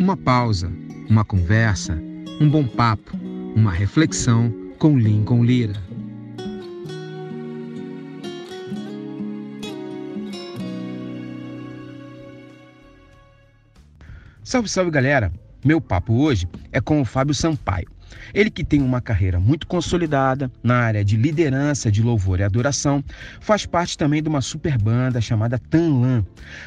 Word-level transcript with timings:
Uma 0.00 0.16
pausa, 0.16 0.72
uma 1.10 1.26
conversa, 1.26 1.92
um 2.40 2.48
bom 2.48 2.66
papo, 2.66 3.18
uma 3.54 3.70
reflexão 3.70 4.50
com 4.78 4.98
Lincoln 4.98 5.44
Lira. 5.44 5.74
Salve, 14.42 14.70
salve 14.70 14.90
galera! 14.90 15.30
Meu 15.62 15.82
papo 15.82 16.14
hoje 16.14 16.48
é 16.72 16.80
com 16.80 17.02
o 17.02 17.04
Fábio 17.04 17.34
Sampaio. 17.34 17.99
Ele 18.32 18.50
que 18.50 18.64
tem 18.64 18.82
uma 18.82 19.00
carreira 19.00 19.38
muito 19.40 19.66
consolidada 19.66 20.50
na 20.62 20.76
área 20.76 21.04
de 21.04 21.16
liderança 21.16 21.90
de 21.90 22.02
louvor 22.02 22.40
e 22.40 22.42
adoração, 22.42 23.02
faz 23.40 23.66
parte 23.66 23.96
também 23.96 24.22
de 24.22 24.28
uma 24.28 24.40
super 24.40 24.78
banda 24.78 25.20
chamada 25.20 25.58
Tanlan. 25.58 26.24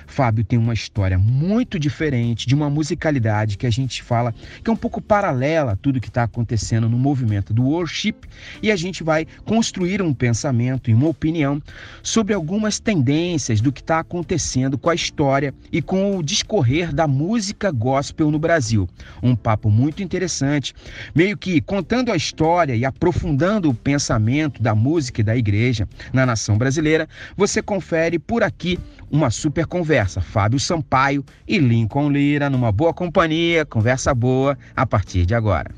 Fábio 0.08 0.44
tem 0.44 0.60
uma 0.60 0.74
história 0.74 1.18
muito 1.18 1.80
diferente, 1.80 2.48
de 2.48 2.56
uma 2.56 2.70
musicalidade 2.70 3.58
que 3.58 3.68
a 3.68 3.70
gente 3.70 4.04
fala 4.04 4.34
que 4.64 4.70
é 4.70 4.74
um 4.74 4.78
pouco 4.78 5.02
paralela 5.02 5.74
a 5.74 5.76
tudo 5.76 6.02
que 6.02 6.08
está 6.08 6.24
acontecendo 6.24 6.90
no 6.90 6.98
movimento 6.98 7.54
do 7.54 7.64
worship 7.64 8.16
e 8.62 8.72
a 8.72 8.76
gente 8.76 9.04
vai 9.04 9.26
construir 9.46 10.02
um 10.02 10.14
pensamento 10.14 10.90
e 10.90 10.94
uma 10.94 11.08
opinião 11.08 11.62
sobre 12.02 12.34
algumas 12.34 12.80
tendências 12.80 13.62
do 13.62 13.72
que 13.72 13.82
está 13.82 14.00
acontecendo 14.00 14.78
com 14.78 14.90
a 14.90 14.96
história 14.96 15.54
e 15.72 15.82
com 15.82 16.18
o 16.18 16.24
discorrer 16.24 16.94
da 16.94 17.08
música 17.08 17.72
gospel 17.72 18.32
no 18.32 18.40
Brasil. 18.40 18.88
Um 19.22 19.36
papo 19.36 19.70
muito 19.70 20.02
interessante, 20.04 20.74
meio 21.14 21.33
meio 21.34 21.38
que 21.38 21.62
contando 21.62 22.12
a 22.12 22.16
história 22.16 22.76
e 22.76 22.86
aprofundando 22.86 23.70
o 23.70 23.74
pensamento 23.74 24.62
da 24.62 24.76
música 24.76 25.22
e 25.22 25.24
da 25.24 25.36
igreja 25.36 25.88
na 26.14 26.26
nação 26.26 26.58
brasileira, 26.58 27.08
você 27.36 27.62
confere 27.62 28.20
por 28.20 28.44
aqui 28.44 28.80
uma 29.12 29.30
super 29.30 29.66
conversa. 29.66 30.22
Fábio 30.22 30.60
Sampaio 30.60 31.24
e 31.48 31.58
Lincoln 31.58 32.10
Lira 32.10 32.50
numa 32.50 32.72
boa 32.72 32.94
companhia, 32.94 33.66
conversa 33.66 34.14
boa 34.14 34.58
a 34.76 34.86
partir 34.86 35.26
de 35.26 35.34
agora. 35.34 35.72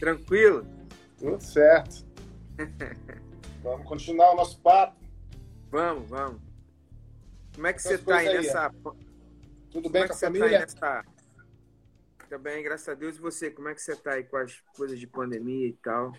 Tranquilo? 0.00 0.66
Tudo 1.18 1.40
certo. 1.40 2.04
vamos 3.62 3.86
continuar 3.86 4.32
o 4.32 4.36
nosso 4.36 4.58
papo. 4.60 4.96
Vamos, 5.70 6.08
vamos. 6.08 6.40
Como 7.54 7.66
é 7.66 7.72
que 7.72 7.82
você 7.82 7.94
está 7.94 8.16
aí, 8.16 8.28
aí 8.28 8.36
nessa. 8.38 8.70
Tudo 9.70 9.88
bem 9.90 10.02
Como 10.02 10.04
é 10.04 10.08
com 10.08 10.14
a 10.14 10.16
família? 10.16 10.66
Tá 10.78 11.04
nessa... 12.34 12.38
Também, 12.38 12.62
graças 12.62 12.88
a 12.88 12.94
Deus. 12.94 13.16
E 13.16 13.20
você, 13.20 13.50
como 13.50 13.68
é 13.68 13.74
que 13.74 13.82
você 13.82 13.94
tá 13.96 14.12
aí 14.12 14.24
com 14.24 14.36
as 14.36 14.60
coisas 14.76 14.98
de 14.98 15.06
pandemia 15.06 15.68
e 15.68 15.72
tal? 15.74 16.12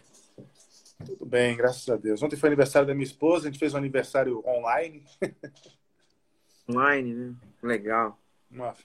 Tudo 1.06 1.26
bem, 1.26 1.56
graças 1.56 1.88
a 1.90 1.98
Deus. 1.98 2.22
Ontem 2.24 2.38
foi 2.38 2.48
aniversário 2.48 2.88
da 2.88 2.94
minha 2.94 3.06
esposa, 3.06 3.48
a 3.48 3.52
gente 3.52 3.60
fez 3.60 3.74
um 3.74 3.78
aniversário 3.78 4.44
online. 4.48 5.06
online, 6.70 7.14
né? 7.14 7.36
Legal. 7.62 8.20
Nossa. 8.50 8.84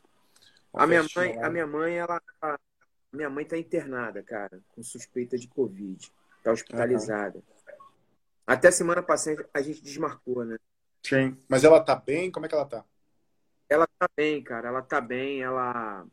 A 0.72 0.86
minha 0.86 1.04
mãe, 1.16 1.38
a 1.42 1.50
minha 1.50 1.66
mãe, 1.66 1.98
ela, 1.98 2.20
minha 3.12 3.30
mãe 3.30 3.44
tá 3.44 3.56
internada, 3.56 4.22
cara, 4.22 4.60
com 4.74 4.82
suspeita 4.82 5.36
de 5.36 5.48
Covid. 5.48 6.12
Tá 6.42 6.52
hospitalizada. 6.52 7.38
Uhum. 7.38 7.44
Até 8.46 8.70
semana 8.70 9.02
passada 9.02 9.48
a 9.54 9.60
gente 9.62 9.82
desmarcou, 9.82 10.44
né? 10.44 10.58
Sim. 11.04 11.36
Mas 11.48 11.64
ela 11.64 11.80
tá 11.80 11.94
bem? 11.94 12.30
Como 12.30 12.46
é 12.46 12.48
que 12.48 12.54
ela 12.54 12.66
tá? 12.66 12.84
Ela 13.68 13.86
tá 13.86 14.08
bem, 14.16 14.42
cara. 14.42 14.68
Ela 14.68 14.82
tá 14.82 15.00
bem. 15.00 15.42
Ela 15.42 16.06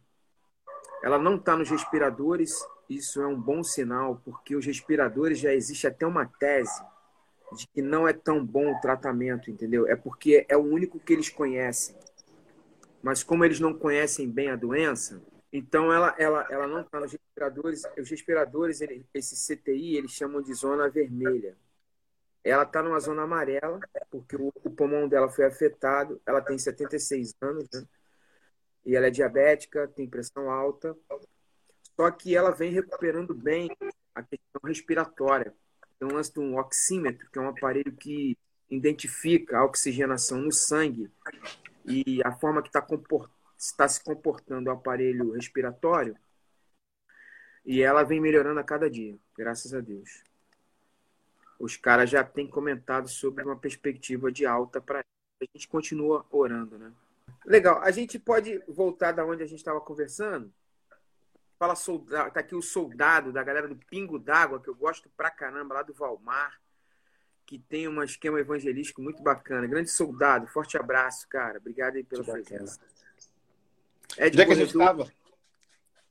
ela 1.01 1.17
não 1.17 1.35
está 1.35 1.55
nos 1.55 1.69
respiradores, 1.69 2.53
isso 2.89 3.21
é 3.21 3.27
um 3.27 3.39
bom 3.39 3.63
sinal, 3.63 4.21
porque 4.23 4.55
os 4.55 4.65
respiradores 4.65 5.39
já 5.39 5.53
existe 5.53 5.87
até 5.87 6.05
uma 6.05 6.25
tese 6.25 6.83
de 7.53 7.67
que 7.67 7.81
não 7.81 8.07
é 8.07 8.13
tão 8.13 8.43
bom 8.45 8.73
o 8.73 8.81
tratamento, 8.81 9.49
entendeu? 9.49 9.87
É 9.87 9.95
porque 9.95 10.45
é 10.49 10.57
o 10.57 10.63
único 10.63 10.99
que 10.99 11.13
eles 11.13 11.29
conhecem. 11.29 11.95
Mas 13.01 13.23
como 13.23 13.45
eles 13.45 13.59
não 13.59 13.73
conhecem 13.73 14.29
bem 14.29 14.49
a 14.49 14.55
doença, 14.55 15.21
então 15.51 15.93
ela, 15.93 16.13
ela, 16.17 16.45
ela 16.49 16.67
não 16.67 16.81
está 16.81 16.99
nos 16.99 17.11
respiradores. 17.11 17.83
Os 17.97 18.09
respiradores, 18.09 18.81
ele, 18.81 19.05
esse 19.13 19.35
CTI, 19.35 19.95
eles 19.95 20.11
chamam 20.11 20.41
de 20.41 20.53
zona 20.53 20.89
vermelha. 20.89 21.55
Ela 22.43 22.63
está 22.63 22.81
numa 22.81 22.99
zona 22.99 23.23
amarela, 23.23 23.79
porque 24.09 24.35
o, 24.35 24.51
o, 24.63 24.69
pulmão 24.69 25.07
dela 25.07 25.29
foi 25.29 25.45
afetado. 25.45 26.21
Ela 26.25 26.41
tem 26.41 26.57
76 26.57 27.35
anos, 27.41 27.67
né? 27.73 27.83
E 28.87 28.95
ela 28.95 29.07
é 29.07 29.11
diabética, 29.11 29.85
tem 29.89 30.07
pressão 30.07 30.49
alta. 30.49 30.97
Só 31.93 32.09
que 32.09 32.33
ela 32.33 32.51
vem 32.51 32.71
recuperando 32.71 33.35
bem 33.35 33.69
a 34.15 34.23
questão 34.23 34.61
respiratória. 34.63 35.53
Então, 35.95 36.15
lance 36.15 36.33
de 36.33 36.39
um 36.39 36.57
oxímetro, 36.57 37.29
que 37.29 37.37
é 37.37 37.41
um 37.41 37.49
aparelho 37.49 37.91
que 37.91 38.37
identifica 38.69 39.57
a 39.57 39.65
oxigenação 39.65 40.39
no 40.39 40.53
sangue 40.53 41.11
e 41.85 42.21
a 42.23 42.31
forma 42.31 42.61
que 42.61 42.69
está 42.69 42.81
comport... 42.81 43.29
está 43.57 43.89
se 43.89 44.01
comportando 44.01 44.69
o 44.69 44.73
aparelho 44.73 45.31
respiratório. 45.31 46.15
E 47.65 47.81
ela 47.81 48.03
vem 48.03 48.21
melhorando 48.21 48.61
a 48.61 48.63
cada 48.63 48.89
dia, 48.89 49.17
graças 49.37 49.73
a 49.73 49.81
Deus. 49.81 50.23
Os 51.59 51.75
caras 51.75 52.09
já 52.09 52.23
têm 52.23 52.47
comentado 52.47 53.09
sobre 53.09 53.43
uma 53.43 53.57
perspectiva 53.57 54.31
de 54.31 54.45
alta 54.45 54.79
para 54.79 55.01
a 55.01 55.45
gente 55.53 55.67
continua 55.67 56.25
orando, 56.31 56.77
né? 56.77 56.93
Legal. 57.47 57.81
A 57.81 57.91
gente 57.91 58.19
pode 58.19 58.61
voltar 58.67 59.13
da 59.13 59.25
onde 59.25 59.41
a 59.41 59.45
gente 59.45 59.59
estava 59.59 59.79
conversando? 59.79 60.53
Fala 61.57 61.75
soldado, 61.75 62.31
tá 62.31 62.41
aqui 62.41 62.53
o 62.53 62.61
soldado 62.61 63.31
da 63.31 63.41
galera 63.41 63.69
do 63.69 63.75
Pingo 63.75 64.19
d'Água, 64.19 64.61
que 64.61 64.69
eu 64.69 64.75
gosto 64.75 65.09
pra 65.15 65.31
caramba, 65.31 65.75
lá 65.75 65.81
do 65.81 65.93
Valmar, 65.93 66.59
que 67.45 67.57
tem 67.57 67.87
um 67.87 68.03
esquema 68.03 68.39
evangelístico 68.39 69.01
muito 69.01 69.23
bacana. 69.23 69.65
Grande 69.65 69.89
soldado, 69.89 70.45
forte 70.47 70.77
abraço, 70.77 71.25
cara. 71.29 71.57
Obrigado 71.57 71.95
aí 71.95 72.03
pela 72.03 72.23
presença. 72.23 72.79
É 74.17 74.27
Onde 74.27 74.41
é 74.41 74.45
que 74.45 74.51
a 74.51 74.55
gente 74.55 74.69
estava? 74.69 75.11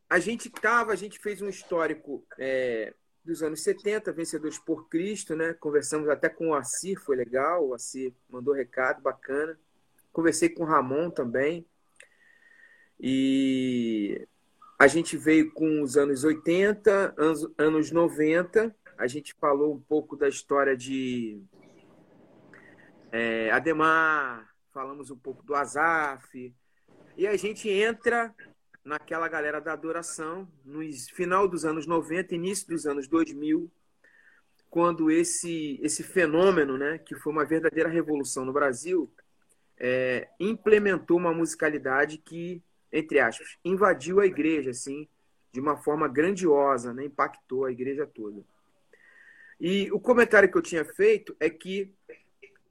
A 0.08 0.18
gente 0.18 0.48
estava, 0.48 0.92
a 0.92 0.96
gente 0.96 1.18
fez 1.18 1.42
um 1.42 1.48
histórico 1.48 2.26
é, 2.38 2.94
dos 3.22 3.42
anos 3.42 3.62
70, 3.62 4.10
Vencedores 4.12 4.58
por 4.58 4.88
Cristo, 4.88 5.36
né? 5.36 5.52
Conversamos 5.52 6.08
até 6.08 6.30
com 6.30 6.48
o 6.48 6.54
Assir, 6.54 6.96
foi 6.96 7.14
legal. 7.14 7.68
O 7.68 7.74
Assir 7.74 8.14
mandou 8.28 8.54
recado, 8.54 9.02
bacana. 9.02 9.58
Conversei 10.16 10.48
com 10.48 10.62
o 10.62 10.66
Ramon 10.66 11.10
também. 11.10 11.66
E 12.98 14.26
a 14.78 14.86
gente 14.86 15.14
veio 15.14 15.52
com 15.52 15.82
os 15.82 15.94
anos 15.94 16.24
80, 16.24 17.14
anos, 17.18 17.46
anos 17.58 17.90
90. 17.90 18.74
A 18.96 19.06
gente 19.06 19.34
falou 19.34 19.74
um 19.74 19.78
pouco 19.78 20.16
da 20.16 20.26
história 20.26 20.74
de 20.74 21.38
é, 23.12 23.50
Ademar, 23.50 24.50
falamos 24.72 25.10
um 25.10 25.18
pouco 25.18 25.42
do 25.42 25.54
Azaf. 25.54 26.54
E 27.14 27.26
a 27.26 27.36
gente 27.36 27.68
entra 27.68 28.34
naquela 28.82 29.28
galera 29.28 29.60
da 29.60 29.74
adoração, 29.74 30.48
no 30.64 30.80
final 31.12 31.46
dos 31.46 31.66
anos 31.66 31.86
90, 31.86 32.34
início 32.34 32.66
dos 32.68 32.86
anos 32.86 33.06
2000, 33.06 33.70
quando 34.70 35.10
esse, 35.10 35.78
esse 35.82 36.02
fenômeno, 36.02 36.78
né, 36.78 36.96
que 36.96 37.14
foi 37.16 37.30
uma 37.34 37.44
verdadeira 37.44 37.90
revolução 37.90 38.46
no 38.46 38.52
Brasil, 38.54 39.12
é, 39.78 40.28
implementou 40.40 41.16
uma 41.16 41.32
musicalidade 41.32 42.18
que, 42.18 42.62
entre 42.92 43.18
aspas, 43.20 43.58
invadiu 43.64 44.20
a 44.20 44.26
igreja, 44.26 44.70
assim, 44.70 45.08
de 45.52 45.60
uma 45.60 45.76
forma 45.76 46.08
grandiosa, 46.08 46.92
né? 46.92 47.04
impactou 47.04 47.64
a 47.64 47.72
igreja 47.72 48.06
toda. 48.06 48.42
E 49.58 49.90
o 49.90 49.98
comentário 49.98 50.50
que 50.50 50.56
eu 50.56 50.62
tinha 50.62 50.84
feito 50.84 51.34
é 51.40 51.48
que 51.48 51.94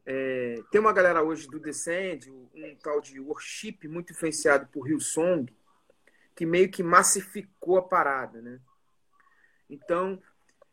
é, 0.06 0.62
tem 0.72 0.80
uma 0.80 0.94
galera 0.94 1.24
hoje 1.24 1.48
do 1.48 1.60
Descend, 1.60 2.30
um 2.30 2.76
tal 2.82 3.02
de 3.02 3.20
worship 3.20 3.88
muito 3.88 4.14
influenciado 4.14 4.68
por 4.68 4.88
Hillsong, 4.88 5.52
que 6.36 6.46
meio 6.46 6.70
que 6.70 6.84
massificou 6.84 7.78
a 7.78 7.82
parada, 7.82 8.40
né? 8.42 8.60
Então, 9.68 10.22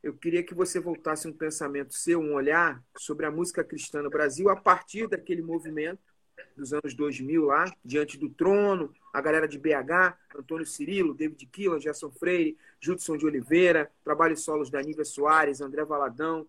eu 0.02 0.12
queria 0.12 0.42
que 0.42 0.52
você 0.52 0.78
voltasse 0.78 1.26
um 1.26 1.32
pensamento 1.32 1.94
seu, 1.94 2.20
um 2.20 2.34
olhar 2.34 2.82
sobre 2.98 3.24
a 3.24 3.30
música 3.30 3.64
cristã 3.64 4.02
no 4.02 4.10
Brasil 4.10 4.50
a 4.50 4.56
partir 4.56 5.08
daquele 5.08 5.40
movimento 5.40 6.11
dos 6.56 6.72
anos 6.72 6.94
2000 6.94 7.44
lá, 7.44 7.64
Diante 7.84 8.18
do 8.18 8.28
Trono, 8.28 8.92
a 9.12 9.20
galera 9.20 9.46
de 9.46 9.58
BH, 9.58 10.16
Antônio 10.36 10.66
Cirilo, 10.66 11.14
David 11.14 11.46
Killan, 11.46 11.80
Gerson 11.80 12.10
Freire, 12.10 12.56
Judson 12.80 13.16
de 13.16 13.26
Oliveira, 13.26 13.90
trabalhos 14.04 14.42
solos 14.42 14.70
da 14.70 14.80
Nívia 14.80 15.04
Soares, 15.04 15.60
André 15.60 15.84
Valadão, 15.84 16.46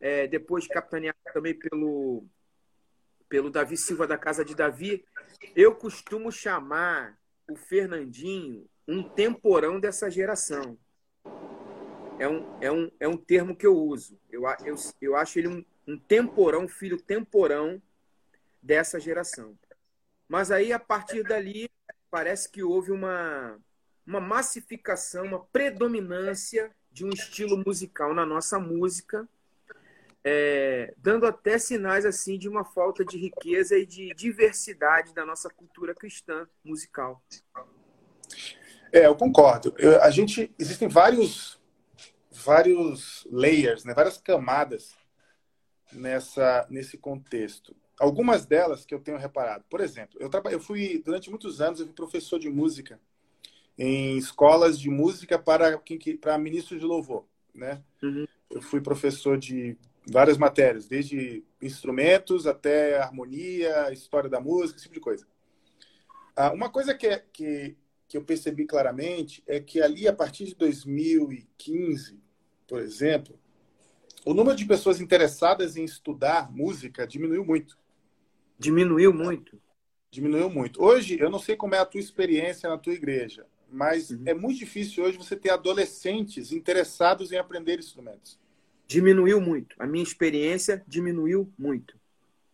é, 0.00 0.26
depois 0.26 0.66
capitaneado 0.66 1.18
também 1.32 1.54
pelo, 1.54 2.24
pelo 3.28 3.50
Davi 3.50 3.76
Silva 3.76 4.06
da 4.06 4.18
Casa 4.18 4.44
de 4.44 4.54
Davi. 4.54 5.04
Eu 5.56 5.74
costumo 5.74 6.30
chamar 6.30 7.18
o 7.48 7.56
Fernandinho 7.56 8.68
um 8.86 9.02
temporão 9.02 9.78
dessa 9.78 10.10
geração. 10.10 10.78
É 12.18 12.28
um, 12.28 12.58
é 12.60 12.72
um, 12.72 12.90
é 12.98 13.08
um 13.08 13.16
termo 13.16 13.54
que 13.54 13.66
eu 13.66 13.76
uso. 13.76 14.18
Eu, 14.30 14.42
eu, 14.64 14.74
eu 15.00 15.16
acho 15.16 15.38
ele 15.38 15.48
um, 15.48 15.64
um 15.86 15.98
temporão, 15.98 16.66
filho 16.66 17.00
temporão 17.00 17.80
dessa 18.68 19.00
geração. 19.00 19.58
Mas 20.28 20.50
aí, 20.50 20.74
a 20.74 20.78
partir 20.78 21.22
dali, 21.22 21.70
parece 22.10 22.50
que 22.50 22.62
houve 22.62 22.92
uma, 22.92 23.58
uma 24.06 24.20
massificação, 24.20 25.24
uma 25.24 25.42
predominância 25.46 26.70
de 26.92 27.02
um 27.02 27.08
estilo 27.08 27.56
musical 27.64 28.12
na 28.12 28.26
nossa 28.26 28.58
música, 28.58 29.26
é, 30.22 30.92
dando 30.98 31.26
até 31.26 31.56
sinais 31.56 32.04
assim 32.04 32.36
de 32.36 32.46
uma 32.46 32.62
falta 32.62 33.02
de 33.06 33.16
riqueza 33.16 33.78
e 33.78 33.86
de 33.86 34.12
diversidade 34.14 35.14
da 35.14 35.24
nossa 35.24 35.48
cultura 35.48 35.94
cristã 35.94 36.46
musical. 36.62 37.22
É, 38.92 39.06
eu 39.06 39.16
concordo. 39.16 39.74
Eu, 39.78 40.02
a 40.02 40.10
gente 40.10 40.54
existem 40.58 40.88
vários 40.88 41.58
vários 42.30 43.26
layers, 43.30 43.84
né? 43.84 43.94
Várias 43.94 44.18
camadas 44.18 44.94
nessa 45.90 46.66
nesse 46.68 46.98
contexto. 46.98 47.74
Algumas 47.98 48.46
delas 48.46 48.84
que 48.84 48.94
eu 48.94 49.00
tenho 49.00 49.18
reparado. 49.18 49.64
Por 49.68 49.80
exemplo, 49.80 50.18
eu 50.20 50.30
eu 50.50 50.60
fui 50.60 51.02
durante 51.04 51.30
muitos 51.30 51.60
anos 51.60 51.80
eu 51.80 51.86
fui 51.86 51.94
professor 51.94 52.38
de 52.38 52.48
música 52.48 53.00
em 53.76 54.16
escolas 54.16 54.78
de 54.78 54.90
música 54.90 55.38
para 55.38 55.80
para 56.20 56.38
ministros 56.38 56.80
de 56.80 56.86
louvor, 56.86 57.24
né? 57.54 57.82
Uhum. 58.02 58.26
Eu 58.50 58.62
fui 58.62 58.80
professor 58.80 59.36
de 59.38 59.76
várias 60.10 60.38
matérias, 60.38 60.86
desde 60.86 61.44
instrumentos 61.60 62.46
até 62.46 62.98
harmonia, 62.98 63.92
história 63.92 64.28
da 64.28 64.40
música, 64.40 64.78
esse 64.78 64.84
tipo 64.84 64.94
de 64.94 65.00
coisa. 65.00 65.26
Ah, 66.34 66.52
uma 66.52 66.70
coisa 66.70 66.94
que, 66.94 67.06
é, 67.06 67.24
que, 67.32 67.76
que 68.08 68.16
eu 68.16 68.24
percebi 68.24 68.64
claramente 68.64 69.42
é 69.46 69.60
que 69.60 69.82
ali, 69.82 70.08
a 70.08 70.12
partir 70.12 70.46
de 70.46 70.54
2015, 70.54 72.18
por 72.66 72.80
exemplo, 72.80 73.38
o 74.24 74.32
número 74.32 74.56
de 74.56 74.64
pessoas 74.64 75.00
interessadas 75.00 75.76
em 75.76 75.84
estudar 75.84 76.50
música 76.50 77.06
diminuiu 77.06 77.44
muito. 77.44 77.78
Diminuiu 78.58 79.12
muito? 79.12 79.60
Diminuiu 80.10 80.50
muito. 80.50 80.82
Hoje, 80.82 81.18
eu 81.20 81.30
não 81.30 81.38
sei 81.38 81.54
como 81.54 81.74
é 81.74 81.78
a 81.78 81.86
tua 81.86 82.00
experiência 82.00 82.68
na 82.68 82.78
tua 82.78 82.92
igreja, 82.92 83.46
mas 83.70 84.10
uhum. 84.10 84.22
é 84.26 84.34
muito 84.34 84.58
difícil 84.58 85.04
hoje 85.04 85.18
você 85.18 85.36
ter 85.36 85.50
adolescentes 85.50 86.50
interessados 86.50 87.30
em 87.30 87.36
aprender 87.36 87.78
instrumentos. 87.78 88.38
Diminuiu 88.86 89.40
muito. 89.40 89.76
A 89.78 89.86
minha 89.86 90.02
experiência 90.02 90.82
diminuiu 90.88 91.52
muito. 91.58 91.98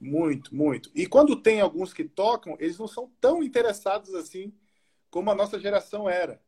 Muito, 0.01 0.55
muito. 0.55 0.91
E 0.95 1.07
quando 1.07 1.37
tem 1.37 1.61
alguns 1.61 1.93
que 1.93 2.05
tocam, 2.05 2.57
eles 2.59 2.77
não 2.77 2.89
são 2.89 3.11
tão 3.21 3.43
interessados 3.43 4.15
assim 4.15 4.53
como 5.11 5.31
a 5.31 5.35
nossa 5.35 5.59
geração 5.59 6.09
era. 6.09 6.41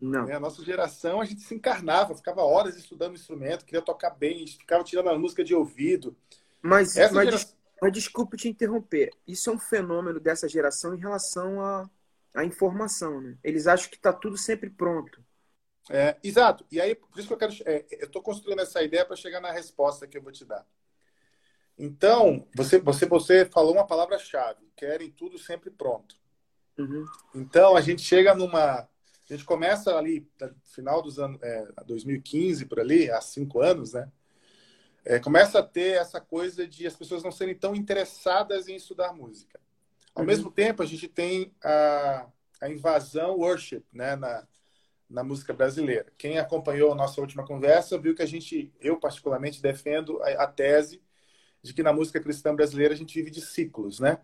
Não. 0.00 0.26
Né? 0.26 0.34
A 0.34 0.40
nossa 0.40 0.64
geração, 0.64 1.20
a 1.20 1.24
gente 1.24 1.42
se 1.42 1.54
encarnava, 1.54 2.14
ficava 2.14 2.42
horas 2.42 2.76
estudando 2.76 3.14
instrumento, 3.14 3.64
queria 3.64 3.82
tocar 3.82 4.10
bem, 4.10 4.46
ficava 4.46 4.82
tirando 4.82 5.10
a 5.10 5.18
música 5.18 5.44
de 5.44 5.54
ouvido. 5.54 6.16
Mas, 6.60 6.96
Essa 6.96 7.14
mas, 7.14 7.24
geração... 7.26 7.54
mas 7.84 7.92
desculpe 7.92 8.38
te 8.38 8.48
interromper. 8.48 9.10
Isso 9.28 9.50
é 9.50 9.52
um 9.52 9.58
fenômeno 9.58 10.18
dessa 10.18 10.48
geração 10.48 10.94
em 10.94 10.98
relação 10.98 11.60
à, 11.60 11.90
à 12.32 12.42
informação. 12.42 13.20
Né? 13.20 13.36
Eles 13.44 13.66
acham 13.66 13.90
que 13.90 13.96
está 13.96 14.10
tudo 14.10 14.38
sempre 14.38 14.70
pronto. 14.70 15.22
É, 15.90 16.16
exato. 16.24 16.64
E 16.72 16.80
aí, 16.80 16.94
por 16.94 17.18
isso 17.18 17.28
que 17.28 17.34
eu 17.34 17.36
quero. 17.36 17.52
É, 17.66 17.84
eu 17.90 18.06
estou 18.06 18.22
construindo 18.22 18.60
essa 18.60 18.82
ideia 18.82 19.04
para 19.04 19.16
chegar 19.16 19.38
na 19.38 19.52
resposta 19.52 20.06
que 20.06 20.16
eu 20.16 20.22
vou 20.22 20.32
te 20.32 20.46
dar. 20.46 20.66
Então, 21.76 22.48
você, 22.56 22.78
você, 22.78 23.04
você 23.04 23.44
falou 23.44 23.74
uma 23.74 23.86
palavra-chave: 23.86 24.66
querem 24.74 25.10
tudo 25.10 25.36
sempre 25.36 25.70
pronto. 25.70 26.16
Uhum. 26.78 27.04
Então, 27.34 27.76
a 27.76 27.82
gente 27.82 28.00
chega 28.00 28.34
numa. 28.34 28.78
A 28.78 28.88
gente 29.28 29.44
começa 29.44 29.94
ali, 29.94 30.26
no 30.40 30.54
final 30.64 31.02
dos 31.02 31.18
anos 31.18 31.38
é, 31.42 31.68
2015, 31.84 32.64
por 32.64 32.80
ali, 32.80 33.10
há 33.10 33.20
cinco 33.20 33.60
anos, 33.60 33.92
né? 33.92 34.10
É, 35.04 35.18
começa 35.18 35.58
a 35.58 35.62
ter 35.62 35.96
essa 35.96 36.20
coisa 36.20 36.66
de 36.66 36.86
as 36.86 36.96
pessoas 36.96 37.22
não 37.22 37.30
serem 37.30 37.54
tão 37.54 37.74
interessadas 37.74 38.68
em 38.68 38.76
estudar 38.76 39.12
música. 39.12 39.60
Ao 40.14 40.22
uhum. 40.22 40.26
mesmo 40.26 40.50
tempo, 40.50 40.82
a 40.82 40.86
gente 40.86 41.08
tem 41.08 41.52
a, 41.62 42.26
a 42.60 42.68
invasão 42.70 43.36
worship, 43.36 43.84
né? 43.92 44.16
Na, 44.16 44.46
na 45.08 45.22
música 45.22 45.52
brasileira. 45.52 46.06
Quem 46.16 46.38
acompanhou 46.38 46.92
a 46.92 46.94
nossa 46.94 47.20
última 47.20 47.46
conversa 47.46 47.98
viu 47.98 48.14
que 48.14 48.22
a 48.22 48.26
gente, 48.26 48.72
eu 48.80 48.98
particularmente, 48.98 49.62
defendo 49.62 50.20
a, 50.22 50.44
a 50.44 50.46
tese 50.46 51.02
de 51.62 51.72
que 51.72 51.82
na 51.82 51.92
música 51.92 52.20
cristã 52.20 52.54
brasileira 52.54 52.94
a 52.94 52.96
gente 52.96 53.14
vive 53.14 53.30
de 53.30 53.40
ciclos, 53.40 54.00
né? 54.00 54.18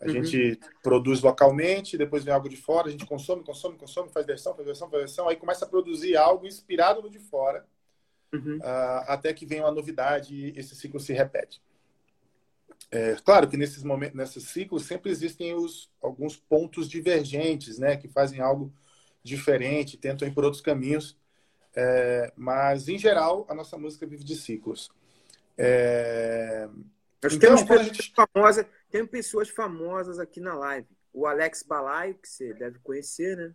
A 0.00 0.06
uhum. 0.06 0.12
gente 0.12 0.58
produz 0.82 1.22
localmente, 1.22 1.96
depois 1.96 2.24
vem 2.24 2.34
algo 2.34 2.48
de 2.48 2.56
fora, 2.56 2.88
a 2.88 2.90
gente 2.90 3.06
consome, 3.06 3.42
consome, 3.44 3.78
consome, 3.78 4.10
faz 4.10 4.26
versão, 4.26 4.54
faz 4.54 4.66
versão, 4.66 4.90
faz 4.90 5.02
versão, 5.02 5.28
aí 5.28 5.36
começa 5.36 5.64
a 5.64 5.68
produzir 5.68 6.16
algo 6.16 6.46
inspirado 6.46 7.00
no 7.00 7.08
de 7.08 7.18
fora, 7.18 7.66
uhum. 8.34 8.58
uh, 8.58 9.04
até 9.06 9.32
que 9.32 9.46
vem 9.46 9.60
uma 9.60 9.70
novidade 9.70 10.34
e 10.34 10.58
esse 10.58 10.74
ciclo 10.74 11.00
se 11.00 11.12
repete. 11.12 11.60
É, 12.90 13.16
claro 13.24 13.48
que 13.48 13.56
nesses 13.56 13.82
momentos, 13.82 14.16
nesses 14.16 14.44
ciclos 14.44 14.84
sempre 14.84 15.10
existem 15.10 15.54
os, 15.54 15.90
alguns 16.00 16.36
pontos 16.36 16.88
divergentes, 16.88 17.78
né, 17.78 17.96
que 17.96 18.08
fazem 18.08 18.40
algo 18.40 18.72
diferente, 19.22 19.96
tentam 19.96 20.28
ir 20.28 20.32
por 20.32 20.44
outros 20.44 20.62
caminhos. 20.62 21.16
É, 21.74 22.32
mas, 22.36 22.88
em 22.88 22.96
geral, 22.96 23.46
a 23.48 23.54
nossa 23.54 23.76
música 23.76 24.06
vive 24.06 24.22
de 24.22 24.36
ciclos. 24.36 24.90
É... 25.58 26.68
Nós 27.22 27.32
então, 27.34 27.56
temos 27.56 27.62
pessoas, 27.62 27.86
gente... 27.86 28.12
famosas, 28.14 28.66
tem 28.90 29.06
pessoas 29.06 29.48
famosas 29.48 30.18
aqui 30.18 30.40
na 30.40 30.54
live. 30.54 30.86
O 31.12 31.26
Alex 31.26 31.62
Balaio, 31.62 32.14
que 32.14 32.28
você 32.28 32.52
deve 32.54 32.78
conhecer, 32.80 33.36
né? 33.36 33.54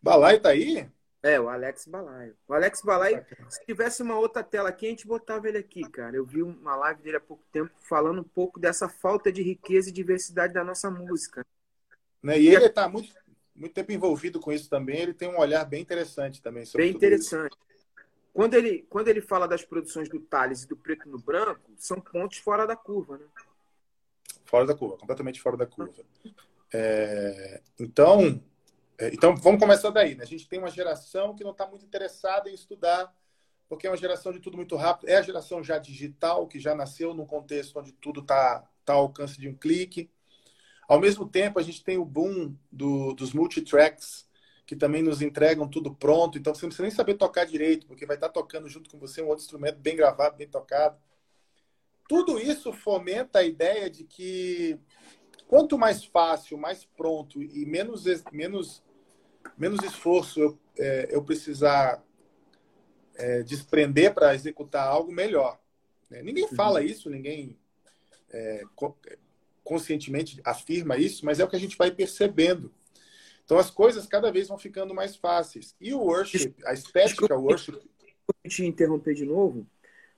Balaio 0.00 0.40
tá 0.40 0.50
aí? 0.50 0.88
É, 1.22 1.40
o 1.40 1.48
Alex 1.48 1.86
Balaio. 1.86 2.34
O 2.48 2.52
Alex 2.52 2.82
Balaio, 2.82 3.24
se 3.48 3.64
tivesse 3.64 4.02
uma 4.02 4.18
outra 4.18 4.42
tela 4.42 4.70
aqui, 4.70 4.86
a 4.86 4.90
gente 4.90 5.06
botava 5.06 5.48
ele 5.48 5.58
aqui, 5.58 5.88
cara. 5.88 6.16
Eu 6.16 6.26
vi 6.26 6.42
uma 6.42 6.74
live 6.74 7.00
dele 7.00 7.18
há 7.18 7.20
pouco 7.20 7.44
tempo 7.52 7.70
falando 7.80 8.20
um 8.20 8.24
pouco 8.24 8.58
dessa 8.58 8.88
falta 8.88 9.30
de 9.30 9.40
riqueza 9.40 9.88
e 9.88 9.92
diversidade 9.92 10.52
da 10.52 10.64
nossa 10.64 10.90
música. 10.90 11.46
Né? 12.20 12.40
E 12.40 12.48
ele 12.48 12.66
está 12.66 12.88
muito, 12.88 13.14
muito 13.54 13.72
tempo 13.72 13.92
envolvido 13.92 14.40
com 14.40 14.52
isso 14.52 14.68
também, 14.68 14.98
ele 14.98 15.14
tem 15.14 15.28
um 15.28 15.38
olhar 15.38 15.64
bem 15.64 15.80
interessante 15.80 16.42
também 16.42 16.64
sobre 16.64 16.86
Bem 16.86 16.96
interessante. 16.96 17.52
Isso. 17.52 17.72
Quando 18.34 18.54
ele, 18.54 18.84
quando 18.88 19.08
ele 19.08 19.20
fala 19.20 19.46
das 19.46 19.64
produções 19.64 20.08
do 20.08 20.18
Thales 20.18 20.62
e 20.62 20.68
do 20.68 20.76
Preto 20.76 21.08
no 21.08 21.18
Branco, 21.18 21.70
são 21.76 22.00
pontos 22.00 22.38
fora 22.38 22.66
da 22.66 22.74
curva, 22.74 23.18
né? 23.18 23.26
Fora 24.44 24.66
da 24.66 24.74
curva, 24.74 24.96
completamente 24.96 25.40
fora 25.40 25.56
da 25.56 25.66
curva. 25.66 26.02
É, 26.72 27.60
então, 27.78 28.42
então, 29.12 29.34
vamos 29.36 29.60
começar 29.60 29.90
daí. 29.90 30.14
Né? 30.14 30.24
A 30.24 30.26
gente 30.26 30.48
tem 30.48 30.58
uma 30.58 30.70
geração 30.70 31.34
que 31.34 31.44
não 31.44 31.52
está 31.52 31.66
muito 31.66 31.84
interessada 31.84 32.50
em 32.50 32.54
estudar, 32.54 33.14
porque 33.68 33.86
é 33.86 33.90
uma 33.90 33.96
geração 33.96 34.32
de 34.32 34.40
tudo 34.40 34.56
muito 34.56 34.76
rápido. 34.76 35.08
É 35.08 35.16
a 35.16 35.22
geração 35.22 35.62
já 35.62 35.78
digital, 35.78 36.46
que 36.46 36.60
já 36.60 36.74
nasceu 36.74 37.14
num 37.14 37.26
contexto 37.26 37.78
onde 37.78 37.92
tudo 37.92 38.20
está 38.20 38.68
tá 38.84 38.94
ao 38.94 39.02
alcance 39.02 39.40
de 39.40 39.48
um 39.48 39.54
clique. 39.54 40.10
Ao 40.86 41.00
mesmo 41.00 41.26
tempo, 41.26 41.58
a 41.58 41.62
gente 41.62 41.82
tem 41.82 41.96
o 41.96 42.04
boom 42.04 42.54
do, 42.70 43.14
dos 43.14 43.32
multitracks, 43.32 44.26
que 44.66 44.76
também 44.76 45.02
nos 45.02 45.22
entregam 45.22 45.68
tudo 45.68 45.94
pronto. 45.94 46.36
Então, 46.36 46.54
você 46.54 46.66
não 46.66 46.68
precisa 46.68 46.82
nem 46.82 46.90
saber 46.90 47.14
tocar 47.14 47.46
direito, 47.46 47.86
porque 47.86 48.04
vai 48.04 48.16
estar 48.16 48.28
tocando 48.28 48.68
junto 48.68 48.90
com 48.90 48.98
você 48.98 49.22
um 49.22 49.28
outro 49.28 49.42
instrumento 49.42 49.78
bem 49.78 49.96
gravado, 49.96 50.36
bem 50.36 50.48
tocado. 50.48 50.98
Tudo 52.08 52.38
isso 52.38 52.72
fomenta 52.72 53.38
a 53.38 53.44
ideia 53.44 53.88
de 53.88 54.04
que 54.04 54.78
quanto 55.52 55.78
mais 55.78 56.04
fácil, 56.04 56.56
mais 56.56 56.84
pronto 56.84 57.42
e 57.42 57.64
menos, 57.66 58.04
menos, 58.32 58.82
menos 59.62 59.84
esforço 59.84 60.40
eu, 60.40 60.58
é, 60.76 61.08
eu 61.10 61.22
precisar 61.22 62.04
é, 63.14 63.44
desprender 63.44 64.12
para 64.12 64.34
executar 64.34 64.84
algo, 64.84 65.12
melhor. 65.12 65.60
Né? 66.10 66.20
Ninguém 66.20 66.48
fala 66.48 66.80
uhum. 66.80 66.86
isso, 66.86 67.08
ninguém 67.08 67.56
é, 68.30 68.64
conscientemente 69.62 70.40
afirma 70.44 70.96
isso, 70.96 71.24
mas 71.24 71.38
é 71.38 71.44
o 71.44 71.48
que 71.48 71.54
a 71.54 71.60
gente 71.60 71.78
vai 71.78 71.92
percebendo. 71.92 72.72
Então 73.44 73.56
as 73.56 73.70
coisas 73.70 74.04
cada 74.06 74.32
vez 74.32 74.48
vão 74.48 74.58
ficando 74.58 74.92
mais 74.92 75.14
fáceis. 75.14 75.76
E 75.80 75.94
o 75.94 76.00
worship, 76.00 76.54
a 76.64 76.72
estética 76.72 77.36
worship. 77.36 77.78
te 78.48 78.64
interromper 78.64 79.14
de 79.14 79.24
novo, 79.24 79.64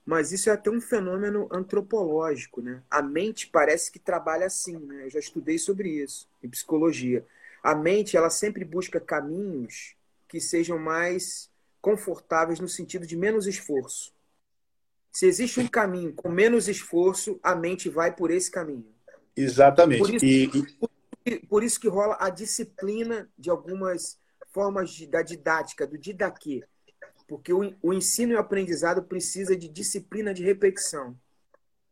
mas 0.03 0.31
isso 0.31 0.49
é 0.49 0.53
até 0.53 0.71
um 0.71 0.81
fenômeno 0.81 1.47
antropológico, 1.51 2.61
né? 2.61 2.81
A 2.89 3.01
mente 3.03 3.47
parece 3.47 3.91
que 3.91 3.99
trabalha 3.99 4.47
assim, 4.47 4.77
né? 4.77 5.05
Eu 5.05 5.09
já 5.11 5.19
estudei 5.19 5.59
sobre 5.59 5.89
isso 5.89 6.27
em 6.41 6.49
psicologia. 6.49 7.25
A 7.65 7.73
mente, 7.73 8.15
ela 8.15 8.29
sempre 8.29 8.63
busca 8.63 8.99
caminhos 8.99 9.95
que 10.27 10.39
sejam 10.39 10.77
mais 10.77 11.49
confortáveis 11.81 12.59
no 12.59 12.69
sentido 12.69 13.07
de 13.07 13.17
menos 13.17 13.47
esforço. 13.47 14.13
Se 15.11 15.25
existe 15.25 15.59
um 15.59 15.67
caminho 15.67 16.13
com 16.13 16.29
menos 16.29 16.67
esforço, 16.67 17.39
a 17.41 17.55
mente 17.55 17.89
vai 17.89 18.15
por 18.15 18.29
esse 18.29 18.51
caminho. 18.51 18.93
Exatamente. 19.35 19.97
Por 19.97 20.13
isso, 20.13 20.85
e... 21.25 21.39
por 21.47 21.63
isso 21.63 21.79
que 21.79 21.87
rola 21.87 22.15
a 22.19 22.29
disciplina 22.29 23.27
de 23.35 23.49
algumas 23.49 24.19
formas 24.51 24.91
de, 24.91 25.07
da 25.07 25.23
didática, 25.23 25.87
do 25.87 25.97
didaquê. 25.97 26.63
Porque 27.27 27.51
o, 27.51 27.73
o 27.81 27.91
ensino 27.91 28.33
e 28.33 28.35
o 28.35 28.39
aprendizado 28.39 29.01
precisa 29.01 29.57
de 29.57 29.67
disciplina 29.67 30.35
de 30.35 30.43
repetição. 30.43 31.17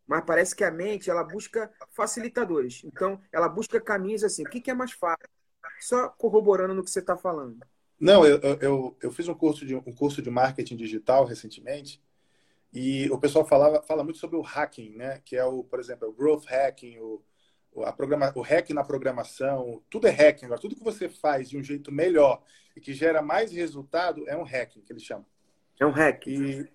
Mas 0.05 0.23
parece 0.23 0.55
que 0.55 0.63
a 0.63 0.69
mente 0.69 1.09
ela 1.09 1.23
busca 1.23 1.73
facilitadores. 1.93 2.83
Então, 2.83 3.19
ela 3.31 3.49
busca 3.49 3.81
caminhos 3.81 4.23
assim. 4.23 4.43
O 4.43 4.49
que, 4.51 4.61
que 4.61 4.69
é 4.69 4.75
mais 4.75 4.91
fácil? 4.91 5.32
Só 5.83 6.07
corroborando 6.09 6.73
no 6.73 6.83
que 6.83 6.89
você 6.89 6.99
está 6.99 7.17
falando. 7.17 7.59
Não, 7.99 8.25
eu, 8.25 8.39
eu, 8.61 8.97
eu 9.01 9.11
fiz 9.11 9.27
um 9.27 9.33
curso, 9.33 9.65
de, 9.65 9.75
um 9.75 9.93
curso 9.93 10.21
de 10.21 10.29
marketing 10.29 10.77
digital 10.77 11.25
recentemente 11.25 12.01
e 12.73 13.09
o 13.11 13.19
pessoal 13.19 13.45
falava, 13.45 13.81
fala 13.83 14.03
muito 14.03 14.17
sobre 14.17 14.37
o 14.37 14.41
hacking, 14.41 14.95
né? 14.95 15.21
Que 15.25 15.35
é 15.35 15.43
o, 15.43 15.63
por 15.63 15.79
exemplo, 15.79 16.07
o 16.07 16.13
growth 16.13 16.45
hacking, 16.45 16.99
o, 16.99 17.21
a 17.83 17.91
programa, 17.91 18.31
o 18.33 18.41
hack 18.41 18.69
na 18.69 18.83
programação, 18.83 19.83
tudo 19.89 20.07
é 20.07 20.11
hacking. 20.11 20.45
Agora, 20.45 20.61
tudo 20.61 20.75
que 20.75 20.83
você 20.83 21.09
faz 21.09 21.49
de 21.49 21.57
um 21.57 21.63
jeito 21.63 21.91
melhor 21.91 22.41
e 22.75 22.79
que 22.79 22.93
gera 22.93 23.21
mais 23.21 23.51
resultado 23.51 24.27
é 24.27 24.37
um 24.37 24.43
hacking, 24.43 24.81
que 24.81 24.91
eles 24.91 25.03
chamam. 25.03 25.25
É 25.79 25.85
um 25.85 25.91
hack. 25.91 26.27
E, 26.27 26.65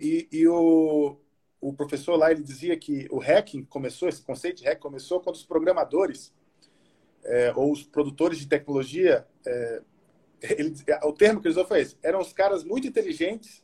e, 0.00 0.28
e 0.32 0.48
o, 0.48 1.18
o 1.60 1.72
professor 1.74 2.16
lá 2.16 2.32
ele 2.32 2.42
dizia 2.42 2.78
que 2.78 3.06
o 3.10 3.18
hacking 3.18 3.62
começou, 3.64 4.08
esse 4.08 4.22
conceito 4.22 4.62
de 4.62 4.64
hack 4.64 4.80
começou 4.80 5.20
quando 5.20 5.36
os 5.36 5.44
programadores 5.44 6.32
é, 7.24 7.52
ou 7.54 7.72
os 7.72 7.82
produtores 7.82 8.38
de 8.38 8.46
tecnologia 8.46 9.26
é, 9.46 9.82
ele, 10.58 10.74
o 11.02 11.12
termo 11.12 11.40
que 11.40 11.48
ele 11.48 11.52
usou 11.52 11.66
foi 11.66 11.80
esse. 11.80 11.96
Eram 12.02 12.20
os 12.20 12.32
caras 12.32 12.64
muito 12.64 12.86
inteligentes, 12.86 13.62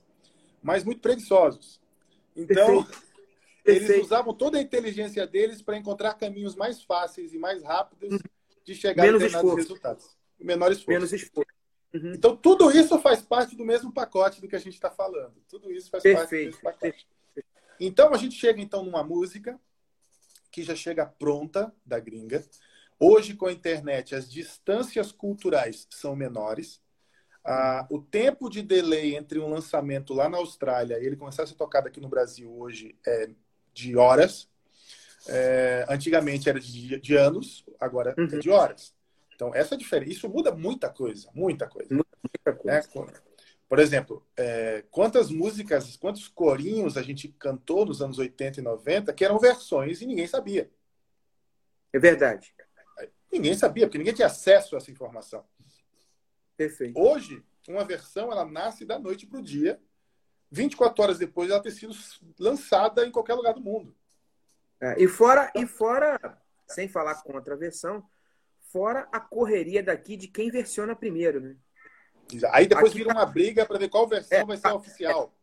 mas 0.62 0.84
muito 0.84 1.00
preguiçosos. 1.00 1.80
Então, 2.34 2.84
Perfeito. 2.84 3.10
eles 3.64 3.78
Perfeito. 3.80 4.04
usavam 4.04 4.34
toda 4.34 4.58
a 4.58 4.62
inteligência 4.62 5.26
deles 5.26 5.60
para 5.60 5.76
encontrar 5.76 6.14
caminhos 6.14 6.54
mais 6.54 6.82
fáceis 6.82 7.34
e 7.34 7.38
mais 7.38 7.62
rápidos 7.62 8.20
de 8.64 8.74
chegar 8.74 9.02
Menos 9.02 9.22
a 9.22 9.26
determinados 9.26 9.50
esforço. 9.50 9.68
resultados. 9.68 10.16
Menor 10.38 10.72
esforço. 10.72 10.90
Menos 10.90 11.12
esforço. 11.12 11.50
Uhum. 11.92 12.12
Então, 12.14 12.36
tudo 12.36 12.70
isso 12.70 12.98
faz 13.00 13.20
parte 13.20 13.56
do 13.56 13.64
mesmo 13.64 13.92
pacote 13.92 14.40
do 14.40 14.48
que 14.48 14.56
a 14.56 14.60
gente 14.60 14.74
está 14.74 14.90
falando. 14.90 15.34
Tudo 15.48 15.72
isso 15.72 15.90
faz 15.90 16.02
Perfeito. 16.02 16.22
parte 16.24 16.30
do 16.30 16.44
mesmo 16.46 16.62
pacote. 16.62 17.08
Então, 17.78 18.14
a 18.14 18.16
gente 18.16 18.36
chega 18.36 18.60
então 18.60 18.84
numa 18.84 19.02
música 19.02 19.60
que 20.50 20.62
já 20.62 20.74
chega 20.74 21.06
pronta 21.06 21.74
da 21.84 21.98
gringa. 21.98 22.44
Hoje, 23.02 23.34
com 23.34 23.46
a 23.46 23.52
internet, 23.52 24.14
as 24.14 24.30
distâncias 24.30 25.10
culturais 25.10 25.86
são 25.88 26.14
menores. 26.14 26.82
Ah, 27.42 27.86
o 27.90 27.98
tempo 27.98 28.50
de 28.50 28.60
delay 28.60 29.16
entre 29.16 29.38
um 29.38 29.48
lançamento 29.48 30.12
lá 30.12 30.28
na 30.28 30.36
Austrália 30.36 30.98
e 30.98 31.06
ele 31.06 31.16
começar 31.16 31.44
a 31.44 31.46
ser 31.46 31.54
tocado 31.54 31.88
aqui 31.88 31.98
no 31.98 32.10
Brasil 32.10 32.54
hoje 32.54 32.94
é 33.06 33.30
de 33.72 33.96
horas. 33.96 34.50
É, 35.26 35.86
antigamente 35.88 36.50
era 36.50 36.60
de, 36.60 37.00
de 37.00 37.16
anos, 37.16 37.64
agora 37.78 38.14
é 38.16 38.20
uhum. 38.20 38.28
é 38.30 38.38
de 38.38 38.50
horas. 38.50 38.94
Então, 39.34 39.54
essa 39.54 39.74
é 39.74 39.78
diferença. 39.78 40.12
Isso 40.12 40.28
muda 40.28 40.54
muita 40.54 40.90
coisa, 40.90 41.30
muita 41.34 41.66
coisa. 41.66 41.88
Muita 41.94 42.52
coisa. 42.52 42.78
É, 42.78 42.82
por 43.66 43.78
exemplo, 43.78 44.26
é, 44.36 44.84
quantas 44.90 45.30
músicas, 45.30 45.96
quantos 45.96 46.28
corinhos 46.28 46.98
a 46.98 47.02
gente 47.02 47.28
cantou 47.28 47.86
nos 47.86 48.02
anos 48.02 48.18
80 48.18 48.60
e 48.60 48.62
90 48.62 49.12
que 49.14 49.24
eram 49.24 49.38
versões 49.38 50.02
e 50.02 50.06
ninguém 50.06 50.26
sabia. 50.26 50.70
É 51.92 51.98
verdade. 51.98 52.52
Ninguém 53.32 53.54
sabia, 53.54 53.86
porque 53.86 53.98
ninguém 53.98 54.14
tinha 54.14 54.26
acesso 54.26 54.74
a 54.74 54.78
essa 54.78 54.90
informação. 54.90 55.44
Perfeito. 56.56 56.98
Hoje, 56.98 57.44
uma 57.68 57.84
versão 57.84 58.30
ela 58.32 58.44
nasce 58.44 58.84
da 58.84 58.98
noite 58.98 59.26
para 59.26 59.38
o 59.38 59.42
dia, 59.42 59.80
24 60.50 61.02
horas 61.02 61.18
depois 61.18 61.50
ela 61.50 61.62
ter 61.62 61.70
sido 61.70 61.94
lançada 62.38 63.06
em 63.06 63.10
qualquer 63.10 63.34
lugar 63.34 63.54
do 63.54 63.60
mundo. 63.60 63.94
É, 64.80 65.02
e 65.02 65.06
fora, 65.06 65.50
e 65.54 65.66
fora, 65.66 66.18
sem 66.66 66.88
falar 66.88 67.22
contra 67.22 67.54
a 67.54 67.56
versão, 67.56 68.02
fora 68.72 69.08
a 69.12 69.20
correria 69.20 69.82
daqui 69.82 70.16
de 70.16 70.26
quem 70.26 70.50
versiona 70.50 70.96
primeiro, 70.96 71.40
né? 71.40 71.56
Aí 72.52 72.66
depois 72.66 72.88
Aqui 72.90 72.98
vira 72.98 73.12
tá... 73.12 73.20
uma 73.20 73.26
briga 73.26 73.66
para 73.66 73.78
ver 73.78 73.88
qual 73.88 74.08
versão 74.08 74.38
é, 74.38 74.44
vai 74.44 74.56
ser 74.56 74.62
tá, 74.62 74.74
oficial. 74.74 75.34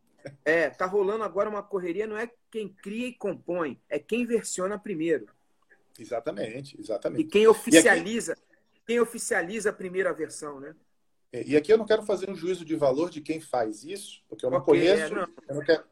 É, 0.44 0.62
é, 0.62 0.70
tá 0.70 0.86
rolando 0.86 1.24
agora 1.24 1.48
uma 1.48 1.62
correria, 1.62 2.06
não 2.06 2.16
é 2.16 2.30
quem 2.50 2.68
cria 2.68 3.08
e 3.08 3.14
compõe, 3.14 3.80
é 3.88 3.98
quem 3.98 4.26
versiona 4.26 4.78
primeiro. 4.78 5.26
Exatamente, 5.98 6.80
exatamente. 6.80 7.22
E 7.22 7.24
quem 7.28 7.46
oficializa, 7.46 8.32
e 8.32 8.34
aqui... 8.34 8.82
quem 8.86 9.00
oficializa 9.00 9.70
a 9.70 9.72
primeira 9.72 10.12
versão, 10.12 10.60
né? 10.60 10.74
É, 11.32 11.42
e 11.44 11.56
aqui 11.56 11.72
eu 11.72 11.78
não 11.78 11.86
quero 11.86 12.02
fazer 12.02 12.30
um 12.30 12.34
juízo 12.34 12.64
de 12.64 12.74
valor 12.76 13.10
de 13.10 13.20
quem 13.20 13.40
faz 13.40 13.84
isso, 13.84 14.22
porque 14.28 14.46
eu 14.46 14.50
não 14.50 14.58
okay, 14.58 14.74
conheço. 14.74 15.12
É, 15.12 15.16
não. 15.16 15.28
Eu 15.48 15.54
não 15.56 15.64
quero... 15.64 15.84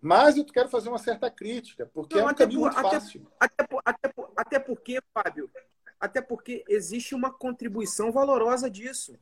Mas 0.00 0.36
eu 0.36 0.44
quero 0.44 0.68
fazer 0.68 0.88
uma 0.88 0.98
certa 0.98 1.30
crítica, 1.30 1.84
porque 1.92 2.14
não, 2.14 2.28
é 2.28 2.32
um 2.32 2.34
caminho 2.34 2.60
por, 2.60 2.72
muito 2.72 2.78
até, 2.78 3.00
fácil. 3.00 3.26
Até, 3.38 3.66
até, 3.84 4.14
até 4.36 4.58
porque, 4.60 5.00
Fábio, 5.12 5.50
até 5.98 6.22
porque 6.22 6.64
existe 6.68 7.14
uma 7.14 7.32
contribuição 7.32 8.12
valorosa 8.12 8.70
disso. 8.70 9.18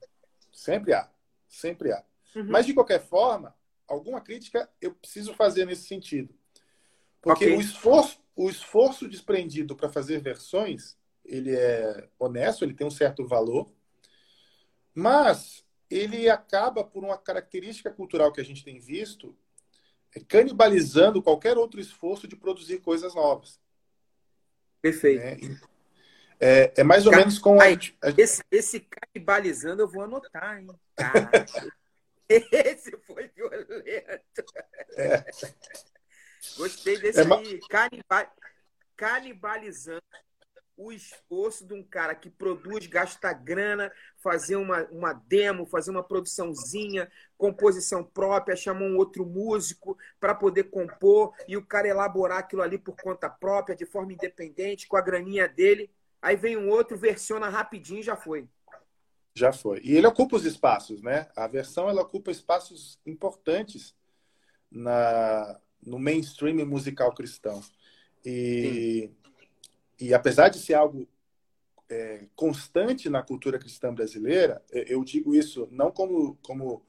Sempre 0.53 0.93
há. 0.93 1.09
Sempre 1.49 1.93
há. 1.93 2.05
Uhum. 2.35 2.47
Mas, 2.49 2.67
de 2.67 2.75
qualquer 2.75 3.01
forma, 3.01 3.57
alguma 3.89 4.21
crítica 4.21 4.69
eu 4.81 4.95
preciso 4.95 5.33
fazer 5.35 5.65
nesse 5.65 5.87
sentido. 5.87 6.35
Porque 7.23 7.47
okay. 7.47 7.57
o, 7.57 7.61
esforço, 7.61 8.21
o 8.37 8.51
esforço 8.51 9.09
desprendido 9.09 9.75
para 9.75 9.89
fazer 9.89 10.21
versões, 10.21 10.97
ele 11.25 11.57
é 11.57 12.07
honesto, 12.19 12.65
ele 12.65 12.75
tem 12.75 12.87
um 12.87 12.91
certo 12.91 13.27
valor, 13.27 13.73
mas 14.95 15.65
ele 15.91 16.29
acaba, 16.29 16.85
por 16.85 17.03
uma 17.03 17.17
característica 17.17 17.91
cultural 17.91 18.31
que 18.31 18.41
a 18.41 18.45
gente 18.45 18.63
tem 18.63 18.79
visto, 18.79 19.35
é 20.15 20.21
canibalizando 20.21 21.23
qualquer 21.23 21.57
outro 21.57 21.81
esforço 21.81 22.29
de 22.29 22.37
produzir 22.37 22.81
coisas 22.81 23.15
novas. 23.15 23.59
Perfeito. 24.83 25.23
É, 26.39 26.65
é, 26.65 26.73
é 26.77 26.85
mais 26.85 27.07
ou 27.07 27.13
Car... 27.13 27.21
menos 27.21 27.39
com 27.39 27.61
a... 27.61 27.67
esse, 28.19 28.43
esse 28.51 28.81
canibalizando 28.81 29.83
eu 29.83 29.89
vou 29.89 30.03
anotar, 30.03 30.59
hein? 30.59 30.69
Cara, 30.95 31.31
esse 32.29 32.97
foi 32.99 33.29
violento. 33.29 33.73
É. 34.97 35.25
Gostei 36.57 36.99
desse 36.99 37.21
é, 37.21 37.23
aí. 37.23 37.61
Canibal... 37.69 38.33
Canibalizando 38.97 40.03
o 40.77 40.93
esforço 40.93 41.67
de 41.67 41.73
um 41.73 41.83
cara 41.83 42.15
que 42.15 42.29
produz, 42.29 42.87
gasta 42.87 43.33
grana, 43.33 43.91
fazer 44.19 44.57
uma, 44.57 44.85
uma 44.91 45.13
demo, 45.13 45.65
fazer 45.65 45.91
uma 45.91 46.03
produçãozinha, 46.03 47.11
composição 47.39 48.05
própria, 48.05 48.55
chamar 48.55 48.85
um 48.85 48.97
outro 48.97 49.25
músico 49.25 49.97
para 50.21 50.35
poder 50.35 50.65
compor 50.65 51.35
e 51.49 51.57
o 51.57 51.65
cara 51.65 51.89
elaborar 51.89 52.39
aquilo 52.39 52.63
ali 52.63 52.77
por 52.77 52.95
conta 52.97 53.31
própria, 53.31 53.75
de 53.75 53.87
forma 53.87 54.13
independente, 54.13 54.87
com 54.87 54.97
a 54.97 55.01
graninha 55.01 55.49
dele. 55.49 55.91
Aí 56.21 56.37
vem 56.37 56.57
um 56.57 56.69
outro, 56.69 56.99
versiona 56.99 57.49
rapidinho 57.49 58.01
e 58.01 58.03
já 58.03 58.17
foi. 58.17 58.47
Já 59.35 59.53
foi. 59.53 59.81
E 59.83 59.97
ele 59.97 60.07
ocupa 60.07 60.37
os 60.37 60.45
espaços, 60.45 61.03
né? 61.03 61.29
A 61.37 61.47
versão 61.47 61.89
ela 61.89 62.03
ocupa 62.03 62.31
espaços 62.31 62.99
importantes 63.07 63.95
na, 64.71 65.59
no 65.87 65.99
mainstream 65.99 66.67
musical 66.67 67.15
cristão. 67.15 67.63
E, 68.25 69.11
e 70.01 70.13
apesar 70.13 70.49
de 70.49 70.59
ser 70.59 70.75
algo 70.75 71.09
é, 71.89 72.27
constante 72.35 73.09
na 73.09 73.23
cultura 73.23 73.59
cristã 73.59 73.95
brasileira, 73.95 74.63
eu 74.71 75.05
digo 75.05 75.35
isso 75.35 75.69
não 75.71 75.91
como, 75.93 76.37
como 76.43 76.85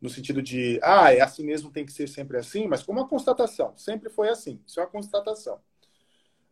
no 0.00 0.08
sentido 0.08 0.40
de, 0.40 0.80
ah, 0.82 1.12
é 1.12 1.20
assim 1.20 1.44
mesmo, 1.44 1.70
tem 1.70 1.84
que 1.84 1.92
ser 1.92 2.08
sempre 2.08 2.38
assim, 2.38 2.66
mas 2.66 2.82
como 2.82 2.98
uma 2.98 3.08
constatação. 3.08 3.76
Sempre 3.76 4.08
foi 4.08 4.30
assim. 4.30 4.60
Isso 4.66 4.80
é 4.80 4.82
uma 4.82 4.88
constatação. 4.88 5.60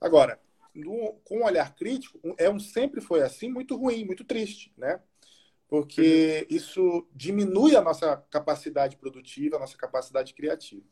Agora, 0.01 0.39
no, 0.75 1.15
com 1.25 1.39
um 1.39 1.45
olhar 1.45 1.75
crítico, 1.75 2.21
é 2.37 2.51
um 2.51 2.61
sempre 2.61 3.01
foi 3.01 3.23
assim 3.23 3.51
muito 3.51 3.75
ruim, 3.77 4.05
muito 4.05 4.25
triste, 4.25 4.73
né? 4.77 5.01
Porque 5.67 6.47
uhum. 6.51 6.57
isso 6.57 7.09
diminui 7.15 7.75
a 7.75 7.81
nossa 7.81 8.17
capacidade 8.31 8.97
produtiva, 8.97 9.57
a 9.57 9.61
nossa 9.61 9.77
capacidade 9.77 10.35
criativa. 10.35 10.85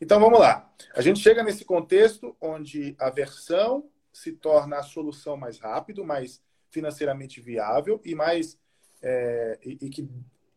Então 0.00 0.20
vamos 0.20 0.38
lá. 0.38 0.72
A 0.94 1.00
gente 1.00 1.20
chega 1.20 1.42
nesse 1.42 1.64
contexto 1.64 2.36
onde 2.40 2.94
a 2.98 3.10
versão 3.10 3.88
se 4.12 4.32
torna 4.32 4.78
a 4.78 4.82
solução 4.82 5.36
mais 5.36 5.58
rápido, 5.58 6.04
mais 6.04 6.42
financeiramente 6.70 7.40
viável 7.40 8.00
e 8.04 8.14
mais 8.14 8.58
é, 9.02 9.58
e, 9.64 9.78
e, 9.82 9.90
que 9.90 10.08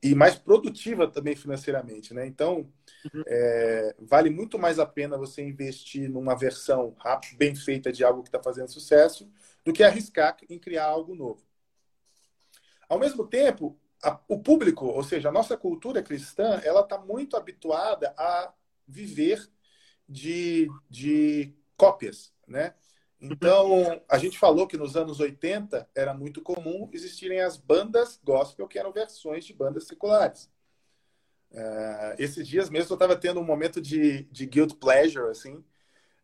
e 0.03 0.13
mais 0.13 0.35
produtiva 0.35 1.07
também 1.07 1.35
financeiramente, 1.35 2.13
né? 2.13 2.27
Então, 2.27 2.71
uhum. 3.11 3.23
é, 3.25 3.95
vale 3.99 4.29
muito 4.29 4.59
mais 4.59 4.77
a 4.77 4.85
pena 4.85 5.17
você 5.17 5.41
investir 5.41 6.07
numa 6.09 6.35
versão 6.35 6.95
rápida, 6.99 7.35
bem 7.37 7.55
feita 7.55 7.91
de 7.91 8.03
algo 8.03 8.21
que 8.21 8.29
está 8.29 8.41
fazendo 8.41 8.71
sucesso, 8.71 9.27
do 9.63 9.73
que 9.73 9.83
arriscar 9.83 10.37
em 10.47 10.59
criar 10.59 10.85
algo 10.85 11.15
novo. 11.15 11.43
Ao 12.87 12.99
mesmo 12.99 13.25
tempo, 13.25 13.79
a, 14.03 14.19
o 14.27 14.39
público, 14.39 14.85
ou 14.85 15.03
seja, 15.03 15.29
a 15.29 15.31
nossa 15.31 15.57
cultura 15.57 16.03
cristã, 16.03 16.61
ela 16.63 16.81
está 16.81 16.99
muito 16.99 17.35
habituada 17.35 18.13
a 18.15 18.53
viver 18.87 19.47
de, 20.07 20.67
de 20.89 21.53
cópias, 21.77 22.33
né? 22.47 22.73
Então, 23.19 24.01
a 24.09 24.17
gente 24.17 24.37
falou 24.37 24.67
que 24.67 24.77
nos 24.77 24.95
anos 24.95 25.19
80 25.19 25.89
era 25.95 26.13
muito 26.13 26.41
comum 26.41 26.89
existirem 26.93 27.39
as 27.41 27.57
bandas 27.57 28.19
gospel, 28.23 28.67
que 28.67 28.77
eram 28.77 28.91
versões 28.91 29.45
de 29.45 29.53
bandas 29.53 29.87
seculares. 29.87 30.51
Uh, 31.51 32.13
esses 32.19 32.45
dias 32.47 32.69
mesmo 32.69 32.91
eu 32.91 32.95
estava 32.95 33.15
tendo 33.15 33.39
um 33.39 33.45
momento 33.45 33.81
de, 33.81 34.23
de 34.23 34.45
guilt 34.45 34.75
pleasure, 34.75 35.29
assim, 35.29 35.63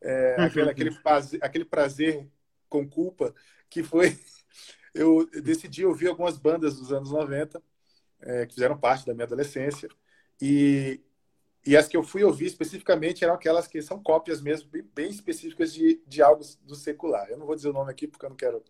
é, 0.01 0.35
aquele, 0.39 0.69
aquele, 0.69 0.91
prazer, 0.91 1.39
aquele 1.43 1.65
prazer 1.65 2.27
com 2.67 2.87
culpa, 2.87 3.33
que 3.69 3.83
foi. 3.83 4.17
Eu 4.93 5.25
decidi 5.41 5.85
ouvir 5.85 6.09
algumas 6.09 6.37
bandas 6.37 6.75
dos 6.77 6.91
anos 6.91 7.11
90, 7.11 7.63
é, 8.19 8.45
que 8.45 8.53
fizeram 8.53 8.77
parte 8.77 9.05
da 9.05 9.13
minha 9.13 9.23
adolescência, 9.23 9.87
e, 10.41 10.99
e 11.65 11.77
as 11.77 11.87
que 11.87 11.95
eu 11.95 12.03
fui 12.03 12.23
ouvir 12.23 12.47
especificamente 12.47 13.23
eram 13.23 13.35
aquelas 13.35 13.67
que 13.67 13.81
são 13.81 14.01
cópias 14.01 14.41
mesmo, 14.41 14.69
bem, 14.69 14.83
bem 14.95 15.09
específicas 15.09 15.73
de, 15.73 16.01
de 16.07 16.21
algo 16.21 16.43
do 16.61 16.75
secular. 16.75 17.29
Eu 17.29 17.37
não 17.37 17.45
vou 17.45 17.55
dizer 17.55 17.69
o 17.69 17.73
nome 17.73 17.91
aqui 17.91 18.07
porque 18.07 18.25
eu 18.25 18.29
não 18.29 18.37
quero. 18.37 18.63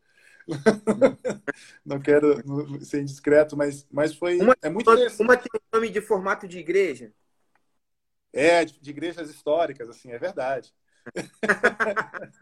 não 1.86 2.01
quero 2.01 2.43
ser 2.83 3.01
indiscreto, 3.01 3.55
mas, 3.55 3.88
mas 3.89 4.13
foi. 4.13 4.39
Uma, 4.39 4.57
é 4.62 4.69
muito 4.69 4.91
uma 5.19 5.38
tem 5.38 5.62
nome 5.71 5.89
de 5.89 6.01
formato 6.01 6.45
de 6.48 6.60
igreja. 6.60 7.13
É, 8.33 8.65
de, 8.65 8.79
de 8.79 8.89
igrejas 8.89 9.29
históricas, 9.29 9.89
assim, 9.89 10.12
é 10.12 10.17
verdade. 10.17 10.74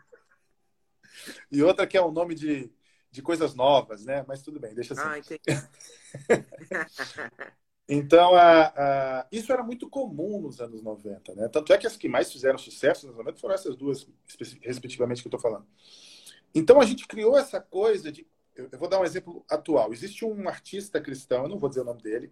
e 1.52 1.62
outra 1.62 1.86
que 1.86 1.98
é 1.98 2.02
um 2.02 2.12
nome 2.12 2.34
de, 2.34 2.72
de 3.12 3.22
coisas 3.22 3.54
novas, 3.54 4.06
né? 4.06 4.24
Mas 4.28 4.42
tudo 4.42 4.60
bem, 4.60 4.74
deixa 4.74 4.94
assim. 4.94 5.04
Ah, 5.06 5.20
entendi. 5.20 5.42
Então, 7.92 8.36
a, 8.36 8.68
a, 8.68 9.28
isso 9.32 9.52
era 9.52 9.64
muito 9.64 9.90
comum 9.90 10.40
nos 10.40 10.62
anos 10.62 10.84
90, 10.84 11.34
né? 11.34 11.48
Tanto 11.48 11.74
é 11.74 11.78
que 11.78 11.88
as 11.88 11.98
que 11.98 12.08
mais 12.08 12.32
fizeram 12.32 12.60
sucesso 12.60 13.08
nos 13.08 13.16
anos 13.16 13.26
90 13.26 13.40
foram 13.40 13.56
essas 13.56 13.76
duas, 13.76 14.08
respectivamente, 14.62 15.24
que 15.24 15.28
eu 15.28 15.36
estou 15.36 15.40
falando. 15.40 15.66
Então, 16.54 16.80
a 16.80 16.86
gente 16.86 17.08
criou 17.08 17.36
essa 17.36 17.60
coisa 17.60 18.12
de. 18.12 18.28
eu, 18.56 18.70
eu, 18.72 18.78
vou 18.78 18.88
dar 18.88 19.00
um 19.00 19.04
exemplo 19.04 19.44
atual. 19.50 19.92
Existe 19.92 20.24
um 20.24 20.48
artista 20.48 21.02
cristão, 21.02 21.44
eu 21.44 21.50
não 21.50 21.58
vou 21.58 21.68
dizer 21.68 21.82
o 21.82 21.86
nome 21.86 22.04
dele, 22.04 22.32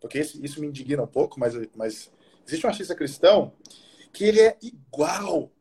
porque 0.00 0.18
esse, 0.18 0.44
isso 0.44 0.60
me 0.60 0.66
indigna 0.66 1.04
um 1.04 1.06
pouco, 1.06 1.38
mas, 1.38 1.54
mas 1.76 2.12
existe 2.44 2.66
um 2.66 2.68
artista 2.68 2.96
cristão 2.96 3.52
que 4.12 4.24
ele 4.24 4.40
é 4.40 4.58
igual, 4.60 5.52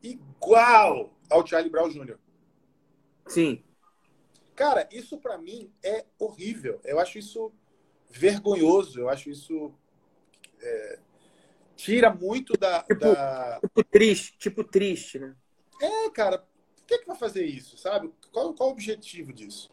igual 0.00 1.12
ao 1.28 1.44
Charlie 1.44 1.70
Brown 1.70 1.88
Jr. 1.88 2.16
Sim. 3.26 3.64
Cara, 4.54 4.88
isso 4.92 5.18
para 5.18 5.36
mim 5.36 5.68
é 5.82 6.04
horrível. 6.16 6.80
Eu 6.84 7.00
acho 7.00 7.18
isso 7.18 7.52
vergonhoso. 8.10 9.00
Eu 9.00 9.08
acho 9.08 9.30
isso 9.30 9.72
é, 10.60 10.98
tira 11.76 12.12
muito 12.12 12.54
da 12.54 12.82
tipo, 12.82 13.00
da 13.00 13.60
tipo, 13.60 13.84
triste, 13.84 14.38
tipo 14.38 14.64
triste, 14.64 15.18
né? 15.18 15.36
É, 15.80 16.10
cara, 16.10 16.38
por 16.38 16.86
que, 16.86 16.98
que 16.98 17.06
vai 17.06 17.16
fazer 17.16 17.44
isso, 17.44 17.76
sabe? 17.76 18.12
Qual, 18.32 18.54
qual 18.54 18.70
o 18.70 18.72
objetivo 18.72 19.32
disso? 19.32 19.70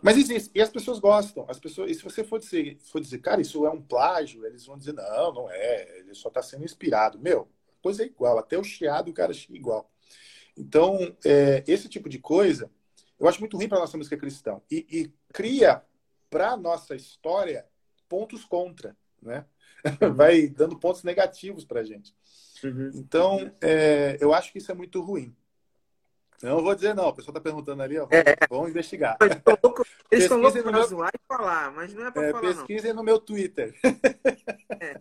Mas 0.00 0.16
existe, 0.16 0.50
e 0.54 0.62
as 0.62 0.70
pessoas 0.70 1.00
gostam. 1.00 1.44
As 1.48 1.58
pessoas, 1.58 1.90
e 1.90 1.94
se 1.94 2.04
você 2.04 2.22
for 2.22 2.38
dizer, 2.38 2.78
for 2.84 3.00
dizer, 3.00 3.18
cara, 3.18 3.40
isso 3.40 3.66
é 3.66 3.70
um 3.70 3.82
plágio, 3.82 4.46
eles 4.46 4.64
vão 4.64 4.78
dizer, 4.78 4.92
não, 4.92 5.34
não 5.34 5.50
é, 5.50 5.98
ele 5.98 6.14
só 6.14 6.28
está 6.28 6.40
sendo 6.40 6.64
inspirado. 6.64 7.18
Meu, 7.18 7.48
a 7.78 7.82
coisa 7.82 8.04
é 8.04 8.06
igual, 8.06 8.38
até 8.38 8.56
o 8.56 8.62
chiado 8.62 9.10
o 9.10 9.14
cara 9.14 9.32
é 9.32 9.36
igual. 9.50 9.90
Então, 10.56 11.16
é, 11.24 11.64
esse 11.66 11.88
tipo 11.88 12.08
de 12.08 12.18
coisa, 12.18 12.70
eu 13.18 13.26
acho 13.28 13.40
muito 13.40 13.56
ruim 13.56 13.68
para 13.68 13.80
nossa 13.80 13.96
música 13.96 14.16
cristã. 14.16 14.60
E, 14.70 14.86
e 14.90 15.12
cria 15.32 15.82
para 16.30 16.56
nossa 16.56 16.94
história 16.94 17.66
pontos 18.08 18.44
contra, 18.44 18.96
né? 19.22 19.44
Uhum. 20.02 20.14
Vai 20.14 20.48
dando 20.48 20.78
pontos 20.78 21.02
negativos 21.02 21.64
para 21.64 21.80
a 21.80 21.84
gente. 21.84 22.14
Uhum. 22.64 22.90
Então, 22.94 23.54
é, 23.60 24.16
eu 24.20 24.34
acho 24.34 24.52
que 24.52 24.58
isso 24.58 24.72
é 24.72 24.74
muito 24.74 25.00
ruim. 25.00 25.34
Não 26.42 26.62
vou 26.62 26.74
dizer 26.74 26.94
não, 26.94 27.08
o 27.08 27.12
pessoal 27.12 27.32
está 27.32 27.40
perguntando 27.40 27.82
ali, 27.82 27.98
ó, 27.98 28.06
é. 28.10 28.36
vamos 28.48 28.70
investigar. 28.70 29.16
Eles 29.20 29.38
estão 30.24 30.38
loucos 30.38 30.62
para 30.62 30.72
meu... 30.72 30.86
zoar 30.86 31.10
e 31.12 31.26
falar, 31.26 31.72
mas 31.72 31.92
não 31.92 32.06
é 32.06 32.10
para 32.12 32.26
é, 32.26 32.30
falar 32.30 32.54
Pesquisem 32.54 32.92
no 32.92 33.02
meu 33.02 33.18
Twitter. 33.18 33.74
É. 34.80 35.00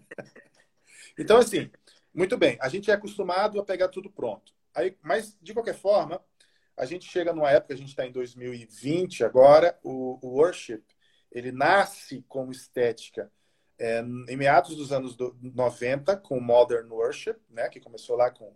então, 1.18 1.38
assim, 1.38 1.70
muito 2.12 2.36
bem, 2.38 2.58
a 2.60 2.68
gente 2.70 2.90
é 2.90 2.94
acostumado 2.94 3.60
a 3.60 3.64
pegar 3.64 3.88
tudo 3.90 4.10
pronto. 4.10 4.52
Aí, 4.74 4.98
mas, 5.04 5.38
de 5.40 5.54
qualquer 5.54 5.76
forma, 5.76 6.20
a 6.76 6.86
gente 6.86 7.08
chega 7.08 7.34
numa 7.34 7.52
época, 7.52 7.76
a 7.76 7.78
gente 7.78 7.90
está 7.90 8.06
em 8.06 8.12
2020 8.12 9.24
agora, 9.24 9.78
o, 9.84 10.18
o 10.22 10.40
worship, 10.40 10.84
ele 11.32 11.52
nasce 11.52 12.24
como 12.28 12.52
estética 12.52 13.32
é, 13.80 14.00
em 14.02 14.36
meados 14.36 14.76
dos 14.76 14.92
anos 14.92 15.16
90, 15.42 16.18
com 16.18 16.40
Modern 16.40 16.90
Worship, 16.92 17.36
né, 17.50 17.70
que 17.70 17.80
começou 17.80 18.16
lá 18.16 18.32
com 18.32 18.54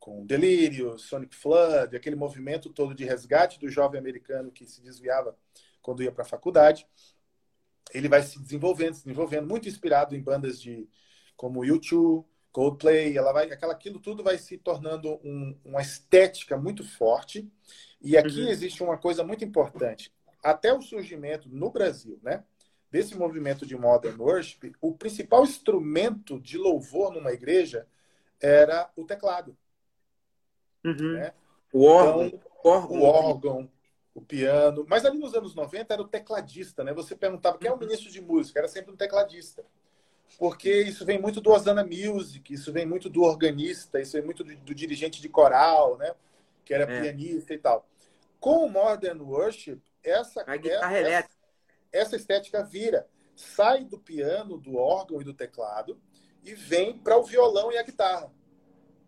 com 0.00 0.24
Delírio, 0.24 0.98
Sonic 0.98 1.36
Flood, 1.36 1.94
aquele 1.94 2.16
movimento 2.16 2.70
todo 2.70 2.94
de 2.94 3.04
resgate 3.04 3.60
do 3.60 3.68
jovem 3.68 4.00
americano 4.00 4.50
que 4.50 4.66
se 4.66 4.80
desviava 4.80 5.36
quando 5.82 6.02
ia 6.02 6.10
para 6.10 6.22
a 6.22 6.26
faculdade. 6.26 6.86
Ele 7.92 8.08
vai 8.08 8.22
se 8.22 8.40
desenvolvendo, 8.40 8.94
se 8.94 9.04
desenvolvendo, 9.04 9.46
muito 9.46 9.68
inspirado 9.68 10.16
em 10.16 10.22
bandas 10.22 10.60
de 10.60 10.88
como 11.36 11.60
U2, 11.60 12.24
Coldplay, 12.50 13.16
ela 13.16 13.32
vai, 13.32 13.50
aquela, 13.50 13.72
aquilo 13.74 14.00
tudo 14.00 14.24
vai 14.24 14.36
se 14.36 14.58
tornando 14.58 15.20
um, 15.22 15.56
uma 15.64 15.82
estética 15.82 16.56
muito 16.56 16.82
forte. 16.82 17.48
E 18.00 18.16
aqui 18.16 18.40
uhum. 18.40 18.48
existe 18.48 18.82
uma 18.82 18.96
coisa 18.96 19.22
muito 19.22 19.44
importante. 19.44 20.12
Até 20.42 20.72
o 20.72 20.80
surgimento 20.80 21.48
no 21.48 21.70
Brasil, 21.70 22.18
né, 22.22 22.44
desse 22.90 23.16
movimento 23.16 23.64
de 23.64 23.76
modern 23.76 24.20
worship, 24.20 24.72
o 24.80 24.92
principal 24.92 25.44
instrumento 25.44 26.40
de 26.40 26.58
louvor 26.58 27.12
numa 27.12 27.32
igreja 27.32 27.86
era 28.40 28.90
o 28.96 29.04
teclado. 29.04 29.56
Uhum. 30.84 31.12
Né? 31.14 31.32
O 31.72 31.84
órgão. 31.84 32.26
Então, 32.26 32.40
o 32.64 32.68
órgão. 32.68 32.98
O 32.98 33.02
órgão, 33.02 33.70
o 34.14 34.20
piano. 34.20 34.84
Mas 34.88 35.04
ali 35.04 35.18
nos 35.18 35.34
anos 35.34 35.54
90 35.54 35.94
era 35.94 36.02
o 36.02 36.08
tecladista, 36.08 36.82
né? 36.82 36.92
Você 36.92 37.14
perguntava 37.14 37.58
quem 37.58 37.68
é 37.68 37.70
o 37.70 37.74
uhum. 37.74 37.80
ministro 37.80 38.10
de 38.10 38.20
música, 38.20 38.58
era 38.58 38.68
sempre 38.68 38.92
um 38.92 38.96
tecladista. 38.96 39.64
Porque 40.38 40.82
isso 40.82 41.04
vem 41.04 41.20
muito 41.20 41.40
do 41.40 41.50
Osana 41.50 41.84
Music, 41.84 42.54
isso 42.54 42.72
vem 42.72 42.86
muito 42.86 43.08
do 43.08 43.22
organista, 43.22 44.00
isso 44.00 44.12
vem 44.12 44.22
muito 44.22 44.44
do, 44.44 44.54
do 44.56 44.74
dirigente 44.74 45.20
de 45.20 45.28
coral, 45.28 45.96
né? 45.96 46.14
Que 46.64 46.72
era 46.72 46.84
é. 46.84 47.00
pianista 47.00 47.52
e 47.52 47.58
tal. 47.58 47.86
Com 48.38 48.64
o 48.64 48.70
Modern 48.70 49.20
Worship, 49.20 49.80
essa, 50.02 50.44
essa, 50.46 51.28
essa 51.92 52.16
estética 52.16 52.62
vira. 52.62 53.06
Sai 53.34 53.84
do 53.84 53.98
piano, 53.98 54.58
do 54.58 54.76
órgão 54.76 55.20
e 55.20 55.24
do 55.24 55.32
teclado 55.32 56.00
e 56.44 56.54
vem 56.54 56.98
para 56.98 57.16
o 57.16 57.22
violão 57.22 57.72
e 57.72 57.78
a 57.78 57.82
guitarra. 57.82 58.32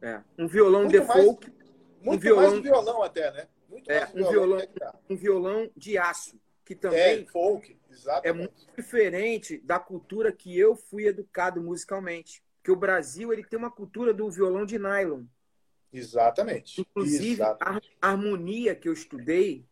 É. 0.01 0.23
Um 0.39 0.49
violão 0.49 0.83
muito 0.83 1.01
de 1.01 1.07
folk 1.07 1.63
muito 2.03 2.19
um 2.19 2.19
violão, 2.19 2.51
mais 2.51 2.63
violão 2.63 3.03
até, 3.03 3.31
né? 3.31 3.49
Muito 3.69 3.91
é, 3.91 4.07
um 4.15 4.29
violão, 4.29 4.69
um 5.09 5.17
violão 5.17 5.71
de 5.77 5.97
aço, 5.97 6.39
que 6.65 6.75
também 6.75 7.23
é, 7.23 7.27
folk, 7.27 7.79
exatamente. 7.91 8.29
é 8.29 8.33
muito 8.33 8.67
diferente 8.77 9.59
da 9.59 9.79
cultura 9.79 10.33
que 10.33 10.59
eu 10.59 10.77
fui 10.77 11.07
educado 11.07 11.63
musicalmente. 11.63 12.43
Que 12.63 12.71
o 12.71 12.77
Brasil 12.77 13.33
ele 13.33 13.45
tem 13.45 13.59
uma 13.59 13.71
cultura 13.71 14.13
do 14.13 14.31
violão 14.31 14.67
de 14.67 14.79
nylon. 14.79 15.25
Exatamente. 15.93 16.81
Inclusive, 16.81 17.33
Exatamente. 17.33 17.97
a 18.01 18.09
harmonia 18.09 18.75
que 18.75 18.89
eu 18.89 18.93
estudei, 18.93 19.65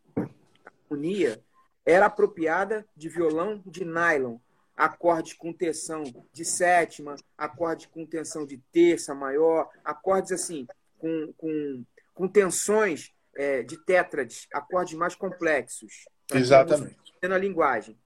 harmonia, 0.93 1.43
era 1.85 2.05
apropriada 2.05 2.85
de 2.95 3.09
violão 3.09 3.61
de 3.65 3.85
nylon. 3.85 4.37
Acordes 4.75 5.33
com 5.33 5.53
tensão 5.53 6.03
de 6.33 6.45
sétima, 6.45 7.15
acordes 7.37 7.87
com 7.87 8.05
tensão 8.05 8.45
de 8.45 8.57
terça 8.71 9.13
maior, 9.13 9.69
acordes 9.83 10.31
assim, 10.31 10.65
com, 10.97 11.33
com 11.37 11.83
com 12.13 12.27
tensões 12.27 13.11
é, 13.35 13.63
de 13.63 13.77
tétrades, 13.77 14.47
acordes 14.53 14.93
mais 14.93 15.15
complexos. 15.15 16.05
Exatamente. 16.31 16.95
Na 17.21 17.37
linguagem. 17.37 17.97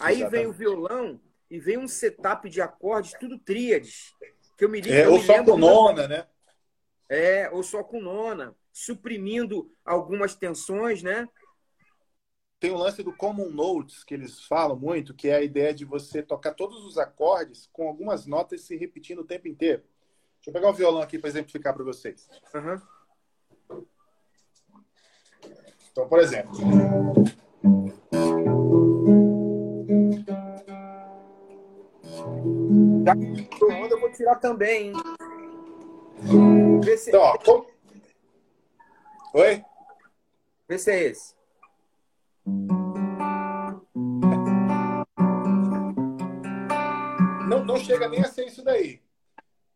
Aí 0.00 0.16
Exatamente. 0.16 0.30
vem 0.30 0.46
o 0.46 0.52
violão 0.52 1.20
e 1.50 1.58
vem 1.58 1.78
um 1.78 1.88
setup 1.88 2.48
de 2.48 2.60
acordes, 2.60 3.14
tudo 3.20 3.38
tríades. 3.38 4.14
Que 4.56 4.64
eu 4.64 4.68
me, 4.68 4.80
é, 4.80 5.06
eu 5.06 5.12
ou 5.12 5.18
me 5.18 5.24
só 5.24 5.44
com 5.44 5.56
nona, 5.56 6.08
né? 6.08 6.26
É, 7.08 7.50
ou 7.50 7.62
só 7.62 7.82
com 7.82 8.00
nona, 8.00 8.54
suprimindo 8.72 9.72
algumas 9.84 10.34
tensões, 10.34 11.02
né? 11.02 11.28
Tem 12.60 12.70
o 12.70 12.76
lance 12.76 13.02
do 13.02 13.10
common 13.10 13.48
notes 13.48 14.04
que 14.04 14.12
eles 14.12 14.44
falam 14.44 14.78
muito, 14.78 15.14
que 15.14 15.30
é 15.30 15.36
a 15.36 15.42
ideia 15.42 15.72
de 15.72 15.86
você 15.86 16.22
tocar 16.22 16.52
todos 16.52 16.84
os 16.84 16.98
acordes 16.98 17.66
com 17.72 17.88
algumas 17.88 18.26
notas 18.26 18.60
se 18.60 18.76
repetindo 18.76 19.20
o 19.20 19.24
tempo 19.24 19.48
inteiro. 19.48 19.82
Deixa 20.36 20.50
eu 20.50 20.52
pegar 20.52 20.68
um 20.68 20.74
violão 20.74 21.00
aqui 21.00 21.18
para 21.18 21.30
exemplificar 21.30 21.72
para 21.72 21.82
vocês. 21.82 22.28
Uhum. 22.54 23.82
Então, 25.90 26.06
por 26.06 26.18
exemplo. 26.18 26.52
Já 33.06 33.16
que 33.16 33.94
eu 33.94 34.00
vou 34.00 34.12
tirar 34.12 34.36
também? 34.36 34.92
Vê 36.84 36.96
se... 36.98 37.08
Então, 37.08 37.22
ó, 37.22 37.38
como... 37.38 37.66
Oi? 39.32 39.64
Vê 40.68 40.78
se 40.78 40.90
é 40.90 41.04
esse. 41.04 41.39
Não, 47.48 47.64
não 47.64 47.76
chega 47.76 48.08
nem 48.08 48.20
a 48.20 48.28
ser 48.28 48.46
isso 48.46 48.62
daí. 48.62 49.02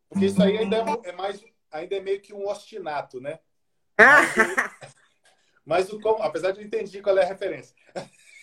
Porque 0.09 0.25
isso 0.25 0.41
aí 0.41 0.57
ainda 0.57 0.77
é, 0.77 1.09
é 1.09 1.11
mais, 1.11 1.43
ainda 1.71 1.95
é 1.95 1.99
meio 1.99 2.21
que 2.21 2.33
um 2.33 2.47
ostinato, 2.47 3.19
né? 3.19 3.39
Mas, 3.97 4.35
mas 5.65 5.93
o 5.93 5.99
como, 5.99 6.23
apesar 6.23 6.51
de 6.51 6.61
eu 6.61 6.65
entendi 6.65 7.01
qual 7.01 7.17
é 7.17 7.23
a 7.23 7.27
referência. 7.27 7.75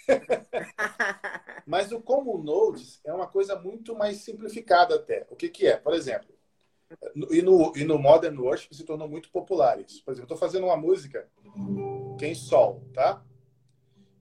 Mas 1.64 1.92
o 1.92 2.01
Common 2.01 2.38
Nodes 2.38 3.01
é 3.05 3.12
uma 3.12 3.27
coisa 3.27 3.57
muito 3.57 3.95
mais 3.95 4.18
simplificada 4.18 4.97
até. 4.97 5.27
O 5.31 5.37
que, 5.37 5.49
que 5.49 5.66
é? 5.66 5.77
Por 5.77 5.95
exemplo, 5.95 6.29
e 7.31 7.40
no, 7.40 7.73
e 7.77 7.85
no 7.85 7.99
Modern 7.99 8.37
Worship 8.38 8.75
se 8.75 8.85
tornou 8.85 9.09
muito 9.09 9.31
popular 9.31 9.81
isso. 9.81 10.05
Por 10.05 10.12
exemplo, 10.12 10.31
eu 10.31 10.35
estou 10.35 10.37
fazendo 10.37 10.66
uma 10.66 10.77
música 10.77 11.29
que 12.18 12.25
é 12.25 12.29
em 12.29 12.35
Sol, 12.35 12.85
tá? 12.92 13.25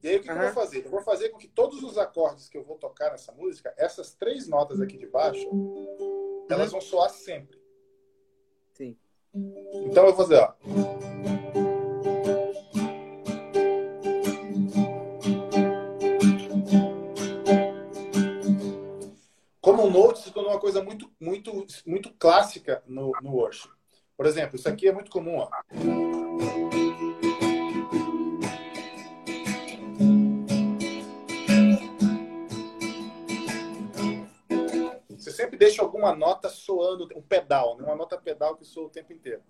E 0.04 0.10
aí 0.10 0.18
o 0.18 0.22
que, 0.22 0.30
uhum. 0.30 0.36
que, 0.36 0.42
eu 0.42 0.46
vou 0.46 0.54
fazer? 0.54 0.86
Eu 0.86 0.92
vou 0.92 1.02
fazer 1.02 1.30
com 1.30 1.38
que 1.38 1.48
todos 1.48 1.84
os 1.84 1.98
acordes 1.98 2.50
que 2.50 2.58
eu 2.58 2.64
vou 2.64 2.78
tocar 2.78 3.12
nessa 3.12 3.32
música, 3.32 3.74
essas 3.78 4.14
três 4.14 4.48
notas 4.48 4.82
aqui 4.82 4.98
de 4.98 5.06
baixo, 5.06 5.48
uhum. 5.50 6.48
elas 6.50 6.72
vão 6.72 6.82
soar 6.82 7.10
sempre. 7.10 7.62
Sim. 8.74 8.98
Então 9.34 10.06
eu 10.06 10.14
vou 10.14 10.26
fazer, 10.26 10.38
ó. 10.38 10.54
Common 19.62 19.92
Note 19.92 20.20
se 20.20 20.32
tornou 20.32 20.52
uma 20.52 20.60
coisa 20.60 20.84
muito, 20.84 21.12
muito, 21.20 21.66
muito 21.86 22.12
clássica 22.16 22.84
no, 22.88 23.12
no 23.22 23.36
worship. 23.36 23.70
Por 24.18 24.26
exemplo, 24.26 24.56
isso 24.56 24.68
aqui 24.68 24.88
é 24.88 24.92
muito 24.92 25.12
comum. 25.12 25.38
Ó. 25.38 26.71
deixa 35.62 35.82
alguma 35.84 36.16
nota 36.16 36.50
soando, 36.50 37.08
um 37.16 37.22
pedal, 37.22 37.78
né? 37.78 37.84
uma 37.84 37.96
nota 37.96 38.18
pedal 38.18 38.58
que 38.58 38.66
soa 38.66 38.88
o 38.88 38.90
tempo 38.90 39.14
inteiro. 39.14 39.44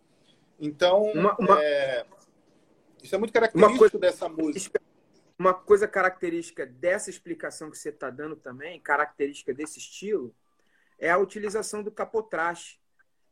Então, 0.60 1.04
uma, 1.04 1.36
uma... 1.38 1.64
É... 1.64 2.06
Isso 3.02 3.16
é 3.16 3.18
muito 3.18 3.34
característico 3.34 3.80
coisa, 3.80 3.98
dessa 3.98 4.28
música. 4.28 4.82
Uma 5.40 5.54
coisa 5.54 5.88
característica 5.88 6.66
dessa 6.66 7.10
explicação 7.10 7.72
que 7.72 7.78
você 7.78 7.90
está 7.90 8.10
dando 8.10 8.36
também, 8.36 8.80
característica 8.80 9.54
desse 9.54 9.80
estilo, 9.80 10.36
é 11.00 11.10
a 11.10 11.18
utilização 11.18 11.82
do 11.82 11.90
capotraste. 11.90 12.80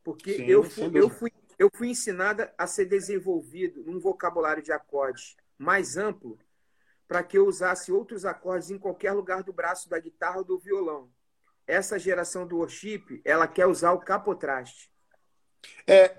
Porque 0.02 0.38
sim, 0.38 0.46
eu, 0.46 0.64
fui, 0.64 0.92
eu, 0.94 1.10
fui, 1.10 1.32
eu 1.60 1.70
fui 1.72 1.90
ensinada 1.90 2.54
a 2.58 2.66
ser 2.66 2.86
desenvolvido 2.86 3.84
num 3.84 4.00
vocabulário 4.00 4.64
de 4.64 4.72
acordes 4.72 5.36
mais 5.58 5.98
amplo 5.98 6.40
para 7.08 7.22
que 7.24 7.38
eu 7.38 7.46
usasse 7.46 7.92
outros 7.92 8.24
acordes 8.24 8.72
em 8.72 8.80
qualquer 8.80 9.12
lugar 9.12 9.44
do 9.44 9.52
braço 9.52 9.90
da 9.90 10.00
guitarra 10.00 10.38
ou 10.38 10.44
do 10.46 10.58
violão. 10.58 11.12
Essa 11.70 12.00
geração 12.00 12.48
do 12.48 12.58
worship, 12.58 13.22
ela 13.24 13.48
quer 13.48 13.68
usar 13.68 13.92
o 13.92 14.00
capotraste. 14.00 14.92
É, 15.86 16.18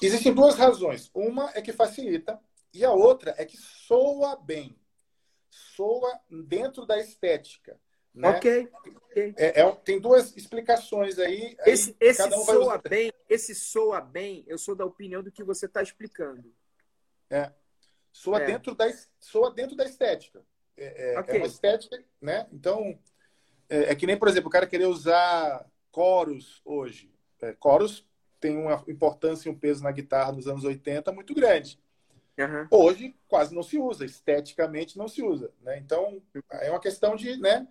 existem 0.00 0.32
duas 0.32 0.54
razões. 0.54 1.10
Uma 1.12 1.50
é 1.54 1.60
que 1.60 1.72
facilita 1.72 2.40
e 2.72 2.84
a 2.84 2.90
outra 2.90 3.34
é 3.36 3.44
que 3.44 3.56
soa 3.56 4.36
bem. 4.36 4.78
Soa 5.50 6.20
dentro 6.30 6.86
da 6.86 6.98
estética. 6.98 7.78
Né? 8.14 8.30
Ok. 8.30 8.70
okay. 9.10 9.34
É, 9.36 9.60
é, 9.60 9.72
tem 9.76 10.00
duas 10.00 10.34
explicações 10.36 11.18
aí. 11.18 11.54
Esse, 11.66 11.90
aí 11.90 12.08
esse 12.08 12.30
soa 12.30 12.58
usar... 12.58 12.78
bem, 12.78 13.12
esse 13.28 13.54
soa 13.54 14.00
bem, 14.00 14.44
eu 14.48 14.56
sou 14.56 14.74
da 14.74 14.86
opinião 14.86 15.22
do 15.22 15.30
que 15.30 15.44
você 15.44 15.66
está 15.66 15.82
explicando. 15.82 16.50
É. 17.28 17.52
Soa, 18.10 18.40
é. 18.42 18.46
Dentro 18.46 18.74
da, 18.74 18.86
soa 19.20 19.52
dentro 19.52 19.76
da 19.76 19.84
estética. 19.84 20.42
É, 20.76 21.12
é, 21.12 21.20
okay. 21.20 21.34
é 21.34 21.38
uma 21.38 21.46
estética, 21.46 22.02
né? 22.20 22.48
Então, 22.52 22.98
é, 23.68 23.92
é, 23.92 23.94
que 23.94 24.06
nem, 24.06 24.16
por 24.16 24.28
exemplo, 24.28 24.48
o 24.48 24.52
cara 24.52 24.66
querer 24.66 24.86
usar 24.86 25.66
coros 25.90 26.60
hoje. 26.64 27.12
É, 27.40 27.52
coros 27.52 28.06
tem 28.40 28.56
uma 28.56 28.84
importância 28.88 29.48
e 29.48 29.52
um 29.52 29.58
peso 29.58 29.82
na 29.82 29.90
guitarra 29.90 30.32
nos 30.32 30.46
anos 30.46 30.64
80 30.64 31.12
muito 31.12 31.34
grande. 31.34 31.78
Uhum. 32.38 32.68
Hoje 32.70 33.16
quase 33.26 33.54
não 33.54 33.62
se 33.62 33.78
usa, 33.78 34.04
esteticamente 34.04 34.96
não 34.96 35.08
se 35.08 35.22
usa. 35.22 35.52
Né? 35.60 35.78
Então, 35.78 36.22
é 36.52 36.70
uma 36.70 36.80
questão 36.80 37.16
de, 37.16 37.36
né, 37.36 37.66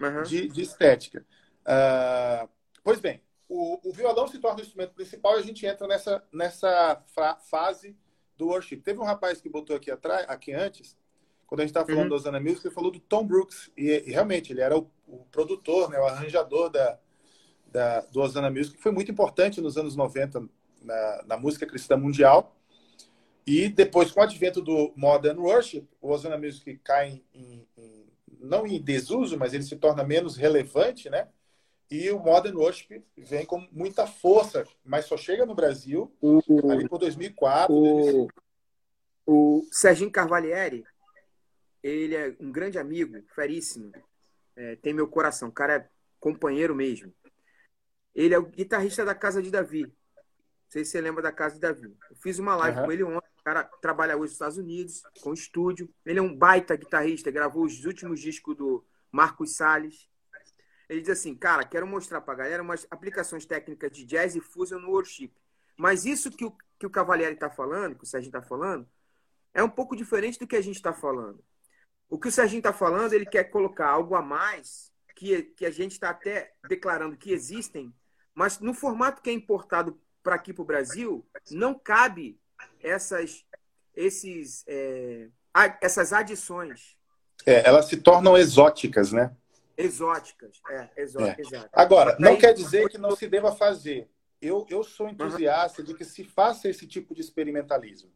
uhum. 0.00 0.22
de, 0.22 0.48
de, 0.48 0.62
estética. 0.62 1.26
Uh, 1.60 2.48
pois 2.82 3.00
bem, 3.00 3.22
o, 3.48 3.78
o, 3.86 3.92
violão 3.92 4.26
se 4.26 4.38
torna 4.38 4.60
o 4.60 4.62
instrumento 4.62 4.94
principal 4.94 5.36
e 5.36 5.40
a 5.40 5.44
gente 5.44 5.66
entra 5.66 5.86
nessa, 5.86 6.24
nessa 6.32 7.04
fase 7.50 7.94
do 8.36 8.48
worship. 8.48 8.78
Teve 8.78 8.98
um 8.98 9.04
rapaz 9.04 9.42
que 9.42 9.48
botou 9.48 9.76
aqui 9.76 9.90
atrás, 9.90 10.24
aqui 10.26 10.54
antes, 10.54 10.96
quando 11.52 11.60
a 11.60 11.64
gente 11.64 11.70
estava 11.72 11.86
falando 11.86 12.04
uhum. 12.04 12.08
do 12.08 12.14
Osana 12.14 12.40
Music, 12.40 12.66
ele 12.66 12.74
falou 12.74 12.90
do 12.90 12.98
Tom 12.98 13.26
Brooks. 13.26 13.70
E, 13.76 14.04
e 14.06 14.10
realmente, 14.10 14.54
ele 14.54 14.62
era 14.62 14.74
o, 14.74 14.90
o, 15.06 15.18
produtor, 15.30 15.90
né, 15.90 15.98
o 15.98 16.06
arranjador 16.06 16.70
da, 16.70 16.98
da, 17.70 18.00
do 18.06 18.22
Osana 18.22 18.50
Music, 18.50 18.74
que 18.78 18.82
foi 18.82 18.90
muito 18.90 19.12
importante 19.12 19.60
nos 19.60 19.76
anos 19.76 19.94
90 19.94 20.48
na, 20.80 21.24
na 21.26 21.36
música 21.36 21.66
cristã 21.66 21.94
mundial. 21.94 22.56
E 23.46 23.68
depois, 23.68 24.10
com 24.10 24.20
o 24.20 24.22
advento 24.22 24.62
do 24.62 24.94
Modern 24.96 25.38
Worship, 25.40 25.86
o 26.00 26.08
Osana 26.08 26.38
Music 26.38 26.80
cai 26.82 27.20
em, 27.34 27.68
em, 27.76 28.06
não 28.40 28.66
em 28.66 28.80
desuso, 28.80 29.36
mas 29.36 29.52
ele 29.52 29.64
se 29.64 29.76
torna 29.76 30.02
menos 30.02 30.38
relevante, 30.38 31.10
né? 31.10 31.28
E 31.90 32.10
o 32.12 32.18
Modern 32.18 32.56
Worship 32.56 33.04
vem 33.14 33.44
com 33.44 33.68
muita 33.70 34.06
força, 34.06 34.64
mas 34.82 35.04
só 35.04 35.18
chega 35.18 35.44
no 35.44 35.54
Brasil 35.54 36.10
o, 36.18 36.40
ali 36.70 36.88
por 36.88 36.96
2004. 36.96 37.74
O, 37.74 38.28
o 39.26 39.62
Serginho 39.70 40.10
Carvalhieri, 40.10 40.82
ele 41.82 42.14
é 42.14 42.36
um 42.38 42.52
grande 42.52 42.78
amigo, 42.78 43.22
feríssimo. 43.34 43.90
É, 44.54 44.76
tem 44.76 44.92
meu 44.92 45.08
coração. 45.08 45.48
O 45.48 45.52
cara 45.52 45.74
é 45.74 45.88
companheiro 46.20 46.74
mesmo. 46.74 47.12
Ele 48.14 48.34
é 48.34 48.38
o 48.38 48.46
guitarrista 48.46 49.04
da 49.04 49.14
Casa 49.14 49.42
de 49.42 49.50
Davi. 49.50 49.84
Não 49.84 49.92
sei 50.68 50.84
se 50.84 50.92
você 50.92 51.00
lembra 51.00 51.22
da 51.22 51.32
Casa 51.32 51.54
de 51.56 51.60
Davi. 51.60 51.94
Eu 52.10 52.16
fiz 52.16 52.38
uma 52.38 52.54
live 52.56 52.78
uhum. 52.78 52.84
com 52.84 52.92
ele 52.92 53.02
ontem. 53.02 53.28
O 53.40 53.42
cara 53.42 53.64
trabalha 53.64 54.14
hoje 54.14 54.24
nos 54.24 54.32
Estados 54.32 54.58
Unidos, 54.58 55.02
com 55.20 55.32
estúdio. 55.32 55.92
Ele 56.06 56.18
é 56.18 56.22
um 56.22 56.36
baita 56.36 56.76
guitarrista. 56.76 57.30
Gravou 57.30 57.64
os 57.64 57.84
últimos 57.84 58.20
discos 58.20 58.56
do 58.56 58.84
Marcos 59.10 59.56
Salles. 59.56 60.08
Ele 60.88 61.00
diz 61.00 61.10
assim, 61.10 61.34
cara, 61.34 61.64
quero 61.64 61.86
mostrar 61.86 62.20
pra 62.20 62.34
galera 62.34 62.62
umas 62.62 62.86
aplicações 62.90 63.46
técnicas 63.46 63.90
de 63.90 64.04
jazz 64.04 64.36
e 64.36 64.40
fusion 64.40 64.78
no 64.78 64.90
worship. 64.90 65.32
Mas 65.76 66.04
isso 66.04 66.30
que 66.30 66.44
o, 66.44 66.54
que 66.78 66.86
o 66.86 66.90
Cavalieri 66.90 67.34
está 67.34 67.48
falando, 67.50 67.96
que 67.96 68.04
o 68.04 68.06
Serginho 68.06 68.28
está 68.28 68.42
falando, 68.42 68.86
é 69.54 69.62
um 69.62 69.70
pouco 69.70 69.96
diferente 69.96 70.38
do 70.38 70.46
que 70.46 70.56
a 70.56 70.60
gente 70.60 70.76
está 70.76 70.92
falando. 70.92 71.42
O 72.12 72.18
que 72.18 72.28
o 72.28 72.30
Serginho 72.30 72.58
está 72.58 72.74
falando, 72.74 73.14
ele 73.14 73.24
quer 73.24 73.44
colocar 73.44 73.88
algo 73.88 74.14
a 74.14 74.20
mais 74.20 74.92
que, 75.16 75.44
que 75.44 75.64
a 75.64 75.70
gente 75.70 75.92
está 75.92 76.10
até 76.10 76.52
declarando 76.68 77.16
que 77.16 77.32
existem, 77.32 77.90
mas 78.34 78.58
no 78.58 78.74
formato 78.74 79.22
que 79.22 79.30
é 79.30 79.32
importado 79.32 79.98
para 80.22 80.34
aqui 80.34 80.52
para 80.52 80.60
o 80.60 80.66
Brasil, 80.66 81.26
não 81.50 81.72
cabe 81.72 82.38
essas, 82.82 83.46
esses, 83.96 84.62
é, 84.66 85.28
essas 85.80 86.12
adições. 86.12 86.98
É, 87.46 87.66
elas 87.66 87.86
se 87.86 87.96
tornam 87.96 88.36
exóticas, 88.36 89.10
né? 89.10 89.34
Exóticas, 89.74 90.60
é, 90.68 90.90
exóticas. 90.98 91.50
É. 91.50 91.68
Agora, 91.72 92.14
não 92.20 92.36
quer 92.36 92.52
dizer 92.52 92.90
que 92.90 92.98
não 92.98 93.16
se 93.16 93.26
deva 93.26 93.56
fazer. 93.56 94.06
Eu, 94.38 94.66
eu 94.68 94.84
sou 94.84 95.08
entusiasta 95.08 95.80
uhum. 95.80 95.86
de 95.86 95.94
que 95.94 96.04
se 96.04 96.24
faça 96.24 96.68
esse 96.68 96.86
tipo 96.86 97.14
de 97.14 97.22
experimentalismo. 97.22 98.12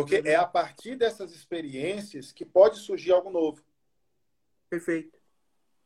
Porque 0.00 0.20
uhum. 0.20 0.26
é 0.26 0.34
a 0.34 0.46
partir 0.46 0.96
dessas 0.96 1.32
experiências 1.32 2.32
que 2.32 2.44
pode 2.44 2.78
surgir 2.78 3.12
algo 3.12 3.30
novo. 3.30 3.62
Perfeito. 4.70 5.20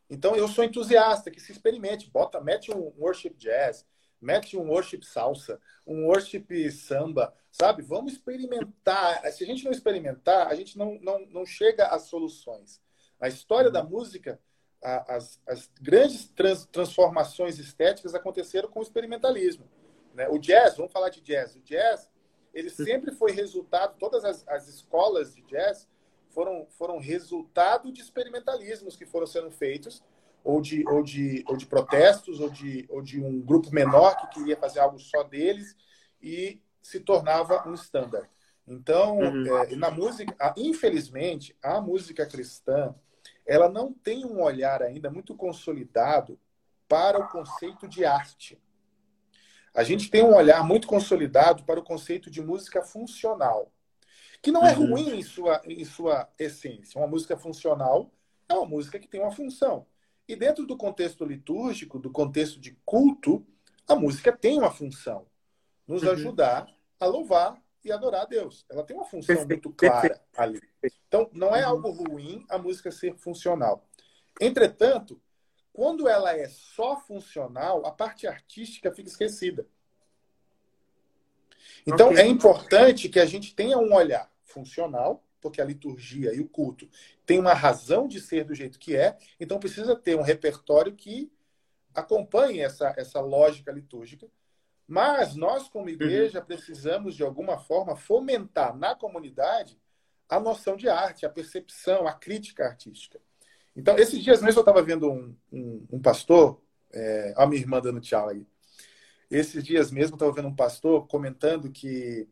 Então 0.09 0.37
eu 0.37 0.47
sou 0.47 0.63
entusiasta 0.63 1.31
que 1.31 1.41
se 1.41 1.51
experimente, 1.51 2.09
bota, 2.11 2.41
mete 2.41 2.71
um 2.71 2.93
worship 2.97 3.35
jazz, 3.37 3.85
mete 4.21 4.57
um 4.57 4.69
worship 4.69 5.03
salsa, 5.03 5.61
um 5.85 6.07
worship 6.07 6.71
samba, 6.71 7.35
sabe? 7.51 7.83
Vamos 7.83 8.13
experimentar. 8.13 9.21
Se 9.33 9.43
a 9.43 9.47
gente 9.47 9.65
não 9.65 9.73
experimentar, 9.73 10.47
a 10.47 10.55
gente 10.55 10.79
não, 10.79 10.97
não, 11.01 11.27
não 11.27 11.45
chega 11.45 11.87
às 11.87 12.03
soluções. 12.03 12.81
A 13.19 13.27
história 13.27 13.71
da 13.71 13.83
música, 13.83 14.41
a, 14.83 15.17
as, 15.17 15.41
as 15.49 15.69
grandes 15.81 16.29
trans, 16.29 16.67
transformações 16.67 17.59
estéticas 17.59 18.15
aconteceram 18.15 18.69
com 18.69 18.79
o 18.79 18.83
experimentalismo. 18.83 19.69
Né? 20.15 20.29
O 20.29 20.39
jazz, 20.39 20.77
vamos 20.77 20.93
falar 20.93 21.09
de 21.09 21.21
jazz. 21.21 21.57
O 21.57 21.61
jazz 21.61 22.09
ele 22.55 22.71
sempre 22.71 23.11
foi 23.13 23.33
resultado, 23.33 23.99
todas 23.99 24.25
as, 24.25 24.47
as 24.47 24.69
escolas 24.69 25.35
de 25.35 25.43
jazz 25.43 25.89
foram, 26.31 26.67
foram 26.71 26.99
resultado 26.99 27.93
de 27.93 28.01
experimentalismos 28.01 28.97
que 28.97 29.05
foram 29.05 29.27
sendo 29.27 29.51
feitos, 29.51 30.03
ou 30.43 30.61
de, 30.61 30.87
ou 30.89 31.03
de, 31.03 31.45
ou 31.49 31.57
de 31.57 31.67
protestos, 31.67 32.39
ou 32.39 32.51
de, 32.51 32.87
ou 32.89 33.03
de 33.03 33.21
um 33.21 33.41
grupo 33.41 33.73
menor 33.73 34.17
que 34.17 34.39
queria 34.39 34.57
fazer 34.57 34.79
algo 34.79 34.99
só 34.99 35.23
deles 35.23 35.75
e 36.23 36.61
se 36.83 37.01
tornava 37.01 37.67
um 37.67 37.75
standard. 37.75 38.29
Então, 38.67 39.19
uhum. 39.19 39.59
é, 39.59 39.77
na 39.77 39.91
música, 39.91 40.55
infelizmente, 40.57 41.57
a 41.63 41.81
música 41.81 42.27
cristã, 42.27 42.95
ela 43.47 43.69
não 43.69 43.93
tem 43.93 44.25
um 44.25 44.43
olhar 44.43 44.83
ainda 44.83 45.11
muito 45.11 45.35
consolidado 45.35 46.39
para 46.89 47.19
o 47.19 47.29
conceito 47.29 47.89
de 47.89 48.05
arte. 48.05 48.61
A 49.75 49.83
gente 49.83 50.09
tem 50.09 50.23
um 50.23 50.35
olhar 50.35 50.65
muito 50.65 50.87
consolidado 50.87 51.65
para 51.65 51.81
o 51.81 51.83
conceito 51.83 52.31
de 52.31 52.41
música 52.41 52.81
funcional, 52.83 53.73
que 54.41 54.53
não 54.53 54.65
é 54.65 54.77
uhum. 54.77 54.91
ruim 54.91 55.19
em 55.19 55.23
sua, 55.23 55.61
em 55.65 55.85
sua 55.85 56.29
essência. 56.39 57.01
Uma 57.01 57.09
música 57.09 57.37
funcional 57.37 58.11
é 58.49 58.55
uma 58.55 58.67
música 58.67 59.01
que 59.01 59.09
tem 59.09 59.21
uma 59.21 59.33
função. 59.33 59.85
E 60.29 60.37
dentro 60.37 60.65
do 60.65 60.77
contexto 60.77 61.25
litúrgico, 61.25 61.99
do 61.99 62.11
contexto 62.11 62.61
de 62.61 62.79
culto, 62.85 63.45
a 63.87 63.97
música 63.97 64.33
tem 64.33 64.59
uma 64.59 64.71
função. 64.71 65.27
Nos 65.87 66.05
uhum. 66.05 66.13
ajudar 66.13 66.69
a 67.01 67.07
louvar 67.07 67.61
e 67.85 67.91
adorar 67.91 68.23
a 68.23 68.27
Deus. 68.27 68.65
Ela 68.71 68.85
tem 68.85 68.97
uma 68.97 69.05
função 69.05 69.45
muito 69.45 69.71
clara 69.71 70.21
ali. 70.37 70.63
Então, 71.09 71.29
não 71.33 71.55
é 71.55 71.67
uhum. 71.67 71.71
algo 71.71 71.91
ruim 71.91 72.47
a 72.49 72.57
música 72.57 72.93
ser 72.93 73.17
funcional. 73.17 73.87
Entretanto, 74.41 75.21
quando 75.75 76.09
ela 76.09 76.33
é 76.33 76.49
só 76.49 76.97
funcional, 77.01 77.85
a 77.85 77.91
parte 77.91 78.29
artística 78.29 78.93
fica 78.93 79.09
esquecida. 79.09 79.67
Então, 81.85 82.11
okay. 82.11 82.23
é 82.23 82.27
importante 82.29 83.09
que 83.09 83.19
a 83.19 83.27
gente 83.27 83.53
tenha 83.57 83.77
um 83.77 83.93
olhar 83.93 84.31
funcional, 84.45 85.25
porque 85.41 85.61
a 85.61 85.65
liturgia 85.65 86.33
e 86.33 86.41
o 86.41 86.49
culto 86.49 86.89
tem 87.27 87.41
uma 87.41 87.55
razão 87.55 88.07
de 88.07 88.21
ser 88.21 88.45
do 88.45 88.55
jeito 88.55 88.79
que 88.79 88.95
é, 88.95 89.19
então 89.41 89.59
precisa 89.59 89.97
ter 89.97 90.17
um 90.17 90.23
repertório 90.23 90.95
que 90.95 91.31
acompanhe 91.93 92.61
essa, 92.61 92.95
essa 92.97 93.21
lógica 93.21 93.73
litúrgica. 93.73 94.29
Mas 94.87 95.35
nós, 95.35 95.69
como 95.69 95.91
igreja, 95.91 96.39
uhum. 96.39 96.45
precisamos, 96.47 97.17
de 97.17 97.25
alguma 97.25 97.59
forma, 97.59 97.97
fomentar 97.97 98.77
na 98.77 98.95
comunidade 98.95 99.77
a 100.29 100.39
noção 100.39 100.77
de 100.77 100.89
arte, 100.89 101.27
a 101.27 101.31
percepção, 101.31 102.07
a 102.07 102.13
crítica 102.13 102.65
artística. 102.65 103.21
Então, 103.77 103.99
esses 103.99 104.23
dias 104.23 104.41
mesmo 104.41 104.61
eu 104.61 104.63
estava 104.63 104.83
vendo 104.83 105.11
um, 105.11 105.37
um, 105.53 105.87
um 105.93 106.01
pastor, 106.01 106.61
é, 106.93 107.35
a 107.37 107.47
minha 107.47 107.61
irmã 107.61 107.81
dando 107.81 108.01
tchau 108.01 108.29
aí. 108.29 108.47
Esses 109.31 109.65
dias 109.65 109.91
mesmo 109.91 110.13
eu 110.13 110.17
estava 110.17 110.33
vendo 110.33 110.49
um 110.49 110.55
pastor 110.55 111.07
comentando 111.09 111.71
que 111.71 112.29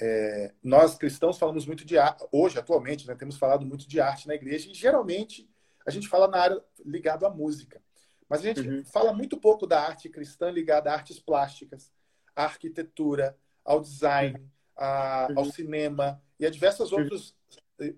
é, 0.00 0.52
nós 0.62 0.96
cristãos 0.96 1.38
falamos 1.38 1.66
muito 1.66 1.84
de 1.84 1.96
arte, 1.96 2.26
hoje, 2.32 2.58
atualmente, 2.58 3.06
né, 3.06 3.14
temos 3.14 3.36
falado 3.36 3.64
muito 3.64 3.86
de 3.88 4.00
arte 4.00 4.26
na 4.26 4.34
igreja, 4.34 4.68
e 4.70 4.74
geralmente 4.74 5.48
a 5.86 5.90
gente 5.90 6.08
fala 6.08 6.26
na 6.26 6.38
área 6.38 6.62
ligada 6.84 7.26
à 7.26 7.30
música. 7.30 7.80
Mas 8.28 8.40
a 8.40 8.42
gente 8.42 8.60
uhum. 8.60 8.84
fala 8.84 9.12
muito 9.12 9.38
pouco 9.38 9.66
da 9.66 9.80
arte 9.80 10.08
cristã 10.08 10.50
ligada 10.50 10.90
a 10.90 10.94
artes 10.94 11.20
plásticas, 11.20 11.92
à 12.34 12.44
arquitetura, 12.44 13.36
ao 13.64 13.80
design, 13.80 14.50
a, 14.76 15.28
uhum. 15.30 15.38
ao 15.38 15.44
cinema. 15.46 16.20
e 16.40 16.46
a 16.46 16.50
diversas 16.50 16.90
outros, 16.90 17.36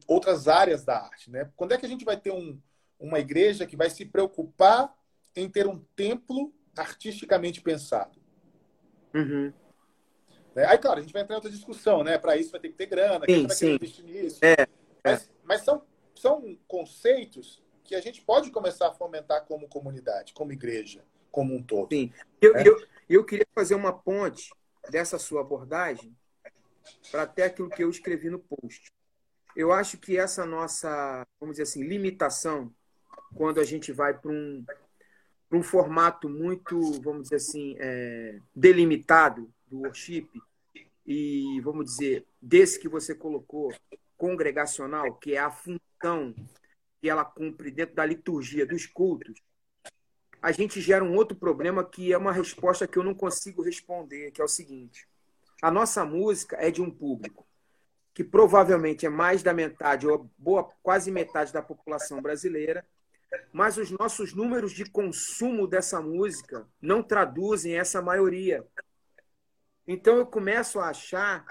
outras 0.07 0.49
áreas 0.49 0.85
da 0.85 0.99
arte. 0.99 1.31
Né? 1.31 1.51
Quando 1.57 1.73
é 1.73 1.79
que 1.79 1.87
a 1.87 1.89
gente 1.89 2.05
vai 2.05 2.17
ter 2.17 2.31
um, 2.31 2.61
uma 2.99 3.19
igreja 3.19 3.67
que 3.67 3.77
vai 3.77 3.91
se 3.91 4.05
preocupar 4.05 4.95
em 5.35 5.49
ter 5.49 5.67
um 5.67 5.79
templo 5.95 6.53
artisticamente 6.77 7.61
pensado? 7.61 8.19
Uhum. 9.15 9.53
Né? 10.55 10.65
Aí, 10.67 10.79
claro, 10.79 10.99
a 10.99 11.03
gente 11.03 11.13
vai 11.13 11.23
entrar 11.23 11.35
em 11.35 11.37
outra 11.37 11.51
discussão, 11.51 12.03
né? 12.03 12.17
Para 12.19 12.37
isso 12.37 12.51
vai 12.51 12.61
ter 12.61 12.71
que 12.71 12.77
ter 12.77 12.87
grana, 12.87 13.25
sim, 13.27 13.47
vai 13.47 13.57
sim. 13.57 13.75
investir 13.75 14.05
nisso. 14.05 14.39
É, 14.43 14.67
mas, 15.05 15.31
mas 15.45 15.63
são, 15.63 15.83
são 16.15 16.59
conceitos 16.67 17.63
que 17.85 17.95
a 17.95 18.01
gente 18.01 18.23
pode 18.23 18.51
começar 18.51 18.89
a 18.89 18.93
fomentar 18.93 19.45
como 19.45 19.69
comunidade, 19.69 20.33
como 20.33 20.53
igreja, 20.53 21.05
como 21.31 21.55
um 21.55 21.63
todo. 21.63 21.95
Sim. 21.95 22.13
Eu, 22.41 22.57
é? 22.57 22.67
eu, 22.67 22.87
eu 23.09 23.25
queria 23.25 23.47
fazer 23.55 23.75
uma 23.75 23.93
ponte 23.93 24.51
dessa 24.91 25.19
sua 25.19 25.43
abordagem 25.43 26.17
para 27.11 27.23
até 27.23 27.45
aquilo 27.45 27.69
que 27.69 27.83
eu 27.83 27.91
escrevi 27.91 28.31
no 28.31 28.39
post. 28.39 28.93
Eu 29.57 29.73
acho 29.73 29.97
que 29.97 30.19
essa 30.19 30.45
nossa, 30.45 31.27
vamos 31.41 31.55
dizer 31.55 31.63
assim, 31.63 31.83
limitação, 31.83 32.71
quando 33.35 33.59
a 33.59 33.65
gente 33.65 33.91
vai 33.91 34.13
para 34.13 34.31
um, 34.31 34.63
um 35.51 35.63
formato 35.63 36.29
muito, 36.29 36.79
vamos 37.01 37.23
dizer 37.25 37.37
assim, 37.37 37.75
é, 37.79 38.39
delimitado 38.55 39.51
do 39.67 39.79
worship, 39.79 40.29
e, 41.07 41.59
vamos 41.63 41.87
dizer, 41.87 42.27
desse 42.41 42.79
que 42.79 42.87
você 42.87 43.15
colocou, 43.15 43.73
congregacional, 44.19 45.15
que 45.15 45.35
é 45.35 45.39
a 45.39 45.51
função 45.51 46.35
que 47.01 47.09
ela 47.09 47.25
cumpre 47.25 47.71
dentro 47.71 47.95
da 47.95 48.05
liturgia 48.05 48.67
dos 48.67 48.85
cultos, 48.85 49.41
a 50.43 50.53
gente 50.53 50.83
gera 50.83 51.03
um 51.03 51.15
outro 51.15 51.35
problema 51.35 51.83
que 51.83 52.13
é 52.13 52.19
uma 52.19 52.33
resposta 52.33 52.87
que 52.87 52.99
eu 52.99 53.03
não 53.03 53.15
consigo 53.15 53.63
responder, 53.63 54.33
que 54.33 54.41
é 54.43 54.45
o 54.45 54.49
seguinte: 54.49 55.09
a 55.63 55.71
nossa 55.71 56.05
música 56.05 56.57
é 56.61 56.71
de 56.71 56.83
um 56.83 56.91
público 56.91 57.47
que 58.17 58.25
provavelmente 58.25 59.05
é 59.05 59.11
mais 59.11 59.43
da 59.43 59.53
metade 59.53 60.09
ou 60.09 60.27
boa 60.39 60.65
quase 60.83 61.11
metade 61.11 61.53
da 61.53 61.61
população 61.61 62.23
brasileira, 62.23 62.83
mas 63.53 63.77
os 63.77 63.91
nossos 63.91 64.33
números 64.33 64.73
de 64.73 64.87
consumo 64.87 65.67
dessa 65.67 66.01
música 66.01 66.67
não 66.81 67.03
traduzem 67.03 67.79
essa 67.79 68.01
maioria. 68.01 68.67
Então 69.87 70.17
eu 70.17 70.25
começo 70.25 70.81
a 70.81 70.89
achar 70.89 71.45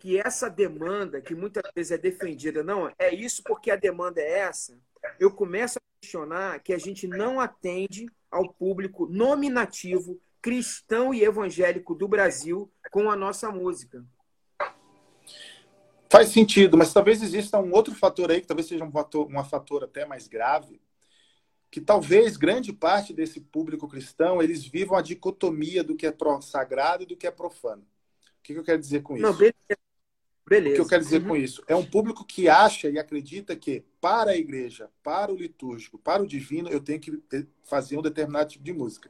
que 0.00 0.18
essa 0.18 0.50
demanda, 0.50 1.20
que 1.20 1.36
muitas 1.36 1.62
vezes 1.72 1.92
é 1.92 1.98
defendida, 1.98 2.64
não, 2.64 2.92
é 2.98 3.14
isso 3.14 3.40
porque 3.44 3.70
a 3.70 3.76
demanda 3.76 4.20
é 4.20 4.40
essa, 4.40 4.76
eu 5.20 5.30
começo 5.30 5.78
a 5.78 5.82
questionar 6.00 6.58
que 6.64 6.72
a 6.72 6.78
gente 6.78 7.06
não 7.06 7.38
atende 7.38 8.10
ao 8.28 8.52
público 8.52 9.06
nominativo 9.06 10.20
cristão 10.42 11.14
e 11.14 11.22
evangélico 11.22 11.94
do 11.94 12.08
Brasil 12.08 12.68
com 12.90 13.08
a 13.08 13.14
nossa 13.14 13.52
música. 13.52 14.04
Faz 16.10 16.30
sentido, 16.30 16.76
mas 16.76 16.92
talvez 16.92 17.22
exista 17.22 17.60
um 17.60 17.72
outro 17.72 17.94
fator 17.94 18.32
aí, 18.32 18.40
que 18.40 18.46
talvez 18.48 18.66
seja 18.66 18.82
um 18.84 18.90
fator, 18.90 19.28
uma 19.28 19.44
fator 19.44 19.84
até 19.84 20.04
mais 20.04 20.26
grave, 20.26 20.82
que 21.70 21.80
talvez 21.80 22.36
grande 22.36 22.72
parte 22.72 23.12
desse 23.12 23.40
público 23.40 23.86
cristão 23.86 24.42
eles 24.42 24.66
vivam 24.66 24.98
a 24.98 25.02
dicotomia 25.02 25.84
do 25.84 25.94
que 25.94 26.04
é 26.04 26.14
sagrado 26.42 27.04
e 27.04 27.06
do 27.06 27.16
que 27.16 27.28
é 27.28 27.30
profano. 27.30 27.82
O 28.40 28.42
que, 28.42 28.54
eu 28.54 28.64
quero 28.64 28.80
dizer 28.80 29.02
com 29.02 29.14
isso? 29.14 29.22
Não, 29.22 29.32
beleza. 29.32 29.54
beleza. 30.48 30.72
O 30.72 30.74
que 30.74 30.80
eu 30.80 30.88
quero 30.88 31.04
dizer 31.04 31.22
uhum. 31.22 31.28
com 31.28 31.36
isso? 31.36 31.62
É 31.68 31.76
um 31.76 31.86
público 31.86 32.24
que 32.24 32.48
acha 32.48 32.90
e 32.90 32.98
acredita 32.98 33.54
que 33.54 33.84
para 34.00 34.32
a 34.32 34.36
igreja, 34.36 34.90
para 35.04 35.30
o 35.30 35.36
litúrgico, 35.36 35.96
para 35.96 36.24
o 36.24 36.26
divino, 36.26 36.68
eu 36.70 36.80
tenho 36.80 36.98
que 36.98 37.22
fazer 37.62 37.96
um 37.96 38.02
determinado 38.02 38.50
tipo 38.50 38.64
de 38.64 38.72
música. 38.72 39.08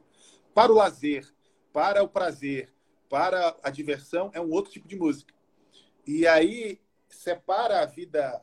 Para 0.52 0.70
o 0.70 0.74
lazer, 0.74 1.26
para 1.72 2.02
o 2.02 2.08
prazer, 2.08 2.70
para 3.08 3.56
a 3.62 3.70
diversão, 3.70 4.30
é 4.34 4.40
um 4.40 4.50
outro 4.50 4.70
tipo 4.70 4.86
de 4.86 4.96
música. 4.96 5.32
E 6.06 6.26
aí 6.26 6.78
separa 7.10 7.80
a 7.80 7.86
vida 7.86 8.40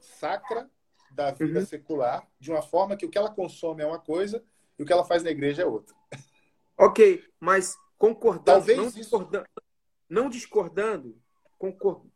sacra 0.00 0.70
da 1.10 1.30
vida 1.30 1.60
uhum. 1.60 1.66
secular, 1.66 2.28
de 2.38 2.50
uma 2.50 2.62
forma 2.62 2.96
que 2.96 3.06
o 3.06 3.10
que 3.10 3.16
ela 3.16 3.30
consome 3.30 3.82
é 3.82 3.86
uma 3.86 4.00
coisa 4.00 4.44
e 4.78 4.82
o 4.82 4.86
que 4.86 4.92
ela 4.92 5.04
faz 5.04 5.22
na 5.22 5.30
igreja 5.30 5.62
é 5.62 5.66
outra. 5.66 5.94
Ok, 6.76 7.24
mas 7.38 7.76
concordando, 7.96 8.44
Talvez 8.44 8.76
não, 8.76 8.90
discordando, 8.90 9.46
isso... 9.46 9.66
não 10.08 10.28
discordando, 10.28 11.22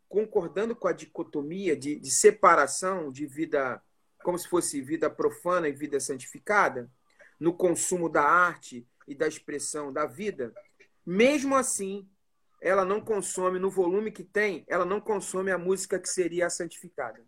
concordando 0.07 0.75
com 0.75 0.87
a 0.87 0.93
dicotomia 0.93 1.75
de, 1.77 1.97
de 1.97 2.11
separação 2.11 3.11
de 3.11 3.25
vida, 3.25 3.81
como 4.21 4.37
se 4.37 4.47
fosse 4.47 4.81
vida 4.81 5.09
profana 5.09 5.69
e 5.69 5.73
vida 5.73 5.99
santificada, 5.99 6.91
no 7.39 7.53
consumo 7.53 8.09
da 8.09 8.23
arte 8.23 8.85
e 9.07 9.15
da 9.15 9.27
expressão 9.27 9.93
da 9.93 10.05
vida, 10.05 10.53
mesmo 11.05 11.55
assim, 11.55 12.07
ela 12.61 12.83
não 12.83 13.01
consome, 13.01 13.59
no 13.59 13.69
volume 13.69 14.11
que 14.11 14.23
tem, 14.23 14.63
ela 14.67 14.85
não 14.85 14.99
consome 14.99 15.51
a 15.51 15.57
música 15.57 15.99
que 15.99 16.09
seria 16.09 16.47
a 16.47 16.49
santificada. 16.49 17.21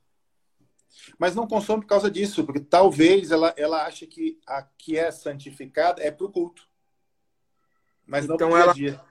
Mas 1.18 1.36
não 1.36 1.48
consome 1.48 1.82
por 1.82 1.88
causa 1.88 2.12
disso, 2.12 2.46
porque 2.46 2.60
talvez 2.60 3.32
ela, 3.32 3.54
ela 3.56 3.86
ache 3.86 4.06
que 4.06 4.40
a 4.46 4.64
que 4.78 4.98
é 4.98 5.10
santificada 5.10 6.02
é 6.04 6.12
para 6.12 6.26
o 6.26 6.32
culto. 6.32 6.68
Mas 8.06 8.28
não 8.28 8.36
então 8.36 8.50
para 8.50 8.60
ela... 8.60 8.74
dia. 8.74 9.02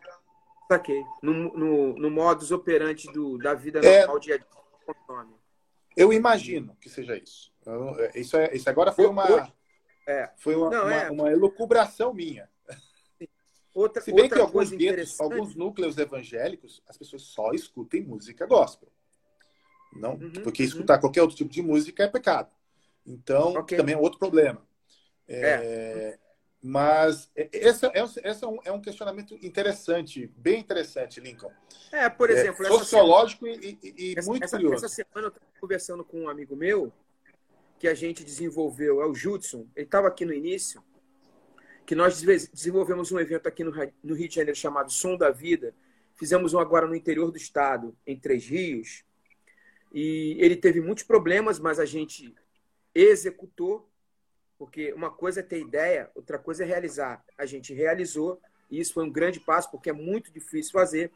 Saquei. 0.69 1.03
No, 1.23 1.33
no, 1.33 1.95
no 1.95 2.11
modus 2.11 2.53
operandi 2.53 3.11
do, 3.13 3.39
da 3.39 3.55
vida 3.55 3.81
é... 3.81 4.01
normal, 4.01 4.19
dia 4.21 4.35
a 4.35 4.39
dia, 4.39 4.47
consome. 4.87 5.35
Eu 5.97 6.13
imagino 6.13 6.77
que 6.81 6.89
seja 6.89 7.17
isso. 7.17 7.51
Isso, 8.15 8.37
é, 8.37 8.55
isso 8.55 8.71
agora 8.71 8.93
foi 8.93 9.07
uma, 9.07 9.53
é. 10.07 10.31
foi 10.37 10.55
uma, 10.55 10.71
não, 10.71 10.83
uma, 10.85 10.95
é. 10.95 11.11
uma 11.11 11.31
elucubração 11.31 12.15
minha. 12.15 12.49
Outra, 13.73 14.03
Se 14.03 14.13
bem 14.13 14.29
que 14.29 14.39
alguns, 14.39 14.73
alguns 15.21 15.55
núcleos 15.55 15.97
evangélicos, 15.97 16.83
as 16.89 16.99
pessoas 16.99 17.23
só 17.23 17.53
escutem 17.53 18.03
música 18.03 18.47
gospel. 18.47 18.89
Não, 19.93 20.15
uhum, 20.15 20.33
porque 20.43 20.63
escutar 20.63 20.95
uhum. 20.95 21.01
qualquer 21.01 21.23
outro 21.23 21.37
tipo 21.37 21.51
de 21.51 21.63
música 21.63 22.05
é 22.05 22.09
pecado. 22.09 22.51
Então, 23.07 23.55
okay. 23.55 23.77
também 23.77 23.95
é 23.95 23.99
outro 23.99 24.19
problema. 24.19 24.67
É, 25.27 25.41
é. 25.41 26.19
Mas 26.63 27.31
esse, 27.35 27.87
é, 27.87 27.93
esse 28.25 28.45
é, 28.45 28.47
um, 28.47 28.59
é 28.65 28.73
um 28.73 28.81
questionamento 28.81 29.35
interessante, 29.43 30.31
bem 30.37 30.61
interessante, 30.61 31.19
Lincoln. 31.19 31.51
É, 31.91 32.09
por 32.11 32.29
é, 32.31 32.35
exemplo... 32.35 32.67
sociológico 32.67 33.47
semana, 33.47 33.79
e, 33.83 33.95
e, 33.97 34.15
essa, 34.19 34.31
muito 34.31 34.45
essa, 34.45 34.57
curioso. 34.57 34.85
Essa 34.85 34.95
semana 34.95 35.27
eu 35.27 35.29
estava 35.29 35.47
conversando 35.59 36.05
com 36.05 36.23
um 36.23 36.29
amigo 36.29 36.55
meu, 36.55 36.93
que 37.79 37.89
a 37.89 37.95
gente 37.95 38.23
desenvolveu, 38.23 39.01
é 39.01 39.07
o 39.07 39.15
Judson. 39.15 39.67
Ele 39.75 39.87
estava 39.87 40.07
aqui 40.07 40.27
no 40.27 40.35
início, 40.35 40.85
que 41.91 41.95
nós 41.97 42.23
desenvolvemos 42.23 43.11
um 43.11 43.19
evento 43.19 43.49
aqui 43.49 43.65
no, 43.65 43.73
Rio 43.73 44.29
de 44.29 44.35
Janeiro 44.37 44.57
chamado 44.57 44.93
Som 44.93 45.17
da 45.17 45.33
Vida. 45.33 45.75
Fizemos 46.15 46.55
um 46.55 46.61
agora 46.61 46.87
no 46.87 46.95
interior 46.95 47.33
do 47.33 47.37
estado, 47.37 47.97
em 48.07 48.17
Três 48.17 48.47
Rios. 48.47 49.05
E 49.93 50.37
ele 50.39 50.55
teve 50.55 50.81
muitos 50.81 51.03
problemas, 51.03 51.59
mas 51.59 51.81
a 51.81 51.85
gente 51.85 52.33
executou, 52.95 53.91
porque 54.57 54.93
uma 54.93 55.11
coisa 55.11 55.41
é 55.41 55.43
ter 55.43 55.59
ideia, 55.59 56.09
outra 56.15 56.39
coisa 56.39 56.63
é 56.63 56.67
realizar. 56.69 57.25
A 57.37 57.45
gente 57.45 57.75
realizou, 57.75 58.41
e 58.71 58.79
isso 58.79 58.95
foi 58.95 59.03
um 59.03 59.11
grande 59.11 59.41
passo, 59.41 59.69
porque 59.69 59.91
é 59.91 59.93
muito 59.93 60.33
difícil 60.33 60.71
fazer. 60.71 61.11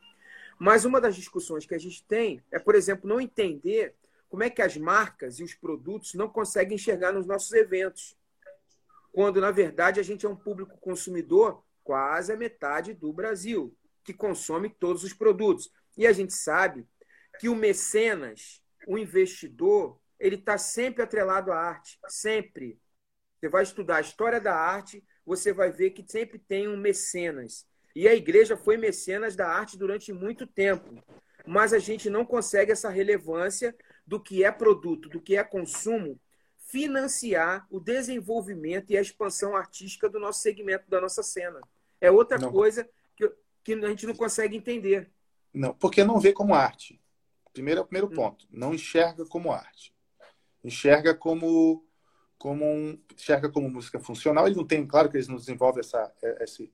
Mas 0.58 0.84
uma 0.84 1.00
das 1.00 1.14
discussões 1.14 1.64
que 1.64 1.76
a 1.76 1.78
gente 1.78 2.02
tem 2.02 2.42
é, 2.50 2.58
por 2.58 2.74
exemplo, 2.74 3.08
não 3.08 3.20
entender 3.20 3.94
como 4.28 4.42
é 4.42 4.50
que 4.50 4.60
as 4.60 4.76
marcas 4.76 5.38
e 5.38 5.44
os 5.44 5.54
produtos 5.54 6.14
não 6.14 6.28
conseguem 6.28 6.74
enxergar 6.74 7.12
nos 7.12 7.26
nossos 7.26 7.52
eventos. 7.52 8.16
Quando, 9.14 9.40
na 9.40 9.52
verdade, 9.52 10.00
a 10.00 10.02
gente 10.02 10.26
é 10.26 10.28
um 10.28 10.34
público 10.34 10.76
consumidor, 10.78 11.62
quase 11.84 12.32
a 12.32 12.36
metade 12.36 12.92
do 12.92 13.12
Brasil, 13.12 13.72
que 14.02 14.12
consome 14.12 14.68
todos 14.68 15.04
os 15.04 15.12
produtos. 15.12 15.70
E 15.96 16.04
a 16.04 16.12
gente 16.12 16.32
sabe 16.32 16.84
que 17.38 17.48
o 17.48 17.54
mecenas, 17.54 18.60
o 18.88 18.98
investidor, 18.98 20.00
ele 20.18 20.34
está 20.34 20.58
sempre 20.58 21.00
atrelado 21.00 21.52
à 21.52 21.56
arte, 21.56 21.96
sempre. 22.08 22.76
Você 23.38 23.48
vai 23.48 23.62
estudar 23.62 23.98
a 23.98 24.00
história 24.00 24.40
da 24.40 24.52
arte, 24.52 25.04
você 25.24 25.52
vai 25.52 25.70
ver 25.70 25.90
que 25.90 26.04
sempre 26.10 26.36
tem 26.36 26.66
um 26.66 26.76
mecenas. 26.76 27.64
E 27.94 28.08
a 28.08 28.14
igreja 28.16 28.56
foi 28.56 28.76
mecenas 28.76 29.36
da 29.36 29.48
arte 29.48 29.78
durante 29.78 30.12
muito 30.12 30.44
tempo. 30.44 31.00
Mas 31.46 31.72
a 31.72 31.78
gente 31.78 32.10
não 32.10 32.26
consegue 32.26 32.72
essa 32.72 32.90
relevância 32.90 33.76
do 34.04 34.20
que 34.20 34.42
é 34.42 34.50
produto, 34.50 35.08
do 35.08 35.20
que 35.20 35.36
é 35.36 35.44
consumo, 35.44 36.18
financiar 36.74 37.68
o 37.70 37.78
desenvolvimento 37.78 38.90
e 38.90 38.98
a 38.98 39.00
expansão 39.00 39.54
artística 39.54 40.08
do 40.08 40.18
nosso 40.18 40.40
segmento, 40.40 40.90
da 40.90 41.00
nossa 41.00 41.22
cena. 41.22 41.60
É 42.00 42.10
outra 42.10 42.36
não. 42.36 42.50
coisa 42.50 42.88
que, 43.16 43.32
que 43.62 43.74
a 43.74 43.88
gente 43.90 44.08
não 44.08 44.14
consegue 44.16 44.56
entender. 44.56 45.08
Não, 45.52 45.72
porque 45.72 46.02
não 46.02 46.18
vê 46.18 46.32
como 46.32 46.52
arte. 46.52 47.00
Primeiro 47.52 47.78
é 47.78 47.82
o 47.84 47.86
primeiro 47.86 48.08
hum. 48.08 48.16
ponto. 48.16 48.44
Não 48.50 48.74
enxerga 48.74 49.24
como 49.24 49.52
arte. 49.52 49.94
Enxerga 50.64 51.14
como 51.14 51.86
como 52.36 52.66
um, 52.66 52.98
enxerga 53.16 53.48
como 53.48 53.70
música 53.70 54.00
funcional. 54.00 54.48
Ele 54.48 54.56
não 54.56 54.66
tem, 54.66 54.84
claro 54.84 55.08
que 55.08 55.16
eles 55.16 55.28
não 55.28 55.36
desenvolvem 55.36 55.78
essa, 55.80 56.12
é, 56.20 56.42
esse, 56.42 56.72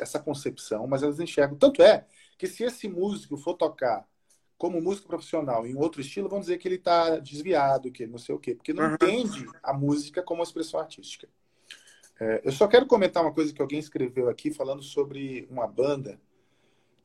essa 0.00 0.20
concepção, 0.20 0.86
mas 0.86 1.02
eles 1.02 1.18
enxergam. 1.18 1.58
Tanto 1.58 1.82
é 1.82 2.06
que 2.38 2.46
se 2.46 2.62
esse 2.62 2.88
músico 2.88 3.36
for 3.36 3.54
tocar 3.54 4.08
como 4.62 4.80
músico 4.80 5.08
profissional 5.08 5.66
em 5.66 5.74
outro 5.74 6.00
estilo, 6.00 6.28
vão 6.28 6.38
dizer 6.38 6.56
que 6.56 6.68
ele 6.68 6.76
está 6.76 7.18
desviado, 7.18 7.90
que 7.90 8.04
ele 8.04 8.12
não 8.12 8.18
sei 8.18 8.32
o 8.32 8.38
quê, 8.38 8.54
porque 8.54 8.72
não 8.72 8.84
uhum. 8.84 8.94
entende 8.94 9.44
a 9.60 9.72
música 9.72 10.22
como 10.22 10.40
expressão 10.40 10.78
artística. 10.78 11.28
É, 12.20 12.42
eu 12.44 12.52
só 12.52 12.68
quero 12.68 12.86
comentar 12.86 13.24
uma 13.24 13.34
coisa 13.34 13.52
que 13.52 13.60
alguém 13.60 13.80
escreveu 13.80 14.28
aqui 14.28 14.52
falando 14.52 14.80
sobre 14.80 15.48
uma 15.50 15.66
banda 15.66 16.20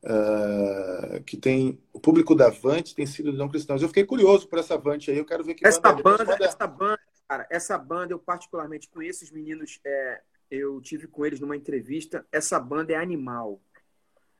Uh, 0.00 1.20
que 1.24 1.36
tem 1.36 1.82
o 1.92 1.98
público 1.98 2.32
da 2.32 2.50
Vante 2.50 2.94
tem 2.94 3.04
sido 3.04 3.32
não 3.32 3.48
cristãos. 3.48 3.82
Eu 3.82 3.88
fiquei 3.88 4.04
curioso 4.04 4.46
por 4.46 4.60
essa 4.60 4.78
Vante 4.78 5.10
aí, 5.10 5.18
eu 5.18 5.24
quero 5.24 5.42
ver 5.42 5.54
que 5.54 5.66
essa 5.66 5.80
banda, 5.80 6.02
banda, 6.02 6.24
banda, 6.24 6.44
essa 6.44 6.66
banda, 6.68 7.00
cara, 7.28 7.46
essa 7.50 7.76
banda 7.76 8.12
eu 8.12 8.18
particularmente 8.20 8.88
conheço 8.88 9.24
os 9.24 9.32
meninos, 9.32 9.80
é, 9.84 10.22
eu 10.48 10.80
tive 10.80 11.08
com 11.08 11.26
eles 11.26 11.40
numa 11.40 11.56
entrevista. 11.56 12.24
Essa 12.30 12.60
banda 12.60 12.92
é 12.92 12.96
animal. 12.96 13.60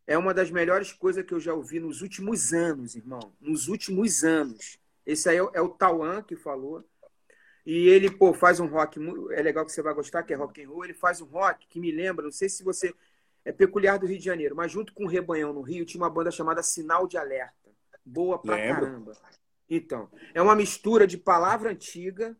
É 0.09 0.17
uma 0.17 0.33
das 0.33 0.51
melhores 0.51 0.91
coisas 0.91 1.23
que 1.23 1.35
eu 1.35 1.39
já 1.39 1.53
ouvi 1.53 1.79
nos 1.79 2.01
últimos 2.01 2.55
anos, 2.55 2.97
irmão. 2.97 3.31
Nos 3.39 3.69
últimos 3.69 4.25
anos. 4.25 4.79
Esse 5.05 5.29
aí 5.29 5.37
é, 5.37 5.47
é 5.53 5.61
o 5.61 5.69
Tauan 5.69 6.23
que 6.23 6.35
falou. 6.35 6.83
E 7.67 7.87
ele, 7.89 8.11
pô, 8.11 8.33
faz 8.33 8.59
um 8.59 8.67
rock, 8.67 8.99
é 9.33 9.43
legal 9.43 9.67
que 9.67 9.71
você 9.71 9.83
vai 9.83 9.93
gostar, 9.93 10.23
que 10.23 10.33
é 10.33 10.37
rock 10.37 10.65
and 10.65 10.71
roll. 10.71 10.83
Ele 10.83 10.95
faz 10.95 11.21
um 11.21 11.27
rock 11.27 11.69
que 11.69 11.79
me 11.79 11.93
lembra, 11.93 12.25
não 12.25 12.33
sei 12.33 12.49
se 12.49 12.65
você 12.65 12.95
é 13.45 13.53
peculiar 13.53 13.99
do 13.99 14.07
Rio 14.07 14.19
de 14.19 14.25
Janeiro, 14.25 14.57
mas 14.57 14.73
junto 14.73 14.95
com 14.95 15.05
o 15.05 15.09
Rebanhão 15.09 15.53
no 15.53 15.61
Rio 15.61 15.85
tinha 15.85 16.03
uma 16.03 16.09
banda 16.09 16.31
chamada 16.31 16.63
Sinal 16.63 17.07
de 17.07 17.19
Alerta. 17.19 17.69
Boa 18.03 18.39
pra 18.39 18.57
Lembro. 18.57 18.81
caramba. 18.87 19.13
Então, 19.69 20.09
é 20.33 20.41
uma 20.41 20.57
mistura 20.57 21.07
de 21.07 21.19
palavra 21.19 21.71
antiga 21.71 22.35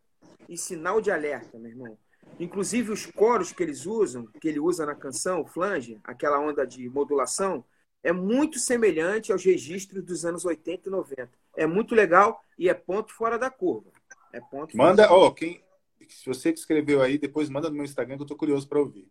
e 0.47 0.57
sinal 0.57 0.99
de 0.99 1.11
alerta, 1.11 1.59
meu 1.59 1.69
irmão. 1.69 1.97
Inclusive 2.39 2.91
os 2.91 3.05
coros 3.05 3.51
que 3.51 3.61
eles 3.61 3.85
usam, 3.85 4.27
que 4.39 4.47
ele 4.47 4.59
usa 4.59 4.85
na 4.85 4.95
canção, 4.95 5.41
o 5.41 5.45
flange, 5.45 5.99
aquela 6.03 6.39
onda 6.39 6.65
de 6.65 6.87
modulação, 6.89 7.65
é 8.01 8.13
muito 8.13 8.57
semelhante 8.57 9.31
aos 9.31 9.43
registros 9.43 10.03
dos 10.03 10.23
anos 10.23 10.45
80 10.45 10.87
e 10.87 10.91
90. 10.91 11.29
É 11.57 11.67
muito 11.67 11.93
legal 11.93 12.41
e 12.57 12.69
é 12.69 12.73
ponto 12.73 13.13
fora 13.13 13.37
da 13.37 13.49
curva. 13.49 13.91
É 14.31 14.39
ponto 14.39 14.77
Manda, 14.77 15.11
ó, 15.11 15.27
oh, 15.27 15.33
quem 15.33 15.61
se 16.09 16.25
você 16.25 16.51
que 16.51 16.59
escreveu 16.59 17.01
aí, 17.01 17.17
depois 17.17 17.49
manda 17.49 17.69
no 17.69 17.75
meu 17.75 17.85
Instagram 17.85 18.17
que 18.17 18.23
eu 18.23 18.27
tô 18.27 18.35
curioso 18.35 18.67
para 18.67 18.79
ouvir. 18.79 19.07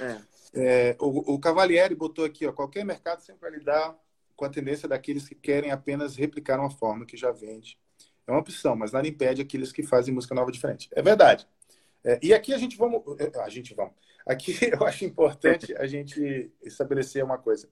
É. 0.00 0.20
É, 0.54 0.96
o, 0.98 1.34
o 1.34 1.38
Cavalieri 1.38 1.94
botou 1.94 2.24
aqui, 2.24 2.46
ó, 2.46 2.52
qualquer 2.52 2.84
mercado 2.84 3.20
sempre 3.20 3.42
vai 3.42 3.58
lidar 3.58 3.96
com 4.34 4.44
a 4.44 4.48
tendência 4.48 4.88
daqueles 4.88 5.28
que 5.28 5.34
querem 5.34 5.70
apenas 5.70 6.16
replicar 6.16 6.58
uma 6.58 6.70
forma 6.70 7.06
que 7.06 7.16
já 7.16 7.30
vende. 7.30 7.78
É 8.26 8.30
uma 8.30 8.40
opção, 8.40 8.74
mas 8.74 8.92
nada 8.92 9.06
impede 9.06 9.40
aqueles 9.40 9.70
que 9.70 9.82
fazem 9.82 10.12
música 10.12 10.34
nova 10.34 10.50
diferente. 10.50 10.88
É 10.92 11.00
verdade. 11.00 11.46
É, 12.06 12.20
e 12.22 12.32
aqui 12.32 12.54
a 12.54 12.58
gente 12.58 12.76
vamos, 12.76 13.02
é, 13.18 13.36
a 13.40 13.48
gente 13.48 13.74
vamos. 13.74 13.92
Aqui 14.24 14.56
eu 14.72 14.86
acho 14.86 15.04
importante 15.04 15.74
a 15.76 15.88
gente 15.88 16.52
estabelecer 16.62 17.24
uma 17.24 17.36
coisa. 17.36 17.68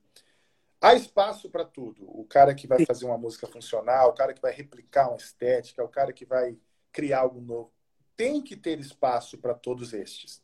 Há 0.81 0.93
espaço 0.95 1.49
para 1.49 1.65
tudo. 1.65 2.03
O 2.03 2.25
cara 2.25 2.53
que 2.53 2.67
vai 2.67 2.85
fazer 2.85 3.07
uma 3.07 3.17
música 3.17 3.47
funcional, 3.47 4.11
o 4.11 4.13
cara 4.13 4.35
que 4.35 4.43
vai 4.43 4.53
replicar 4.53 5.09
uma 5.09 5.17
estética, 5.17 5.85
o 5.85 5.89
cara 5.89 6.13
que 6.13 6.25
vai 6.25 6.59
criar 6.93 7.21
algo 7.21 7.41
novo. 7.41 7.73
Tem 8.17 8.43
que 8.43 8.57
ter 8.57 8.81
espaço 8.81 9.39
para 9.39 9.55
todos 9.55 9.93
estes. 9.93 10.43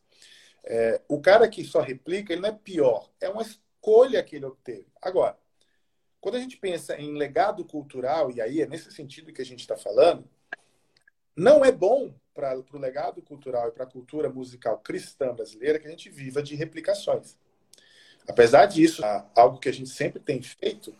É, 0.64 1.02
o 1.08 1.20
cara 1.20 1.48
que 1.48 1.64
só 1.64 1.80
replica, 1.80 2.32
ele 2.32 2.42
não 2.42 2.48
é 2.48 2.52
pior, 2.52 3.10
é 3.20 3.28
uma 3.28 3.42
escolha 3.42 4.22
que 4.22 4.36
ele 4.36 4.44
obteve. 4.44 4.86
Agora, 5.02 5.36
quando 6.20 6.36
a 6.36 6.40
gente 6.40 6.56
pensa 6.56 6.96
em 6.96 7.16
legado 7.16 7.64
cultural, 7.64 8.30
e 8.30 8.40
aí 8.40 8.60
é 8.60 8.66
nesse 8.66 8.92
sentido 8.92 9.32
que 9.32 9.42
a 9.42 9.44
gente 9.44 9.60
está 9.60 9.76
falando, 9.76 10.28
não 11.36 11.64
é 11.64 11.72
bom 11.72 12.14
para 12.40 12.76
o 12.76 12.80
legado 12.80 13.20
cultural 13.20 13.68
e 13.68 13.72
para 13.72 13.84
a 13.84 13.90
cultura 13.90 14.30
musical 14.30 14.78
cristã 14.78 15.34
brasileira 15.34 15.78
que 15.78 15.86
a 15.86 15.90
gente 15.90 16.08
viva 16.08 16.42
de 16.42 16.54
replicações. 16.54 17.36
Apesar 18.26 18.66
disso, 18.66 19.02
algo 19.34 19.58
que 19.58 19.68
a 19.68 19.72
gente 19.72 19.90
sempre 19.90 20.20
tem 20.20 20.40
feito, 20.40 20.94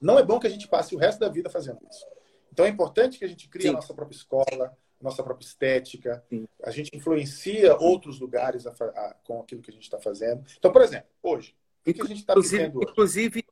não 0.00 0.18
é 0.18 0.22
bom 0.22 0.40
que 0.40 0.46
a 0.46 0.50
gente 0.50 0.68
passe 0.68 0.94
o 0.94 0.98
resto 0.98 1.20
da 1.20 1.28
vida 1.28 1.50
fazendo 1.50 1.80
isso. 1.90 2.06
Então 2.52 2.64
é 2.64 2.68
importante 2.68 3.18
que 3.18 3.24
a 3.24 3.28
gente 3.28 3.48
crie 3.48 3.64
Sim. 3.64 3.70
a 3.70 3.72
nossa 3.74 3.94
própria 3.94 4.16
escola, 4.16 4.76
nossa 5.00 5.22
própria 5.22 5.46
estética. 5.46 6.24
Sim. 6.28 6.46
A 6.62 6.70
gente 6.70 6.90
influencia 6.94 7.76
outros 7.76 8.20
lugares 8.20 8.66
a, 8.66 8.70
a, 8.70 9.16
com 9.24 9.40
aquilo 9.40 9.62
que 9.62 9.70
a 9.70 9.74
gente 9.74 9.84
está 9.84 9.98
fazendo. 9.98 10.44
Então, 10.58 10.72
por 10.72 10.82
exemplo, 10.82 11.08
hoje, 11.22 11.54
o 11.86 11.92
que, 11.92 12.00
a 12.00 12.06
gente 12.06 12.20
está 12.20 12.34
vivendo 12.34 12.76
hoje? 12.76 12.90
Inclusive, 12.90 13.44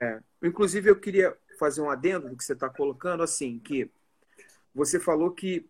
é, 0.00 0.20
inclusive, 0.42 0.90
eu 0.90 0.98
queria 0.98 1.36
fazer 1.60 1.82
um 1.82 1.90
adendo 1.90 2.30
do 2.30 2.36
que 2.36 2.42
você 2.42 2.54
está 2.54 2.70
colocando, 2.70 3.22
assim, 3.22 3.58
que 3.58 3.90
você 4.74 4.98
falou 4.98 5.30
que 5.30 5.68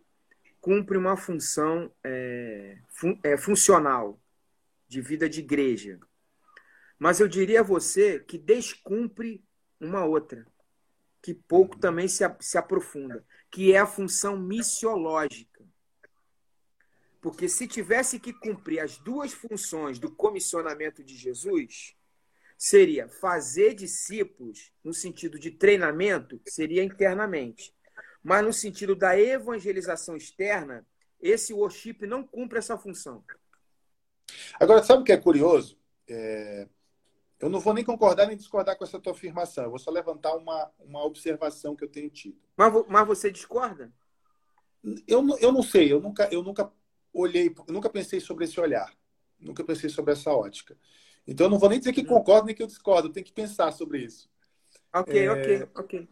cumpre 0.61 0.97
uma 0.97 1.17
função 1.17 1.91
é, 2.01 2.77
fun, 2.87 3.19
é, 3.21 3.35
funcional 3.35 4.17
de 4.87 5.01
vida 5.01 5.27
de 5.27 5.41
igreja. 5.41 5.99
Mas 6.97 7.19
eu 7.19 7.27
diria 7.27 7.59
a 7.59 7.63
você 7.63 8.19
que 8.21 8.37
descumpre 8.37 9.43
uma 9.79 10.05
outra, 10.05 10.47
que 11.21 11.33
pouco 11.33 11.77
também 11.77 12.07
se, 12.07 12.23
se 12.39 12.57
aprofunda, 12.57 13.25
que 13.49 13.73
é 13.73 13.79
a 13.79 13.85
função 13.85 14.37
missiológica. 14.37 15.61
Porque 17.19 17.49
se 17.49 17.67
tivesse 17.67 18.19
que 18.19 18.31
cumprir 18.31 18.79
as 18.79 18.97
duas 18.97 19.33
funções 19.33 19.99
do 19.99 20.09
comissionamento 20.09 21.03
de 21.03 21.15
Jesus, 21.15 21.95
seria 22.61 23.09
fazer 23.09 23.73
discípulos 23.73 24.71
no 24.83 24.93
sentido 24.93 25.39
de 25.39 25.49
treinamento, 25.49 26.39
seria 26.45 26.83
internamente. 26.83 27.73
Mas 28.21 28.45
no 28.45 28.53
sentido 28.53 28.95
da 28.95 29.19
evangelização 29.19 30.15
externa, 30.15 30.85
esse 31.19 31.55
worship 31.55 32.05
não 32.05 32.23
cumpre 32.23 32.59
essa 32.59 32.77
função. 32.77 33.23
Agora, 34.59 34.83
sabe 34.83 35.01
o 35.01 35.03
que 35.03 35.11
é 35.11 35.17
curioso? 35.17 35.75
É... 36.07 36.67
Eu 37.39 37.49
não 37.49 37.59
vou 37.59 37.73
nem 37.73 37.83
concordar 37.83 38.27
nem 38.27 38.37
discordar 38.37 38.77
com 38.77 38.83
essa 38.83 38.99
tua 38.99 39.13
afirmação. 39.13 39.63
Eu 39.63 39.71
vou 39.71 39.79
só 39.79 39.89
levantar 39.89 40.35
uma, 40.35 40.71
uma 40.77 41.03
observação 41.03 41.75
que 41.75 41.83
eu 41.83 41.89
tenho 41.89 42.11
tido. 42.11 42.39
Mas, 42.55 42.71
mas 42.87 43.07
você 43.07 43.31
discorda? 43.31 43.91
Eu, 45.07 45.27
eu 45.39 45.51
não 45.51 45.63
sei. 45.63 45.91
Eu 45.91 45.99
nunca, 45.99 46.29
eu 46.31 46.43
nunca 46.43 46.71
olhei, 47.11 47.47
eu 47.67 47.73
nunca 47.73 47.89
pensei 47.89 48.19
sobre 48.19 48.45
esse 48.45 48.59
olhar. 48.59 48.95
Nunca 49.39 49.63
pensei 49.63 49.89
sobre 49.89 50.13
essa 50.13 50.31
ótica. 50.31 50.77
Então, 51.27 51.45
eu 51.45 51.49
não 51.49 51.59
vou 51.59 51.69
nem 51.69 51.79
dizer 51.79 51.93
que 51.93 52.03
concordo 52.03 52.47
nem 52.47 52.55
que 52.55 52.63
eu 52.63 52.67
discordo. 52.67 53.07
Eu 53.07 53.13
tenho 53.13 53.25
que 53.25 53.33
pensar 53.33 53.71
sobre 53.71 53.99
isso. 53.99 54.29
Ok, 54.93 55.25
é... 55.25 55.31
ok, 55.31 55.69
ok. 55.75 56.09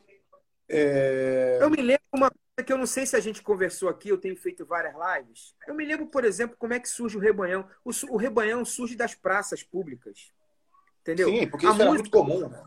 É... 0.70 1.58
Eu 1.62 1.70
me 1.70 1.82
lembro 1.82 2.04
uma 2.14 2.30
coisa 2.30 2.66
que 2.66 2.72
eu 2.72 2.78
não 2.78 2.86
sei 2.86 3.06
se 3.06 3.16
a 3.16 3.20
gente 3.20 3.42
conversou 3.42 3.90
aqui, 3.90 4.10
eu 4.10 4.18
tenho 4.18 4.38
feito 4.38 4.66
várias 4.66 4.94
lives. 4.94 5.56
Eu 5.68 5.74
me 5.74 5.86
lembro, 5.86 6.08
por 6.08 6.24
exemplo, 6.24 6.56
como 6.58 6.74
é 6.74 6.80
que 6.80 6.88
surge 6.88 7.18
o 7.18 7.20
rebanhão. 7.20 7.68
O, 7.84 7.92
o 8.12 8.18
rebanhão 8.18 8.64
surge 8.64 8.96
das 8.96 9.16
praças 9.16 9.64
públicas. 9.64 10.32
Entendeu? 11.02 11.30
Sim, 11.30 11.48
porque 11.48 11.66
a 11.66 11.70
isso 11.70 11.78
música, 11.78 11.94
muito 11.94 12.12
comum, 12.12 12.50
né? 12.50 12.64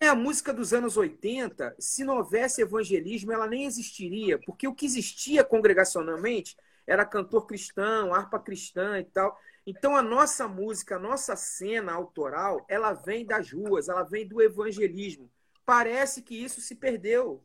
É, 0.00 0.08
a 0.08 0.14
música 0.14 0.52
dos 0.52 0.72
anos 0.74 0.96
80, 0.96 1.76
se 1.78 2.04
não 2.04 2.16
houvesse 2.16 2.60
evangelismo, 2.60 3.32
ela 3.32 3.46
nem 3.46 3.64
existiria, 3.64 4.38
porque 4.38 4.66
o 4.66 4.74
que 4.74 4.84
existia 4.84 5.44
congregacionalmente 5.44 6.56
era 6.86 7.04
cantor 7.04 7.46
cristão, 7.46 8.14
harpa 8.14 8.38
cristã 8.38 8.98
e 8.98 9.04
tal. 9.04 9.38
Então 9.66 9.96
a 9.96 10.02
nossa 10.02 10.46
música, 10.46 10.96
a 10.96 10.98
nossa 10.98 11.34
cena 11.36 11.92
autoral, 11.92 12.64
ela 12.68 12.92
vem 12.92 13.24
das 13.24 13.50
ruas, 13.50 13.88
ela 13.88 14.02
vem 14.02 14.26
do 14.26 14.42
evangelismo. 14.42 15.30
Parece 15.64 16.22
que 16.22 16.34
isso 16.34 16.60
se 16.60 16.74
perdeu. 16.74 17.42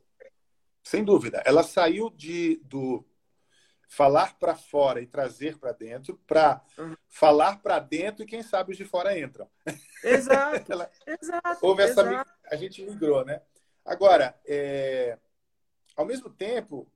Sem 0.82 1.04
dúvida. 1.04 1.42
Ela 1.46 1.62
saiu 1.62 2.10
de, 2.10 2.60
do, 2.64 3.04
falar 3.90 4.38
para 4.38 4.54
fora 4.54 5.02
e 5.02 5.06
trazer 5.06 5.58
para 5.58 5.72
dentro, 5.72 6.16
para 6.24 6.62
uhum. 6.78 6.94
falar 7.08 7.60
para 7.60 7.80
dentro 7.80 8.22
e 8.22 8.26
quem 8.26 8.40
sabe 8.40 8.70
os 8.70 8.76
de 8.76 8.84
fora 8.84 9.18
entram. 9.18 9.50
Exato. 10.04 10.70
Ela, 10.72 10.90
exato. 11.04 11.58
Houve 11.60 11.82
essa 11.82 12.02
exato. 12.02 12.30
a 12.46 12.56
gente 12.56 12.82
migrou, 12.84 13.24
né? 13.24 13.42
Agora, 13.84 14.38
é, 14.46 15.18
ao 15.96 16.06
mesmo 16.06 16.30
tempo, 16.30 16.90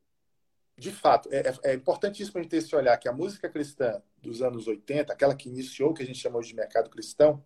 de 0.77 0.91
fato, 0.91 1.29
é, 1.33 1.41
é, 1.41 1.71
é 1.71 1.75
importantíssimo 1.75 2.39
a 2.39 2.43
gente 2.43 2.51
ter 2.51 2.57
esse 2.59 2.75
olhar 2.75 2.97
que 2.99 3.09
a 3.09 3.13
música 3.13 3.49
cristã 3.49 4.03
dos 4.21 4.43
anos 4.43 4.67
80, 4.67 5.13
aquela 5.13 5.35
que 5.35 5.49
iniciou 5.49 5.91
o 5.91 5.95
que 5.95 6.03
a 6.03 6.07
gente 6.07 6.19
chamou 6.19 6.43
de 6.43 6.55
mercado 6.55 6.91
cristão, 6.91 7.43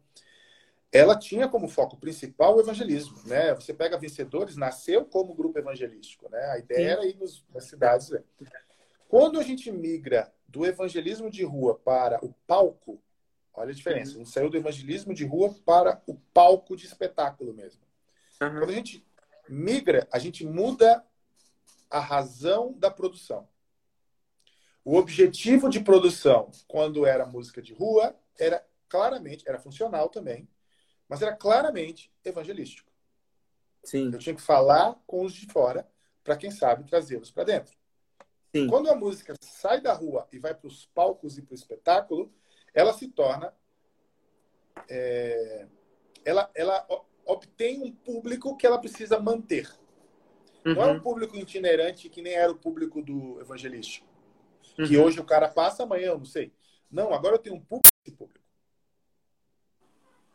ela 0.90 1.18
tinha 1.18 1.46
como 1.46 1.68
foco 1.68 1.98
principal 1.98 2.56
o 2.56 2.60
evangelismo, 2.60 3.20
né? 3.26 3.54
Você 3.54 3.74
pega 3.74 3.98
Vencedores, 3.98 4.56
nasceu 4.56 5.04
como 5.04 5.34
grupo 5.34 5.58
evangelístico, 5.58 6.30
né? 6.30 6.42
A 6.46 6.58
ideia 6.58 6.78
Sim. 6.78 6.92
era 6.92 7.06
ir 7.06 7.16
nos, 7.16 7.44
nas 7.52 7.64
cidades. 7.64 8.08
Né? 8.08 8.22
Quando 9.06 9.38
a 9.38 9.42
gente 9.42 9.70
migra 9.70 10.32
do 10.46 10.64
evangelismo 10.64 11.30
de 11.30 11.44
rua 11.44 11.78
para 11.78 12.24
o 12.24 12.32
palco, 12.46 12.98
olha 13.52 13.70
a 13.70 13.74
diferença. 13.74 14.12
A 14.12 14.18
gente 14.18 14.30
saiu 14.30 14.48
do 14.48 14.56
evangelismo 14.56 15.12
de 15.12 15.26
rua 15.26 15.54
para 15.66 16.02
o 16.06 16.14
palco 16.32 16.74
de 16.74 16.86
espetáculo 16.86 17.52
mesmo. 17.52 17.82
Uhum. 18.40 18.58
Quando 18.58 18.70
a 18.70 18.74
gente 18.74 19.06
migra, 19.46 20.08
a 20.10 20.18
gente 20.18 20.46
muda 20.46 21.04
a 21.90 22.00
razão 22.00 22.72
da 22.72 22.90
produção. 22.90 23.48
O 24.84 24.96
objetivo 24.96 25.68
de 25.68 25.80
produção, 25.80 26.50
quando 26.66 27.04
era 27.04 27.26
música 27.26 27.60
de 27.60 27.74
rua, 27.74 28.16
era 28.38 28.64
claramente, 28.88 29.44
era 29.46 29.58
funcional 29.58 30.08
também, 30.08 30.48
mas 31.08 31.20
era 31.20 31.36
claramente 31.36 32.12
evangelístico. 32.24 32.90
Sim. 33.84 34.10
Eu 34.12 34.18
tinha 34.18 34.34
que 34.34 34.42
falar 34.42 35.00
com 35.06 35.24
os 35.24 35.32
de 35.32 35.46
fora 35.46 35.88
para 36.24 36.36
quem 36.36 36.50
sabe 36.50 36.84
trazê-los 36.84 37.30
para 37.30 37.44
dentro. 37.44 37.76
Sim. 38.54 38.66
Quando 38.66 38.90
a 38.90 38.94
música 38.94 39.34
sai 39.40 39.80
da 39.80 39.92
rua 39.92 40.26
e 40.32 40.38
vai 40.38 40.54
para 40.54 40.68
os 40.68 40.86
palcos 40.86 41.38
e 41.38 41.42
para 41.42 41.52
o 41.52 41.56
espetáculo, 41.56 42.32
ela 42.74 42.92
se 42.92 43.08
torna. 43.08 43.54
É, 44.88 45.66
ela, 46.24 46.50
ela 46.54 46.86
obtém 47.26 47.82
um 47.82 47.92
público 47.92 48.56
que 48.56 48.66
ela 48.66 48.78
precisa 48.78 49.18
manter. 49.18 49.70
Uhum. 50.64 50.74
Não 50.74 50.82
é 50.82 50.86
um 50.92 51.00
público 51.00 51.36
itinerante 51.36 52.08
que 52.08 52.22
nem 52.22 52.34
era 52.34 52.50
o 52.50 52.56
público 52.56 53.02
do 53.02 53.40
evangelístico. 53.40 54.06
Uhum. 54.78 54.86
Que 54.86 54.98
hoje 54.98 55.20
o 55.20 55.24
cara 55.24 55.48
passa, 55.48 55.82
amanhã 55.82 56.08
eu 56.08 56.18
não 56.18 56.24
sei. 56.24 56.52
Não, 56.90 57.12
agora 57.12 57.34
eu 57.34 57.38
tenho 57.38 57.56
um 57.56 57.60
público. 57.60 58.30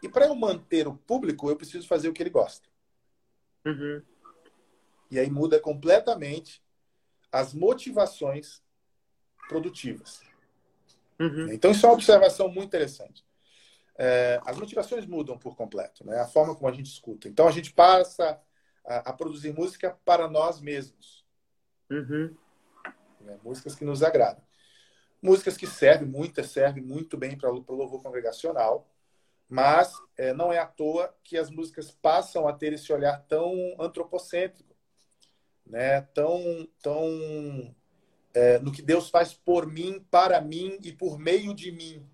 E 0.01 0.09
para 0.09 0.25
eu 0.25 0.35
manter 0.35 0.87
o 0.87 0.95
público, 0.95 1.49
eu 1.49 1.55
preciso 1.55 1.87
fazer 1.87 2.09
o 2.09 2.13
que 2.13 2.21
ele 2.21 2.29
gosta. 2.29 2.67
Uhum. 3.65 4.01
E 5.09 5.17
aí 5.17 5.29
muda 5.29 5.59
completamente 5.59 6.61
as 7.31 7.53
motivações 7.53 8.61
produtivas. 9.47 10.21
Uhum. 11.19 11.51
Então, 11.51 11.71
isso 11.71 11.85
é 11.85 11.89
uma 11.89 11.95
observação 11.95 12.47
muito 12.47 12.67
interessante. 12.67 13.25
É, 13.97 14.41
as 14.45 14.57
motivações 14.57 15.05
mudam 15.05 15.37
por 15.37 15.55
completo, 15.55 16.05
né? 16.05 16.19
a 16.19 16.27
forma 16.27 16.55
como 16.55 16.67
a 16.67 16.73
gente 16.73 16.87
escuta. 16.87 17.29
Então, 17.29 17.47
a 17.47 17.51
gente 17.51 17.71
passa 17.71 18.39
a, 18.85 19.09
a 19.09 19.13
produzir 19.13 19.53
música 19.53 19.97
para 20.03 20.27
nós 20.27 20.59
mesmos. 20.59 21.25
Uhum. 21.89 22.35
Né? 23.21 23.39
Músicas 23.43 23.75
que 23.75 23.85
nos 23.85 24.03
agradam. 24.03 24.43
Músicas 25.21 25.55
que 25.55 25.65
servem, 25.65 26.07
muitas 26.07 26.49
servem 26.49 26.83
muito 26.83 27.17
bem 27.17 27.37
para 27.37 27.51
o 27.51 27.63
louvor 27.69 28.01
congregacional, 28.01 28.89
mas 29.47 29.93
é, 30.17 30.33
não 30.33 30.51
é 30.51 30.57
à 30.57 30.65
toa 30.65 31.15
que 31.23 31.37
as 31.37 31.49
músicas 31.49 31.91
passam 31.91 32.47
a 32.47 32.53
ter 32.53 32.73
esse 32.73 32.91
olhar 32.91 33.23
tão 33.27 33.53
antropocêntrico, 33.79 34.75
né? 35.65 36.01
tão, 36.13 36.67
tão 36.81 37.73
é, 38.33 38.59
no 38.59 38.71
que 38.71 38.81
Deus 38.81 39.09
faz 39.09 39.33
por 39.33 39.65
mim, 39.65 40.05
para 40.11 40.41
mim 40.41 40.77
e 40.83 40.91
por 40.91 41.17
meio 41.17 41.53
de 41.53 41.71
mim. 41.71 42.05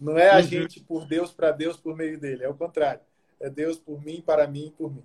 Não 0.00 0.18
é 0.18 0.30
a 0.30 0.36
uhum. 0.36 0.42
gente 0.42 0.80
por 0.80 1.06
Deus, 1.06 1.32
para 1.32 1.52
Deus, 1.52 1.76
por 1.76 1.96
meio 1.96 2.18
dele. 2.18 2.44
É 2.44 2.48
o 2.48 2.54
contrário. 2.54 3.00
É 3.38 3.48
Deus 3.48 3.78
por 3.78 4.02
mim, 4.02 4.20
para 4.20 4.46
mim 4.46 4.66
e 4.66 4.70
por 4.70 4.92
mim. 4.92 5.04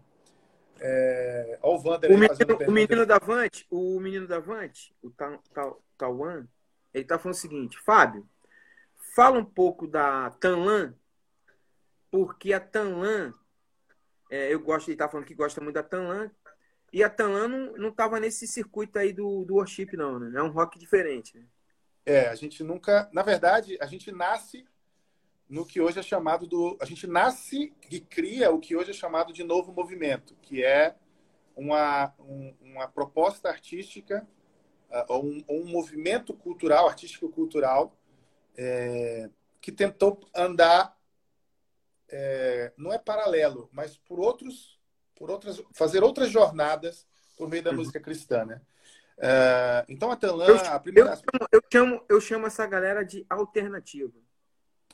É... 0.84 1.59
Olha 1.61 1.79
o 1.79 1.88
Wander 1.88 2.11
o 2.11 2.17
menino, 2.17 2.57
o 2.67 2.71
menino 2.71 3.05
da 3.05 3.19
Vante, 3.19 3.67
o 3.69 3.99
menino 3.99 4.27
da 4.27 4.39
Vante, 4.39 4.95
o 5.03 5.11
Tauan, 5.95 6.47
ele 6.91 7.03
está 7.03 7.19
falando 7.19 7.36
o 7.36 7.39
seguinte, 7.39 7.79
Fábio, 7.79 8.27
fala 9.15 9.38
um 9.38 9.45
pouco 9.45 9.88
da 9.88 10.32
Tanlan, 10.32 10.95
porque 12.09 12.51
a 12.51 12.59
Tanlan, 12.59 13.32
é, 14.29 14.51
eu 14.51 14.59
gosto, 14.59 14.88
ele 14.88 14.95
está 14.95 15.07
falando 15.07 15.27
que 15.27 15.36
gosta 15.36 15.61
muito 15.61 15.75
da 15.75 15.84
Tanlan, 15.84 16.32
e 16.91 17.03
a 17.03 17.09
Tanlan 17.09 17.71
não 17.77 17.89
estava 17.89 18.19
nesse 18.19 18.47
circuito 18.47 18.97
aí 18.97 19.13
do, 19.13 19.45
do 19.45 19.55
worship, 19.55 19.95
não, 19.95 20.19
né? 20.19 20.39
É 20.39 20.43
um 20.43 20.49
rock 20.49 20.79
diferente. 20.79 21.38
Né? 21.38 21.45
É, 22.05 22.27
a 22.27 22.36
gente 22.36 22.63
nunca. 22.63 23.09
Na 23.13 23.21
verdade, 23.21 23.77
a 23.79 23.86
gente 23.86 24.11
nasce 24.11 24.65
no 25.52 25.66
que 25.66 25.82
hoje 25.82 25.99
é 25.99 26.02
chamado 26.02 26.47
do. 26.47 26.78
A 26.80 26.86
gente 26.86 27.06
nasce 27.06 27.74
e 27.91 27.99
cria 27.99 28.49
o 28.52 28.60
que 28.60 28.74
hoje 28.74 28.91
é 28.91 28.93
chamado 28.93 29.34
de 29.34 29.43
novo 29.43 29.74
movimento, 29.74 30.34
que 30.41 30.64
é 30.64 30.95
uma, 31.54 32.14
um, 32.18 32.56
uma 32.62 32.88
proposta 32.88 33.49
artística, 33.49 34.26
uh, 34.89 35.04
ou 35.10 35.26
um, 35.26 35.43
um, 35.49 35.66
movimento 35.66 36.34
cultural, 36.34 36.88
artístico-cultural, 36.88 37.93
é, 38.58 39.30
que 39.60 39.74
tentou 39.74 40.22
andar. 40.34 40.97
É, 42.14 42.74
não 42.78 42.91
é 42.91 42.97
paralelo, 42.97 43.70
mas 43.72 43.97
por 43.97 44.20
outros 44.20 44.80
por 45.16 45.30
outras, 45.30 45.62
fazer 45.74 46.02
outras 46.02 46.30
jornadas 46.30 47.06
por 47.38 47.47
meio 47.47 47.62
da 47.62 47.70
uhum. 47.72 47.78
música 47.78 47.99
cristã, 47.99 48.43
né? 48.45 48.62
Uh, 49.18 49.86
então 49.88 50.10
a 50.10 50.16
Tanlan, 50.16 50.47
eu, 50.47 50.56
a 50.56 50.80
primeira... 50.80 51.12
eu, 51.12 51.47
eu, 51.52 51.62
chamo, 51.72 52.06
eu 52.10 52.22
chamo 52.22 52.47
essa 52.47 52.66
galera 52.66 53.04
de 53.06 53.26
alternativa. 53.30 54.18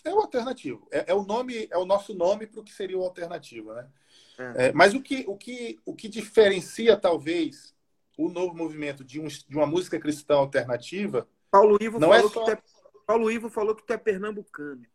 É 0.08 0.14
o 0.14 0.20
alternativo. 0.20 0.88
É, 0.92 1.12
é 1.12 1.14
o 1.14 1.24
nome, 1.24 1.68
é 1.70 1.78
o 1.78 1.86
nosso 1.86 2.14
nome 2.14 2.48
para 2.48 2.62
o 2.62 2.64
que 2.64 2.74
seria 2.74 2.98
o 2.98 3.04
alternativo, 3.04 3.74
né? 3.74 3.88
É. 4.38 4.68
É, 4.68 4.72
mas 4.72 4.94
o 4.94 5.02
que, 5.02 5.26
o, 5.28 5.36
que, 5.36 5.80
o 5.86 5.94
que 5.94 6.08
diferencia, 6.08 6.96
talvez, 6.96 7.76
o 8.18 8.30
novo 8.30 8.56
movimento 8.56 9.04
de, 9.04 9.20
um, 9.20 9.28
de 9.28 9.56
uma 9.56 9.66
música 9.66 10.00
cristã 10.00 10.36
alternativa. 10.36 11.28
Paulo 11.52 11.78
Ivo, 11.82 12.00
não 12.00 12.14
é 12.14 12.18
falou, 12.18 12.32
é 12.32 12.34
só... 12.34 12.46
que 12.46 12.52
é, 12.52 12.62
Paulo 13.06 13.32
Ivo 13.32 13.50
falou 13.50 13.76
que 13.76 13.86
tu 13.86 13.94
é 13.94 13.98
pernambucano. 13.98 14.86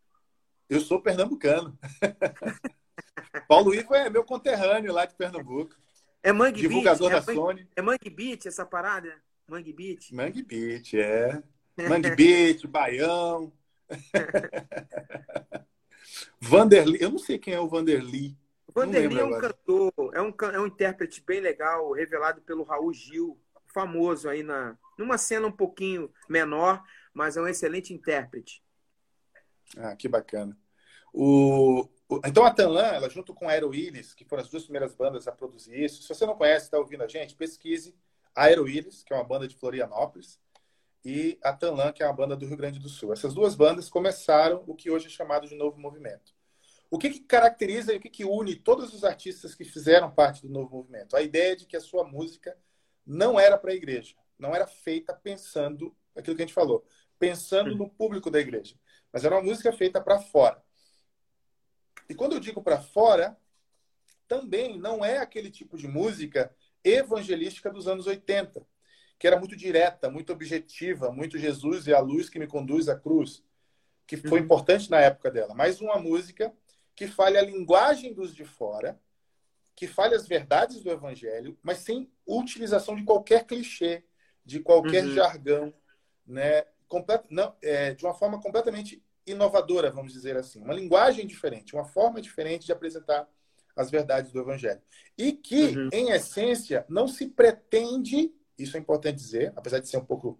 Eu 0.69 0.79
sou 0.79 0.99
pernambucano. 0.99 1.77
Paulo 3.47 3.73
Ivo 3.73 3.93
é 3.93 4.09
meu 4.09 4.23
conterrâneo 4.23 4.93
lá 4.93 5.05
de 5.05 5.15
Pernambuco. 5.15 5.75
É 6.21 6.31
Mangue 6.31 6.61
Divulgador 6.61 7.09
Beach, 7.09 7.25
da 7.25 7.31
é 7.31 7.35
Sony. 7.35 7.67
É 7.75 7.81
Mangue 7.81 8.09
Beach 8.09 8.47
essa 8.47 8.65
parada? 8.65 9.21
Mangue 9.47 9.73
Beach? 9.73 10.13
Mangue 10.13 10.41
Beach, 10.41 10.97
é. 10.97 11.43
Mangue 11.89 12.15
Beach, 12.15 12.65
Baião. 12.65 13.51
Vanderly, 16.39 17.01
eu 17.01 17.11
não 17.11 17.17
sei 17.17 17.37
quem 17.39 17.53
é 17.53 17.59
o 17.59 17.67
Vanderly. 17.67 18.37
Vanderly 18.73 19.19
é 19.19 19.23
um 19.23 19.27
agora. 19.27 19.53
cantor, 19.53 19.93
é 20.13 20.21
um, 20.21 20.33
é 20.53 20.59
um 20.59 20.67
intérprete 20.67 21.23
bem 21.25 21.39
legal, 21.39 21.91
revelado 21.91 22.41
pelo 22.41 22.63
Raul 22.63 22.93
Gil, 22.93 23.39
famoso 23.67 24.29
aí 24.29 24.43
na 24.43 24.77
numa 24.97 25.17
cena 25.17 25.47
um 25.47 25.51
pouquinho 25.51 26.11
menor, 26.29 26.83
mas 27.13 27.35
é 27.37 27.41
um 27.41 27.47
excelente 27.47 27.93
intérprete. 27.93 28.63
Ah, 29.77 29.95
que 29.95 30.07
bacana. 30.07 30.57
O, 31.11 31.87
então 32.25 32.45
a 32.45 32.51
Tanlan, 32.51 32.87
ela 32.87 33.09
junto 33.09 33.33
com 33.33 33.47
a 33.47 33.51
Aero 33.51 33.69
Willis, 33.69 34.13
que 34.13 34.25
foram 34.25 34.43
as 34.43 34.49
duas 34.49 34.63
primeiras 34.63 34.93
bandas 34.95 35.27
a 35.27 35.31
produzir 35.31 35.79
isso. 35.79 36.01
Se 36.01 36.09
você 36.09 36.25
não 36.25 36.35
conhece, 36.35 36.65
está 36.65 36.77
ouvindo 36.77 37.03
a 37.03 37.07
gente, 37.07 37.35
pesquise 37.35 37.95
a 38.35 38.43
Aero 38.43 38.63
Willis, 38.63 39.03
que 39.03 39.13
é 39.13 39.15
uma 39.15 39.23
banda 39.23 39.47
de 39.47 39.55
Florianópolis, 39.55 40.39
e 41.03 41.37
a 41.43 41.51
Tanlan, 41.51 41.91
que 41.91 42.01
é 42.01 42.05
uma 42.05 42.13
banda 42.13 42.35
do 42.35 42.45
Rio 42.45 42.57
Grande 42.57 42.79
do 42.79 42.87
Sul. 42.87 43.11
Essas 43.11 43.33
duas 43.33 43.55
bandas 43.55 43.89
começaram 43.89 44.63
o 44.67 44.75
que 44.75 44.89
hoje 44.89 45.07
é 45.07 45.09
chamado 45.09 45.47
de 45.47 45.55
novo 45.55 45.79
movimento. 45.79 46.33
O 46.89 46.97
que, 46.97 47.09
que 47.09 47.19
caracteriza 47.21 47.93
e 47.93 47.97
o 47.97 47.99
que, 47.99 48.09
que 48.09 48.23
une 48.23 48.55
todos 48.55 48.93
os 48.93 49.03
artistas 49.03 49.55
que 49.55 49.65
fizeram 49.65 50.11
parte 50.11 50.43
do 50.43 50.49
novo 50.49 50.77
movimento? 50.77 51.15
A 51.15 51.21
ideia 51.21 51.55
de 51.55 51.65
que 51.65 51.75
a 51.75 51.81
sua 51.81 52.03
música 52.03 52.57
não 53.05 53.39
era 53.39 53.57
para 53.57 53.71
a 53.71 53.75
igreja, 53.75 54.15
não 54.37 54.55
era 54.55 54.67
feita 54.67 55.13
pensando 55.13 55.95
aquilo 56.15 56.35
que 56.35 56.43
a 56.43 56.45
gente 56.45 56.53
falou, 56.53 56.85
pensando 57.17 57.75
no 57.75 57.89
público 57.89 58.29
da 58.29 58.39
igreja, 58.39 58.75
mas 59.11 59.25
era 59.25 59.35
uma 59.35 59.41
música 59.41 59.73
feita 59.73 59.99
para 59.99 60.19
fora. 60.19 60.63
E 62.07 62.13
quando 62.13 62.33
eu 62.33 62.39
digo 62.39 62.61
para 62.61 62.79
fora, 62.79 63.35
também 64.27 64.77
não 64.77 65.03
é 65.03 65.17
aquele 65.17 65.49
tipo 65.49 65.77
de 65.77 65.87
música 65.87 66.55
evangelística 66.83 67.71
dos 67.71 67.87
anos 67.87 68.07
80, 68.07 68.65
que 69.23 69.27
era 69.27 69.39
muito 69.39 69.55
direta, 69.55 70.09
muito 70.09 70.33
objetiva, 70.33 71.09
muito 71.09 71.37
Jesus 71.37 71.87
e 71.87 71.93
a 71.93 71.99
luz 72.01 72.27
que 72.27 72.37
me 72.37 72.45
conduz 72.45 72.89
à 72.89 72.99
cruz, 72.99 73.41
que 74.05 74.17
foi 74.17 74.39
uhum. 74.39 74.43
importante 74.43 74.91
na 74.91 74.99
época 74.99 75.31
dela, 75.31 75.53
mas 75.55 75.79
uma 75.79 75.97
música 75.97 76.53
que 76.93 77.07
fale 77.07 77.37
a 77.37 77.41
linguagem 77.41 78.13
dos 78.13 78.35
de 78.35 78.43
fora, 78.43 78.99
que 79.77 79.87
fale 79.87 80.13
as 80.13 80.27
verdades 80.27 80.81
do 80.83 80.91
evangelho, 80.91 81.57
mas 81.63 81.77
sem 81.77 82.11
utilização 82.27 82.97
de 82.97 83.05
qualquer 83.05 83.45
clichê, 83.45 84.03
de 84.43 84.59
qualquer 84.59 85.05
uhum. 85.05 85.13
jargão, 85.13 85.73
né? 86.27 86.65
Complet... 86.89 87.23
Não, 87.29 87.55
é, 87.61 87.93
de 87.93 88.03
uma 88.03 88.13
forma 88.13 88.41
completamente 88.41 89.01
inovadora, 89.25 89.89
vamos 89.89 90.11
dizer 90.11 90.35
assim, 90.35 90.59
uma 90.59 90.73
linguagem 90.73 91.25
diferente, 91.25 91.73
uma 91.73 91.85
forma 91.85 92.21
diferente 92.21 92.65
de 92.65 92.73
apresentar 92.73 93.25
as 93.73 93.89
verdades 93.89 94.33
do 94.33 94.41
Evangelho. 94.41 94.81
E 95.17 95.31
que, 95.31 95.77
uhum. 95.77 95.89
em 95.93 96.09
essência, 96.09 96.85
não 96.89 97.07
se 97.07 97.27
pretende, 97.29 98.33
isso 98.57 98.77
é 98.77 98.79
importante 98.79 99.15
dizer, 99.15 99.53
apesar 99.55 99.79
de 99.79 99.87
ser 99.87 99.97
um 99.97 100.05
pouco, 100.05 100.39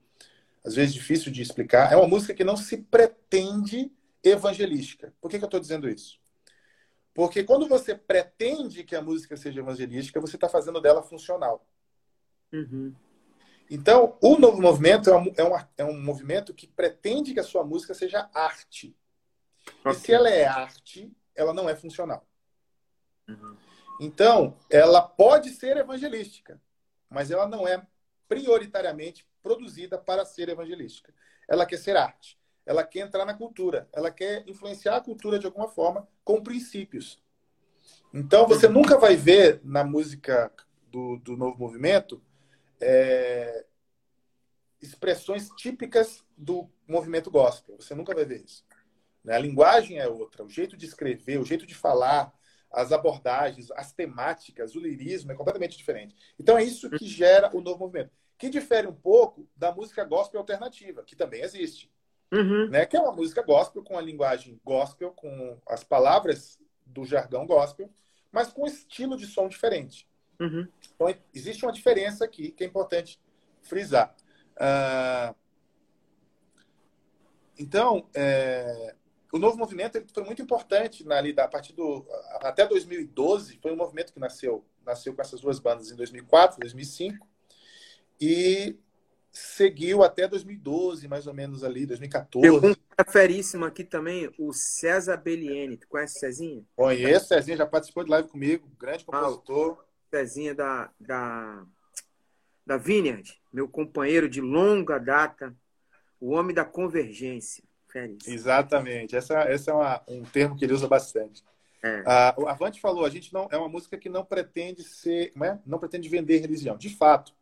às 0.64 0.76
vezes, 0.76 0.94
difícil 0.94 1.32
de 1.32 1.42
explicar, 1.42 1.92
é 1.92 1.96
uma 1.96 2.08
música 2.08 2.34
que 2.34 2.44
não 2.44 2.56
se 2.56 2.78
pretende 2.78 3.92
evangelística. 4.24 5.14
Por 5.20 5.30
que, 5.30 5.38
que 5.38 5.44
eu 5.44 5.48
estou 5.48 5.60
dizendo 5.60 5.90
isso? 5.90 6.20
Porque 7.14 7.44
quando 7.44 7.68
você 7.68 7.94
pretende 7.94 8.84
que 8.84 8.96
a 8.96 9.02
música 9.02 9.38
seja 9.38 9.60
evangelística, 9.60 10.20
você 10.20 10.36
está 10.36 10.50
fazendo 10.50 10.82
dela 10.82 11.04
funcional. 11.04 11.68
Uhum. 12.52 12.94
Então, 13.70 14.18
o 14.22 14.38
novo 14.38 14.62
movimento 14.62 15.10
é 15.10 15.18
um, 15.18 15.34
é, 15.38 15.44
um, 15.44 15.68
é 15.78 15.84
um 15.86 16.02
movimento 16.02 16.54
que 16.54 16.68
pretende 16.68 17.34
que 17.34 17.40
a 17.40 17.44
sua 17.44 17.64
música 17.64 17.94
seja 17.94 18.30
arte. 18.34 18.96
Okay. 19.80 19.92
E 19.92 19.96
se 19.96 20.14
ela 20.14 20.30
é 20.30 20.46
arte, 20.46 21.12
ela 21.36 21.54
não 21.54 21.70
é 21.70 21.76
funcional. 21.76 22.28
Uhum. 23.28 23.58
Então, 24.00 24.58
ela 24.70 25.02
pode 25.02 25.52
ser 25.52 25.78
evangelística, 25.78 26.60
mas 27.10 27.32
ela 27.32 27.48
não 27.48 27.68
é 27.68 27.86
prioritariamente 28.28 29.26
produzida 29.42 29.98
para 29.98 30.26
ser 30.26 30.50
evangelística. 30.50 31.14
Ela 31.48 31.66
quer 31.66 31.78
ser 31.78 31.98
arte. 31.98 32.38
Ela 32.66 32.84
quer 32.84 33.00
entrar 33.00 33.26
na 33.26 33.34
cultura. 33.34 33.88
Ela 33.94 34.10
quer 34.10 34.48
influenciar 34.48 34.98
a 34.98 35.02
cultura 35.02 35.38
de 35.38 35.46
alguma 35.46 35.68
forma 35.68 36.08
com 36.24 36.42
princípios. 36.42 37.22
Então, 38.14 38.48
você 38.48 38.68
nunca 38.68 38.98
vai 38.98 39.16
ver 39.16 39.60
na 39.64 39.84
música 39.84 40.52
do, 40.90 41.18
do 41.18 41.36
novo 41.36 41.58
movimento 41.58 42.22
é, 42.80 43.66
expressões 44.82 45.50
típicas 45.58 46.24
do 46.38 46.70
movimento 46.88 47.32
gospel. 47.32 47.76
Você 47.80 47.96
nunca 47.96 48.14
vai 48.14 48.26
ver 48.26 48.44
isso. 48.44 48.64
Né? 49.24 49.36
A 49.36 49.40
linguagem 49.40 49.98
é 49.98 50.08
outra, 50.08 50.44
o 50.44 50.50
jeito 50.50 50.76
de 50.76 50.86
escrever, 50.86 51.40
o 51.40 51.46
jeito 51.46 51.66
de 51.66 51.74
falar, 51.74 52.34
as 52.74 52.92
abordagens, 52.92 53.70
as 53.72 53.94
temáticas, 53.94 54.76
o 54.76 54.80
lirismo 54.80 55.32
é 55.32 55.36
completamente 55.36 55.78
diferente. 55.78 56.16
Então 56.40 56.58
é 56.58 56.64
isso 56.64 56.90
que 56.90 57.08
gera 57.08 57.56
o 57.56 57.62
novo 57.62 57.80
movimento, 57.80 58.12
que 58.38 58.50
difere 58.50 58.88
um 58.88 58.96
pouco 58.96 59.48
da 59.56 59.72
música 59.72 60.04
gospel 60.04 60.40
alternativa, 60.40 61.04
que 61.04 61.16
também 61.16 61.42
existe. 61.42 61.92
Uhum. 62.32 62.68
Né? 62.70 62.86
Que 62.88 62.98
é 62.98 63.00
uma 63.00 63.12
música 63.12 63.44
gospel 63.44 63.84
com 63.84 63.96
a 63.96 64.02
linguagem 64.02 64.60
gospel, 64.66 65.12
com 65.12 65.62
as 65.68 65.84
palavras 65.84 66.60
do 66.84 67.06
jargão 67.06 67.46
gospel, 67.46 67.90
mas 68.32 68.52
com 68.52 68.64
um 68.64 68.68
estilo 68.68 69.16
de 69.16 69.28
som 69.28 69.48
diferente. 69.48 70.10
Uhum. 70.40 70.68
Então, 70.96 71.16
existe 71.34 71.64
uma 71.64 71.72
diferença 71.72 72.26
aqui 72.26 72.52
que 72.52 72.64
é 72.64 72.68
importante 72.68 73.22
frisar. 73.62 74.16
Uh, 74.56 75.36
então, 77.58 78.10
é, 78.16 78.96
o 79.34 79.40
novo 79.40 79.58
movimento 79.58 79.98
ele 79.98 80.06
foi 80.14 80.24
muito 80.24 80.44
importante 80.44 81.04
na, 81.04 81.18
ali, 81.18 81.34
a 81.36 81.48
partir 81.48 81.74
do 81.74 82.06
até 82.42 82.68
2012 82.68 83.58
foi 83.60 83.74
um 83.74 83.76
movimento 83.76 84.14
que 84.14 84.20
nasceu 84.20 84.64
nasceu 84.86 85.14
com 85.14 85.22
essas 85.22 85.42
duas 85.42 85.60
bandas 85.60 85.92
em 85.92 85.96
2004 85.96 86.60
2005 86.60 87.28
e 88.22 88.78
seguiu 89.32 90.04
até 90.04 90.28
2012 90.28 91.08
mais 91.08 91.26
ou 91.26 91.34
menos 91.34 91.64
ali 91.64 91.84
2014 91.88 92.62
Tem 92.62 92.70
um 92.70 93.12
feríssimo 93.12 93.66
aqui 93.66 93.84
também 93.84 94.32
o 94.38 94.54
César 94.54 95.18
Belliene 95.18 95.78
tu 95.78 95.88
conhece 95.88 96.18
o 96.18 96.20
Cezinha? 96.20 96.64
Conheço 96.76 97.28
Cezinha 97.28 97.58
já 97.58 97.66
participou 97.66 98.04
de 98.04 98.12
live 98.12 98.30
comigo 98.30 98.70
grande 98.80 99.04
compositor. 99.04 99.80
Ah, 99.80 99.86
Cezinha 100.12 100.54
da, 100.54 100.92
da 101.00 101.66
da 102.64 102.78
Vineyard 102.78 103.42
meu 103.52 103.68
companheiro 103.68 104.30
de 104.30 104.42
longa 104.42 105.00
data 105.00 105.56
o 106.22 106.30
homem 106.30 106.54
da 106.54 106.64
convergência 106.64 107.64
Férias. 107.94 108.28
Exatamente. 108.28 109.16
Essa, 109.16 109.42
essa 109.42 109.70
é 109.70 109.74
uma, 109.74 110.02
um 110.08 110.24
termo 110.24 110.56
que 110.58 110.66
ele 110.66 110.74
usa 110.74 110.88
bastante. 110.88 111.44
É. 111.84 112.04
Ah, 112.08 112.34
o 112.38 112.48
Avante 112.48 112.82
falou, 112.82 113.06
a 113.06 113.10
gente 113.10 113.32
não 113.32 113.48
é 113.52 113.58
uma 113.58 113.70
música 113.70 113.98
que 113.98 114.10
não 114.10 114.26
pretende 114.26 114.84
ser, 114.84 115.32
não, 115.36 115.46
é? 115.46 115.60
não 115.64 115.78
pretende 115.78 116.10
vender 116.10 116.40
religião. 116.40 116.76
De 116.76 116.90
fato, 116.90 117.34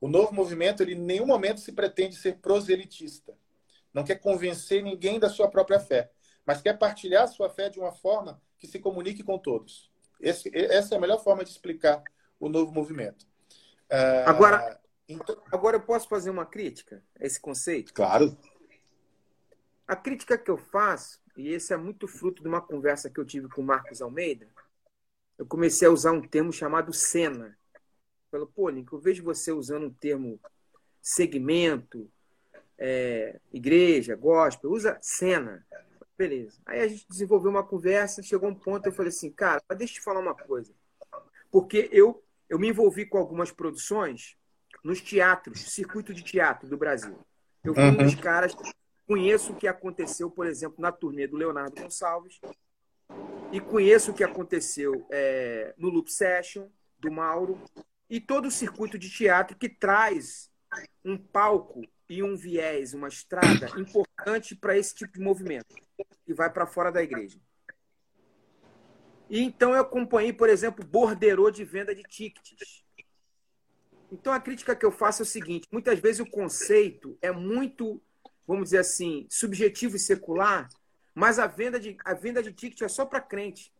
o 0.00 0.08
novo 0.08 0.34
movimento 0.34 0.82
ele 0.82 0.94
em 0.94 0.98
nenhum 0.98 1.26
momento 1.26 1.60
se 1.60 1.70
pretende 1.70 2.16
ser 2.16 2.38
proselitista. 2.38 3.34
Não 3.92 4.02
quer 4.02 4.16
convencer 4.16 4.82
ninguém 4.82 5.20
da 5.20 5.28
sua 5.28 5.48
própria 5.48 5.78
fé, 5.78 6.10
mas 6.44 6.60
quer 6.60 6.76
partilhar 6.76 7.28
sua 7.28 7.48
fé 7.48 7.68
de 7.68 7.78
uma 7.78 7.92
forma 7.92 8.42
que 8.58 8.66
se 8.66 8.80
comunique 8.80 9.22
com 9.22 9.38
todos. 9.38 9.90
Esse, 10.20 10.50
essa 10.52 10.94
é 10.94 10.98
a 10.98 11.00
melhor 11.00 11.22
forma 11.22 11.44
de 11.44 11.50
explicar 11.50 12.02
o 12.40 12.48
novo 12.48 12.72
movimento. 12.72 13.26
Ah, 13.88 14.24
agora, 14.26 14.80
então... 15.08 15.40
agora 15.52 15.76
eu 15.76 15.82
posso 15.82 16.08
fazer 16.08 16.30
uma 16.30 16.46
crítica 16.46 17.02
a 17.20 17.24
esse 17.24 17.38
conceito? 17.38 17.92
Claro. 17.94 18.36
A 19.86 19.94
crítica 19.94 20.38
que 20.38 20.50
eu 20.50 20.56
faço, 20.56 21.20
e 21.36 21.48
esse 21.48 21.72
é 21.72 21.76
muito 21.76 22.08
fruto 22.08 22.42
de 22.42 22.48
uma 22.48 22.60
conversa 22.60 23.10
que 23.10 23.20
eu 23.20 23.24
tive 23.24 23.48
com 23.48 23.60
o 23.60 23.64
Marcos 23.64 24.00
Almeida, 24.00 24.48
eu 25.36 25.46
comecei 25.46 25.86
a 25.86 25.90
usar 25.90 26.12
um 26.12 26.22
termo 26.22 26.52
chamado 26.52 26.92
cena. 26.92 27.58
Falou, 28.30 28.46
pô, 28.46 28.68
Link, 28.68 28.92
eu 28.92 28.98
vejo 28.98 29.22
você 29.22 29.52
usando 29.52 29.86
um 29.86 29.92
termo 29.92 30.40
segmento, 31.02 32.10
é, 32.78 33.38
igreja, 33.52 34.16
gospel, 34.16 34.70
usa 34.70 34.98
cena. 35.02 35.66
Beleza. 36.16 36.58
Aí 36.64 36.80
a 36.80 36.88
gente 36.88 37.06
desenvolveu 37.08 37.50
uma 37.50 37.64
conversa, 37.64 38.22
chegou 38.22 38.48
um 38.48 38.54
ponto, 38.54 38.86
eu 38.86 38.92
falei 38.92 39.10
assim, 39.10 39.30
cara, 39.30 39.62
deixa 39.76 39.94
eu 39.94 39.96
te 39.96 40.00
falar 40.00 40.20
uma 40.20 40.34
coisa. 40.34 40.72
Porque 41.50 41.88
eu, 41.92 42.22
eu 42.48 42.58
me 42.58 42.68
envolvi 42.68 43.04
com 43.04 43.18
algumas 43.18 43.50
produções 43.50 44.36
nos 44.82 45.00
teatros, 45.00 45.60
circuito 45.72 46.14
de 46.14 46.22
teatro 46.22 46.68
do 46.68 46.76
Brasil. 46.76 47.18
Eu 47.62 47.74
fui 47.74 47.82
uhum. 47.82 47.90
um 47.90 47.96
dos 48.04 48.14
caras 48.14 48.54
Conheço 49.06 49.52
o 49.52 49.56
que 49.56 49.68
aconteceu, 49.68 50.30
por 50.30 50.46
exemplo, 50.46 50.80
na 50.80 50.90
turnê 50.90 51.26
do 51.26 51.36
Leonardo 51.36 51.80
Gonçalves. 51.80 52.40
E 53.52 53.60
conheço 53.60 54.10
o 54.10 54.14
que 54.14 54.24
aconteceu 54.24 55.06
é, 55.10 55.74
no 55.76 55.88
Loop 55.88 56.10
Session, 56.10 56.68
do 56.98 57.10
Mauro. 57.10 57.60
E 58.08 58.20
todo 58.20 58.46
o 58.46 58.50
circuito 58.50 58.98
de 58.98 59.10
teatro 59.10 59.56
que 59.56 59.68
traz 59.68 60.50
um 61.04 61.16
palco 61.16 61.82
e 62.08 62.22
um 62.22 62.36
viés, 62.36 62.94
uma 62.94 63.08
estrada 63.08 63.68
importante 63.78 64.54
para 64.54 64.76
esse 64.76 64.94
tipo 64.94 65.12
de 65.12 65.20
movimento, 65.20 65.74
que 66.24 66.34
vai 66.34 66.50
para 66.50 66.66
fora 66.66 66.90
da 66.90 67.02
igreja. 67.02 67.38
E 69.28 69.40
então 69.40 69.74
eu 69.74 69.80
acompanhei, 69.80 70.32
por 70.32 70.48
exemplo, 70.48 70.84
borderô 70.84 71.50
de 71.50 71.64
venda 71.64 71.94
de 71.94 72.02
tickets. 72.02 72.84
Então 74.12 74.32
a 74.32 74.40
crítica 74.40 74.76
que 74.76 74.84
eu 74.84 74.92
faço 74.92 75.22
é 75.22 75.24
o 75.24 75.26
seguinte: 75.26 75.66
muitas 75.72 75.98
vezes 75.98 76.20
o 76.20 76.30
conceito 76.30 77.18
é 77.22 77.32
muito 77.32 78.02
vamos 78.46 78.64
dizer 78.64 78.78
assim, 78.78 79.26
subjetivo 79.30 79.96
e 79.96 79.98
secular, 79.98 80.68
mas 81.14 81.38
a 81.38 81.46
venda 81.46 81.78
de, 81.78 81.96
a 82.04 82.14
venda 82.14 82.42
de 82.42 82.52
ticket 82.52 82.82
é 82.82 82.88
só 82.88 83.04
para 83.06 83.20
crente. 83.20 83.72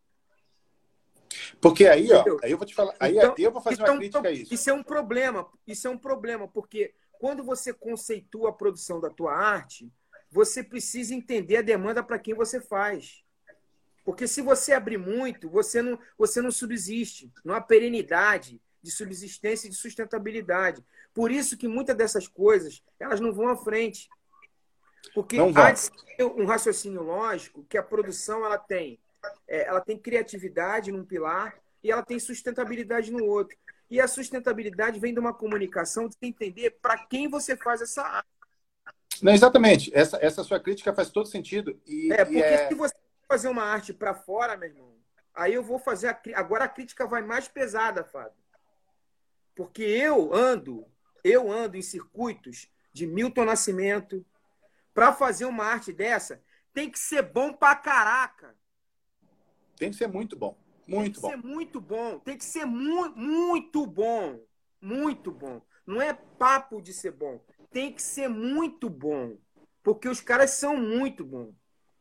Porque 1.59 1.87
aí, 1.87 2.11
ó, 2.11 2.23
aí 2.43 2.51
eu 2.51 2.57
vou 2.57 2.65
te 2.65 2.73
falar, 2.73 2.95
aí 2.99 3.17
então, 3.17 3.35
eu 3.37 3.51
vou 3.51 3.61
fazer 3.61 3.81
então, 3.81 3.93
uma 3.93 3.99
crítica 3.99 4.19
então, 4.19 4.31
a 4.31 4.33
isso. 4.33 4.53
Isso 4.53 4.69
é 4.69 4.73
um 4.73 4.83
problema, 4.83 5.47
isso 5.67 5.87
é 5.87 5.89
um 5.89 5.97
problema, 5.97 6.47
porque 6.47 6.93
quando 7.19 7.43
você 7.43 7.73
conceitua 7.73 8.49
a 8.49 8.53
produção 8.53 8.99
da 8.99 9.09
tua 9.09 9.33
arte, 9.33 9.91
você 10.31 10.63
precisa 10.63 11.13
entender 11.13 11.57
a 11.57 11.61
demanda 11.61 12.03
para 12.03 12.19
quem 12.19 12.33
você 12.33 12.59
faz. 12.59 13.23
Porque 14.03 14.27
se 14.27 14.41
você 14.41 14.73
abrir 14.73 14.97
muito, 14.97 15.49
você 15.49 15.81
não, 15.81 15.97
você 16.17 16.41
não 16.41 16.51
subsiste, 16.51 17.31
não 17.43 17.55
há 17.55 17.61
perenidade 17.61 18.61
de 18.81 18.91
subsistência 18.91 19.67
e 19.67 19.71
de 19.71 19.75
sustentabilidade. 19.75 20.83
Por 21.13 21.31
isso 21.31 21.57
que 21.57 21.67
muitas 21.67 21.97
dessas 21.97 22.27
coisas, 22.27 22.83
elas 22.99 23.19
não 23.19 23.33
vão 23.33 23.47
à 23.47 23.57
frente. 23.57 24.07
Porque 25.13 25.37
Não 25.37 25.51
há 25.55 25.73
um 26.35 26.45
raciocínio 26.45 27.03
lógico 27.03 27.65
que 27.69 27.77
a 27.77 27.83
produção 27.83 28.45
ela 28.45 28.57
tem, 28.57 28.99
é, 29.47 29.67
ela 29.67 29.81
tem 29.81 29.97
criatividade 29.97 30.91
num 30.91 31.05
pilar 31.05 31.55
e 31.83 31.91
ela 31.91 32.03
tem 32.03 32.19
sustentabilidade 32.19 33.11
no 33.11 33.23
outro. 33.25 33.57
E 33.89 34.01
a 34.01 34.07
sustentabilidade 34.07 34.99
vem 34.99 35.13
de 35.13 35.19
uma 35.19 35.33
comunicação 35.33 36.07
de 36.07 36.15
entender 36.21 36.71
para 36.81 36.97
quem 37.05 37.29
você 37.29 37.55
faz 37.55 37.81
essa 37.81 38.01
arte. 38.01 38.29
Não, 39.21 39.31
exatamente. 39.31 39.91
Essa, 39.93 40.17
essa 40.21 40.43
sua 40.43 40.59
crítica 40.59 40.93
faz 40.93 41.09
todo 41.09 41.27
sentido. 41.27 41.79
E, 41.85 42.11
é, 42.11 42.25
porque 42.25 42.39
é... 42.39 42.67
se 42.67 42.73
você 42.73 42.95
fazer 43.27 43.47
uma 43.47 43.63
arte 43.63 43.93
para 43.93 44.13
fora, 44.13 44.57
meu 44.57 44.69
irmão, 44.69 44.95
aí 45.33 45.53
eu 45.53 45.63
vou 45.63 45.79
fazer. 45.79 46.07
A, 46.07 46.19
agora 46.35 46.65
a 46.65 46.69
crítica 46.69 47.05
vai 47.05 47.21
mais 47.21 47.47
pesada, 47.47 48.03
Fábio. 48.03 48.43
Porque 49.55 49.83
eu 49.83 50.33
ando, 50.33 50.85
eu 51.23 51.51
ando 51.51 51.77
em 51.77 51.81
circuitos 51.81 52.69
de 52.91 53.07
Milton 53.07 53.45
Nascimento, 53.45 54.25
para 54.95 55.11
fazer 55.11 55.43
uma 55.43 55.65
arte 55.65 55.91
dessa, 55.91 56.41
tem 56.73 56.89
que 56.89 56.97
ser 56.97 57.21
bom 57.21 57.51
pra 57.51 57.75
caraca. 57.75 58.55
Tem 59.77 59.91
que 59.91 59.97
ser 59.97 60.07
muito 60.07 60.37
bom. 60.37 60.57
Muito 60.87 61.19
bom. 61.19 61.29
Tem 61.29 61.37
que 61.37 61.43
ser 61.43 61.47
muito 61.47 61.81
bom. 61.81 62.19
Tem 62.19 62.37
que 62.37 62.45
ser 62.45 62.65
mu 62.65 63.09
muito 63.09 63.85
bom. 63.85 64.39
Muito 64.81 65.31
bom. 65.31 65.61
Não 65.85 66.01
é 66.01 66.13
papo 66.13 66.81
de 66.81 66.93
ser 66.93 67.11
bom. 67.11 67.43
Tem 67.69 67.91
que 67.91 68.01
ser 68.01 68.29
muito 68.29 68.89
bom. 68.89 69.37
Porque 69.83 70.07
os 70.07 70.21
caras 70.21 70.51
são 70.51 70.77
muito 70.77 71.25
bons. 71.25 71.53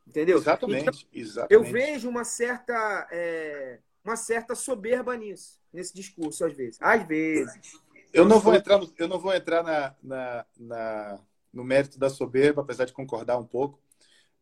Entendeu? 0.06 0.38
Exatamente. 0.38 0.82
Então, 0.82 1.08
exatamente. 1.12 1.52
Eu 1.52 1.64
vejo 1.64 2.08
uma 2.08 2.24
certa, 2.24 3.08
é, 3.10 3.80
uma 4.04 4.16
certa 4.16 4.54
soberba 4.54 5.16
nisso, 5.16 5.60
nesse 5.72 5.92
discurso, 5.94 6.44
às 6.44 6.52
vezes. 6.52 6.78
Às 6.80 7.02
vezes. 7.06 7.80
Eu 8.12 8.24
não 8.24 8.38
vou 8.38 8.54
entrar, 8.54 8.78
no, 8.78 8.92
eu 8.96 9.08
não 9.08 9.18
vou 9.18 9.34
entrar 9.34 9.64
na, 9.64 9.94
na, 10.00 10.46
na 10.56 11.20
no 11.54 11.64
mérito 11.64 11.98
da 11.98 12.10
soberba, 12.10 12.62
apesar 12.62 12.84
de 12.84 12.92
concordar 12.92 13.38
um 13.38 13.46
pouco. 13.46 13.80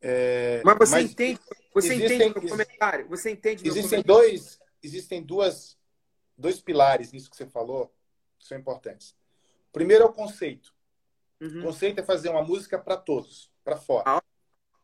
É, 0.00 0.60
mas 0.64 0.78
você 0.78 0.94
mas 0.96 1.10
entende, 1.12 1.40
você 1.72 1.94
existem, 1.94 2.16
entende 2.16 2.40
meu 2.40 2.48
comentário? 2.48 3.08
Você 3.08 3.30
entende 3.30 3.68
existem 3.68 4.02
dois, 4.02 4.58
existem 4.82 5.22
duas, 5.22 5.78
dois 6.36 6.60
pilares 6.60 7.12
nisso 7.12 7.30
que 7.30 7.36
você 7.36 7.46
falou 7.46 7.94
que 8.38 8.46
são 8.46 8.58
importantes. 8.58 9.14
Primeiro 9.70 10.02
é 10.02 10.06
o 10.06 10.12
conceito. 10.12 10.74
Uhum. 11.40 11.60
O 11.60 11.62
conceito 11.62 12.00
é 12.00 12.02
fazer 12.02 12.30
uma 12.30 12.42
música 12.42 12.78
para 12.78 12.96
todos, 12.96 13.52
para 13.62 13.76
fora. 13.76 14.04
Ah. 14.06 14.22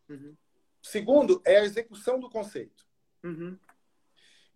Uhum. 0.08 0.36
Segundo 0.80 1.42
é 1.44 1.58
a 1.58 1.64
execução 1.64 2.20
do 2.20 2.30
conceito. 2.30 2.86
Uhum. 3.24 3.58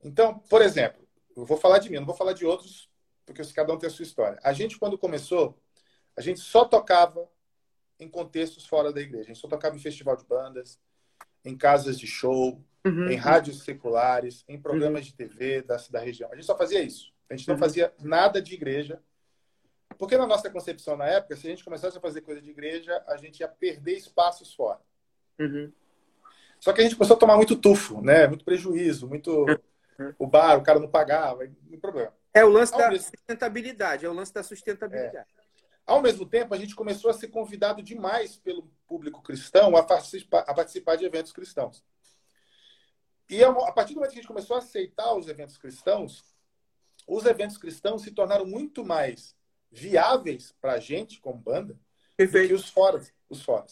Então, 0.04 0.38
por 0.38 0.62
exemplo, 0.62 1.06
eu 1.36 1.44
vou 1.44 1.56
falar 1.56 1.78
de 1.78 1.90
mim, 1.90 1.96
não 1.96 2.06
vou 2.06 2.14
falar 2.14 2.32
de 2.32 2.46
outros, 2.46 2.88
porque 3.26 3.42
cada 3.52 3.72
um 3.72 3.78
tem 3.78 3.88
a 3.88 3.92
sua 3.92 4.04
história. 4.04 4.38
A 4.42 4.52
gente, 4.52 4.78
quando 4.78 4.96
começou, 4.98 5.60
a 6.16 6.20
gente 6.20 6.40
só 6.40 6.64
tocava 6.64 7.28
em 8.02 8.08
contextos 8.08 8.66
fora 8.66 8.92
da 8.92 9.00
igreja. 9.00 9.24
A 9.24 9.28
gente 9.28 9.40
só 9.40 9.48
tocava 9.48 9.76
em 9.76 9.80
festival 9.80 10.16
de 10.16 10.24
bandas, 10.24 10.78
em 11.44 11.56
casas 11.56 11.98
de 11.98 12.06
show, 12.06 12.60
uhum. 12.84 13.08
em 13.08 13.16
rádios 13.16 13.62
seculares, 13.64 14.44
em 14.48 14.60
programas 14.60 15.00
uhum. 15.00 15.06
de 15.06 15.14
TV 15.14 15.62
da, 15.62 15.76
da 15.90 16.00
região. 16.00 16.30
A 16.32 16.34
gente 16.34 16.46
só 16.46 16.56
fazia 16.56 16.82
isso. 16.82 17.12
A 17.28 17.36
gente 17.36 17.48
não 17.48 17.54
uhum. 17.54 17.60
fazia 17.60 17.92
nada 18.00 18.40
de 18.40 18.54
igreja. 18.54 19.00
Porque 19.98 20.16
na 20.16 20.26
nossa 20.26 20.50
concepção 20.50 20.96
na 20.96 21.06
época, 21.06 21.36
se 21.36 21.46
a 21.46 21.50
gente 21.50 21.64
começasse 21.64 21.96
a 21.96 22.00
fazer 22.00 22.22
coisa 22.22 22.40
de 22.40 22.50
igreja, 22.50 23.02
a 23.06 23.16
gente 23.16 23.40
ia 23.40 23.48
perder 23.48 23.96
espaços 23.96 24.52
fora. 24.54 24.80
Uhum. 25.38 25.72
Só 26.58 26.72
que 26.72 26.80
a 26.80 26.84
gente 26.84 26.96
começou 26.96 27.16
a 27.16 27.20
tomar 27.20 27.36
muito 27.36 27.56
tufo, 27.56 28.00
né? 28.00 28.26
Muito 28.26 28.44
prejuízo, 28.44 29.08
muito 29.08 29.44
uhum. 29.98 30.14
o 30.18 30.26
bar, 30.26 30.58
o 30.58 30.62
cara 30.62 30.78
não 30.78 30.88
pagava, 30.88 31.48
não 31.68 31.78
problema. 31.78 32.12
É 32.34 32.44
o 32.44 32.48
lance 32.48 32.72
Ao 32.72 32.78
da 32.78 32.90
mesmo... 32.90 33.10
sustentabilidade, 33.10 34.06
é 34.06 34.08
o 34.08 34.12
lance 34.12 34.32
da 34.32 34.42
sustentabilidade. 34.42 35.28
É. 35.38 35.41
Ao 35.86 36.00
mesmo 36.00 36.24
tempo, 36.24 36.54
a 36.54 36.58
gente 36.58 36.74
começou 36.74 37.10
a 37.10 37.14
ser 37.14 37.28
convidado 37.28 37.82
demais 37.82 38.36
pelo 38.36 38.70
público 38.86 39.22
cristão 39.22 39.76
a 39.76 39.82
participar, 39.82 40.40
a 40.40 40.54
participar 40.54 40.96
de 40.96 41.04
eventos 41.04 41.32
cristãos. 41.32 41.84
E 43.28 43.42
a 43.42 43.72
partir 43.72 43.94
do 43.94 43.96
momento 43.96 44.12
que 44.12 44.18
a 44.18 44.22
gente 44.22 44.28
começou 44.28 44.56
a 44.56 44.58
aceitar 44.58 45.14
os 45.14 45.28
eventos 45.28 45.56
cristãos, 45.56 46.24
os 47.06 47.24
eventos 47.26 47.56
cristãos 47.56 48.02
se 48.02 48.10
tornaram 48.10 48.46
muito 48.46 48.84
mais 48.84 49.34
viáveis 49.70 50.52
para 50.60 50.74
a 50.74 50.78
gente, 50.78 51.20
como 51.20 51.38
banda, 51.38 51.78
Perfeito. 52.16 52.44
do 52.44 52.48
que 52.48 52.54
os 52.54 52.68
fora, 52.68 53.02
os 53.28 53.42
fora. 53.42 53.66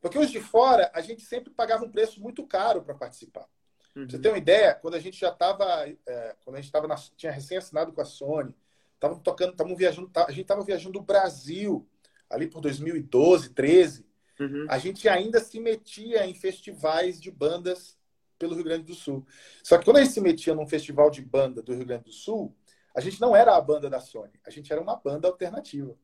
Porque 0.00 0.18
os 0.18 0.30
de 0.30 0.40
fora, 0.40 0.90
a 0.94 1.00
gente 1.00 1.22
sempre 1.22 1.50
pagava 1.50 1.84
um 1.84 1.90
preço 1.90 2.20
muito 2.20 2.46
caro 2.46 2.82
para 2.82 2.94
participar. 2.94 3.48
Uhum. 3.96 4.06
Pra 4.06 4.10
você 4.10 4.18
ter 4.18 4.28
uma 4.28 4.38
ideia, 4.38 4.74
quando 4.74 4.94
a 4.94 5.00
gente 5.00 5.18
já 5.18 5.30
estava, 5.30 5.88
é, 6.06 6.36
quando 6.44 6.56
a 6.56 6.60
gente 6.60 6.72
tava 6.72 6.86
na, 6.86 6.96
tinha 7.16 7.32
recém 7.32 7.58
assinado 7.58 7.92
com 7.92 8.00
a 8.00 8.04
Sony, 8.04 8.54
Estavam 9.00 9.18
tocando, 9.18 9.52
estavam 9.52 9.74
viajando, 9.74 10.10
a 10.14 10.30
gente 10.30 10.42
estava 10.42 10.62
viajando 10.62 10.98
o 10.98 11.02
Brasil 11.02 11.88
ali 12.28 12.46
por 12.46 12.60
2012, 12.60 13.48
13. 13.54 14.06
uhum. 14.38 14.66
a 14.68 14.76
gente 14.76 15.08
ainda 15.08 15.40
se 15.40 15.58
metia 15.58 16.26
em 16.26 16.34
festivais 16.34 17.18
de 17.18 17.30
bandas 17.30 17.98
pelo 18.38 18.54
Rio 18.54 18.64
Grande 18.64 18.84
do 18.84 18.94
Sul. 18.94 19.26
Só 19.62 19.78
que 19.78 19.86
quando 19.86 19.96
a 19.96 20.02
gente 20.04 20.12
se 20.12 20.20
metia 20.20 20.54
num 20.54 20.66
festival 20.66 21.10
de 21.10 21.22
banda 21.22 21.62
do 21.62 21.74
Rio 21.74 21.86
Grande 21.86 22.04
do 22.04 22.12
Sul, 22.12 22.54
a 22.94 23.00
gente 23.00 23.18
não 23.22 23.34
era 23.34 23.56
a 23.56 23.60
banda 23.60 23.88
da 23.88 24.00
Sony, 24.00 24.38
a 24.44 24.50
gente 24.50 24.70
era 24.70 24.82
uma 24.82 24.96
banda 24.96 25.26
alternativa. 25.26 25.96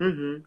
Uhum. 0.00 0.42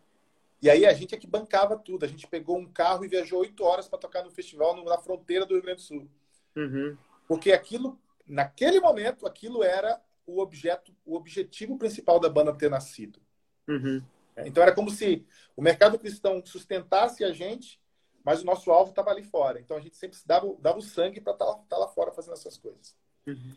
E 0.60 0.72
aí 0.72 0.86
a 0.86 0.94
gente 0.94 1.14
é 1.14 1.18
que 1.18 1.28
bancava 1.28 1.78
tudo. 1.78 2.04
A 2.04 2.08
gente 2.08 2.28
pegou 2.28 2.58
um 2.58 2.66
carro 2.66 3.06
e 3.06 3.08
viajou 3.08 3.42
oito 3.42 3.64
horas 3.64 3.88
para 3.88 4.00
tocar 4.00 4.24
no 4.24 4.32
festival 4.32 4.84
na 4.84 4.98
fronteira 4.98 5.46
do 5.46 5.54
Rio 5.54 5.64
Grande 5.64 5.82
do 5.82 5.86
Sul. 5.86 6.08
Uhum. 6.56 6.98
Porque 7.28 7.52
aquilo, 7.52 8.00
naquele 8.28 8.80
momento, 8.80 9.28
aquilo 9.28 9.64
era 9.64 10.02
o 10.32 10.40
objeto, 10.40 10.96
o 11.06 11.16
objetivo 11.16 11.78
principal 11.78 12.20
da 12.20 12.30
banda 12.30 12.54
ter 12.54 12.70
nascido. 12.70 13.20
Uhum. 13.68 14.02
Então 14.46 14.64
era 14.64 14.74
como 14.74 14.90
se 14.90 15.26
o 15.56 15.62
mercado 15.62 16.00
cristão 16.00 16.42
sustentasse 16.46 17.24
a 17.24 17.32
gente, 17.32 17.80
mas 18.24 18.42
o 18.42 18.46
nosso 18.46 18.72
alvo 18.72 18.92
estava 18.92 19.10
ali 19.10 19.24
fora. 19.24 19.60
Então 19.60 19.78
a 19.78 19.80
gente 19.80 19.96
sempre 19.96 20.18
dava, 20.26 20.56
dava 20.60 20.80
o 20.80 20.82
sangue 20.82 21.22
para 21.22 21.34
estar 21.34 21.46
tá, 21.46 21.54
tá 21.70 21.78
lá 21.78 21.88
fora 21.88 22.12
fazendo 22.12 22.34
essas 22.34 22.58
coisas. 22.58 22.96
Uhum. 23.28 23.56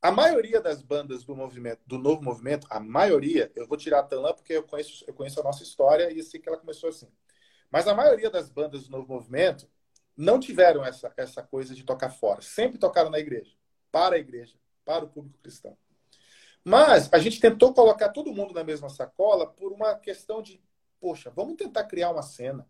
A 0.00 0.10
maioria 0.10 0.60
das 0.60 0.82
bandas 0.82 1.24
do 1.24 1.34
movimento, 1.34 1.80
do 1.86 1.98
novo 1.98 2.22
movimento, 2.22 2.66
a 2.68 2.78
maioria, 2.78 3.50
eu 3.56 3.66
vou 3.66 3.76
tirar 3.76 4.00
a 4.00 4.02
Tanlan 4.02 4.34
porque 4.34 4.52
eu 4.52 4.62
conheço, 4.62 5.04
eu 5.06 5.14
conheço 5.14 5.40
a 5.40 5.42
nossa 5.42 5.62
história 5.62 6.12
e 6.12 6.22
sei 6.22 6.40
que 6.40 6.48
ela 6.48 6.58
começou 6.58 6.90
assim. 6.90 7.08
Mas 7.70 7.88
a 7.88 7.94
maioria 7.94 8.30
das 8.30 8.50
bandas 8.50 8.84
do 8.84 8.90
novo 8.90 9.12
movimento 9.12 9.68
não 10.16 10.38
tiveram 10.38 10.84
essa, 10.84 11.12
essa 11.16 11.42
coisa 11.42 11.74
de 11.74 11.84
tocar 11.84 12.10
fora. 12.10 12.42
Sempre 12.42 12.78
tocaram 12.78 13.10
na 13.10 13.18
igreja, 13.18 13.52
para 13.90 14.16
a 14.16 14.18
igreja, 14.18 14.54
para 14.84 15.04
o 15.04 15.08
público 15.08 15.38
cristão. 15.42 15.76
Mas 16.64 17.12
a 17.12 17.18
gente 17.18 17.38
tentou 17.38 17.74
colocar 17.74 18.08
todo 18.08 18.32
mundo 18.32 18.54
na 18.54 18.64
mesma 18.64 18.88
sacola 18.88 19.46
por 19.46 19.70
uma 19.70 19.94
questão 19.96 20.40
de, 20.40 20.62
poxa, 20.98 21.30
vamos 21.30 21.56
tentar 21.56 21.84
criar 21.84 22.10
uma 22.10 22.22
cena. 22.22 22.66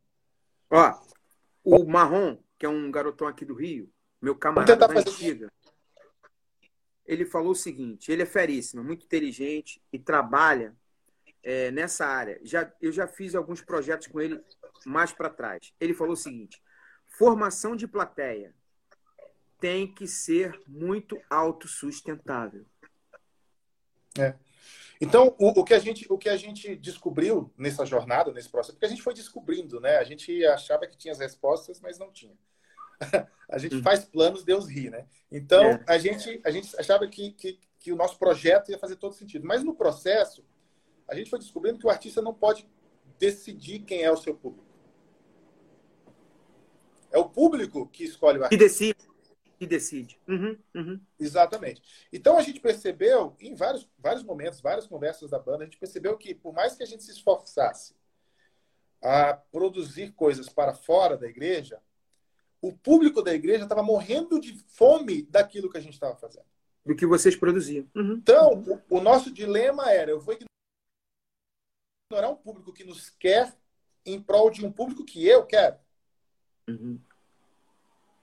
Ó, 0.68 1.00
o 1.62 1.84
Marrom, 1.84 2.36
que 2.58 2.66
é 2.66 2.68
um 2.68 2.90
garotão 2.90 3.28
aqui 3.28 3.44
do 3.44 3.54
Rio, 3.54 3.88
meu 4.20 4.34
camarada 4.34 4.76
da 4.76 4.98
antiga, 4.98 5.52
ele 7.06 7.24
falou 7.24 7.52
o 7.52 7.56
seguinte: 7.56 8.10
ele 8.10 8.22
é 8.22 8.26
feríssimo, 8.26 8.82
muito 8.82 9.04
inteligente 9.04 9.80
e 9.92 9.98
trabalha 9.98 10.74
é, 11.42 11.70
nessa 11.70 12.06
área. 12.06 12.40
Já, 12.42 12.72
eu 12.80 12.90
já 12.90 13.06
fiz 13.06 13.34
alguns 13.34 13.60
projetos 13.62 14.08
com 14.08 14.20
ele 14.20 14.42
mais 14.84 15.12
para 15.12 15.30
trás. 15.30 15.72
Ele 15.78 15.94
falou 15.94 16.14
o 16.14 16.16
seguinte: 16.16 16.60
formação 17.06 17.76
de 17.76 17.86
plateia 17.86 18.54
tem 19.60 19.86
que 19.86 20.06
ser 20.06 20.60
muito 20.66 21.20
autossustentável. 21.30 22.66
É. 24.18 24.34
Então, 25.00 25.34
o, 25.38 25.60
o, 25.60 25.64
que 25.64 25.74
a 25.74 25.78
gente, 25.78 26.06
o 26.08 26.16
que 26.16 26.28
a 26.28 26.36
gente 26.36 26.76
descobriu 26.76 27.52
nessa 27.58 27.84
jornada, 27.84 28.32
nesse 28.32 28.48
processo, 28.48 28.74
porque 28.74 28.86
a 28.86 28.88
gente 28.88 29.02
foi 29.02 29.12
descobrindo, 29.12 29.80
né? 29.80 29.96
A 29.96 30.04
gente 30.04 30.44
achava 30.46 30.86
que 30.86 30.96
tinha 30.96 31.12
as 31.12 31.18
respostas, 31.18 31.80
mas 31.80 31.98
não 31.98 32.10
tinha. 32.10 32.36
a 33.50 33.58
gente 33.58 33.82
faz 33.82 34.04
planos, 34.04 34.44
Deus 34.44 34.68
ri, 34.68 34.90
né? 34.90 35.06
Então, 35.30 35.64
é. 35.64 35.84
a, 35.86 35.98
gente, 35.98 36.40
a 36.44 36.50
gente 36.50 36.74
achava 36.78 37.06
que, 37.08 37.32
que, 37.32 37.58
que 37.78 37.92
o 37.92 37.96
nosso 37.96 38.18
projeto 38.18 38.70
ia 38.70 38.78
fazer 38.78 38.96
todo 38.96 39.14
sentido. 39.14 39.46
Mas 39.46 39.64
no 39.64 39.74
processo, 39.74 40.44
a 41.08 41.14
gente 41.14 41.28
foi 41.28 41.38
descobrindo 41.38 41.78
que 41.78 41.86
o 41.86 41.90
artista 41.90 42.22
não 42.22 42.32
pode 42.32 42.66
decidir 43.18 43.80
quem 43.80 44.02
é 44.02 44.10
o 44.10 44.16
seu 44.16 44.34
público. 44.34 44.64
É 47.10 47.18
o 47.18 47.28
público 47.28 47.86
que 47.88 48.04
escolhe 48.04 48.38
o 48.38 48.44
artista. 48.44 48.64
Que 48.64 48.68
decide. 48.68 49.13
Que 49.58 49.66
decide. 49.66 50.18
Uhum, 50.28 50.58
uhum. 50.74 51.00
Exatamente. 51.18 51.82
Então 52.12 52.36
a 52.36 52.42
gente 52.42 52.60
percebeu, 52.60 53.36
em 53.40 53.54
vários, 53.54 53.88
vários 53.98 54.22
momentos, 54.22 54.60
várias 54.60 54.86
conversas 54.86 55.30
da 55.30 55.38
banda, 55.38 55.62
a 55.62 55.66
gente 55.66 55.78
percebeu 55.78 56.16
que, 56.16 56.34
por 56.34 56.52
mais 56.52 56.74
que 56.74 56.82
a 56.82 56.86
gente 56.86 57.04
se 57.04 57.12
esforçasse 57.12 57.94
a 59.02 59.34
produzir 59.34 60.12
coisas 60.12 60.48
para 60.48 60.74
fora 60.74 61.16
da 61.16 61.28
igreja, 61.28 61.80
o 62.60 62.72
público 62.72 63.22
da 63.22 63.34
igreja 63.34 63.64
estava 63.64 63.82
morrendo 63.82 64.40
de 64.40 64.54
fome 64.68 65.22
daquilo 65.22 65.70
que 65.70 65.76
a 65.76 65.80
gente 65.80 65.92
estava 65.92 66.16
fazendo. 66.16 66.46
Do 66.84 66.96
que 66.96 67.06
vocês 67.06 67.36
produziam. 67.36 67.86
Uhum. 67.94 68.14
Então, 68.14 68.62
o, 68.88 68.96
o, 68.96 69.00
nosso 69.00 69.30
dilema 69.30 69.90
era: 69.90 70.10
eu 70.10 70.20
vou 70.20 70.34
ignorar 72.10 72.30
um 72.30 72.36
público 72.36 72.72
que 72.72 72.84
nos 72.84 73.10
quer 73.10 73.54
em 74.04 74.20
prol 74.20 74.50
de 74.50 74.64
um 74.64 74.72
público 74.72 75.04
que 75.04 75.26
eu 75.26 75.44
quero. 75.44 75.76
Uhum. 76.68 76.98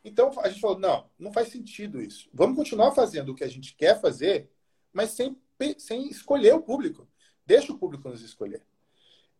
Então, 0.03 0.31
a 0.39 0.49
gente 0.49 0.61
falou: 0.61 0.79
não, 0.79 1.09
não 1.17 1.31
faz 1.31 1.49
sentido 1.49 2.01
isso. 2.01 2.29
Vamos 2.33 2.55
continuar 2.55 2.91
fazendo 2.91 3.29
o 3.29 3.35
que 3.35 3.43
a 3.43 3.49
gente 3.49 3.75
quer 3.75 3.99
fazer, 3.99 4.49
mas 4.91 5.11
sem, 5.11 5.37
sem 5.77 6.07
escolher 6.09 6.53
o 6.53 6.61
público. 6.61 7.07
Deixa 7.45 7.71
o 7.71 7.77
público 7.77 8.09
nos 8.09 8.21
escolher. 8.21 8.63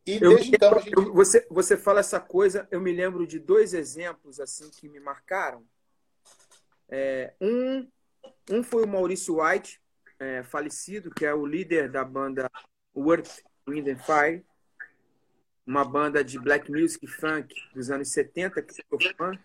E 0.05 0.15
eu, 0.15 0.35
desde 0.35 0.55
então 0.55 0.79
gente... 0.79 0.95
você, 0.95 1.47
você 1.49 1.77
fala 1.77 1.99
essa 1.99 2.19
coisa, 2.19 2.67
eu 2.71 2.81
me 2.81 2.91
lembro 2.91 3.27
de 3.27 3.37
dois 3.37 3.73
exemplos 3.73 4.39
assim 4.39 4.69
que 4.69 4.89
me 4.89 4.99
marcaram. 4.99 5.63
É, 6.89 7.33
um, 7.39 7.87
um 8.49 8.63
foi 8.63 8.83
o 8.83 8.87
Maurício 8.87 9.41
White, 9.41 9.79
é, 10.19 10.43
falecido, 10.43 11.11
que 11.11 11.25
é 11.25 11.33
o 11.33 11.45
líder 11.45 11.89
da 11.89 12.03
banda 12.03 12.49
Worth 12.95 13.43
Wind 13.67 13.87
and 13.87 13.99
Fire, 13.99 14.45
uma 15.65 15.85
banda 15.85 16.23
de 16.23 16.37
black 16.39 16.71
music 16.71 17.05
funk 17.07 17.55
dos 17.73 17.89
anos 17.89 18.09
70, 18.09 18.61
que 18.61 18.81
eu 18.81 18.99
sou 18.99 19.15
fã. 19.15 19.39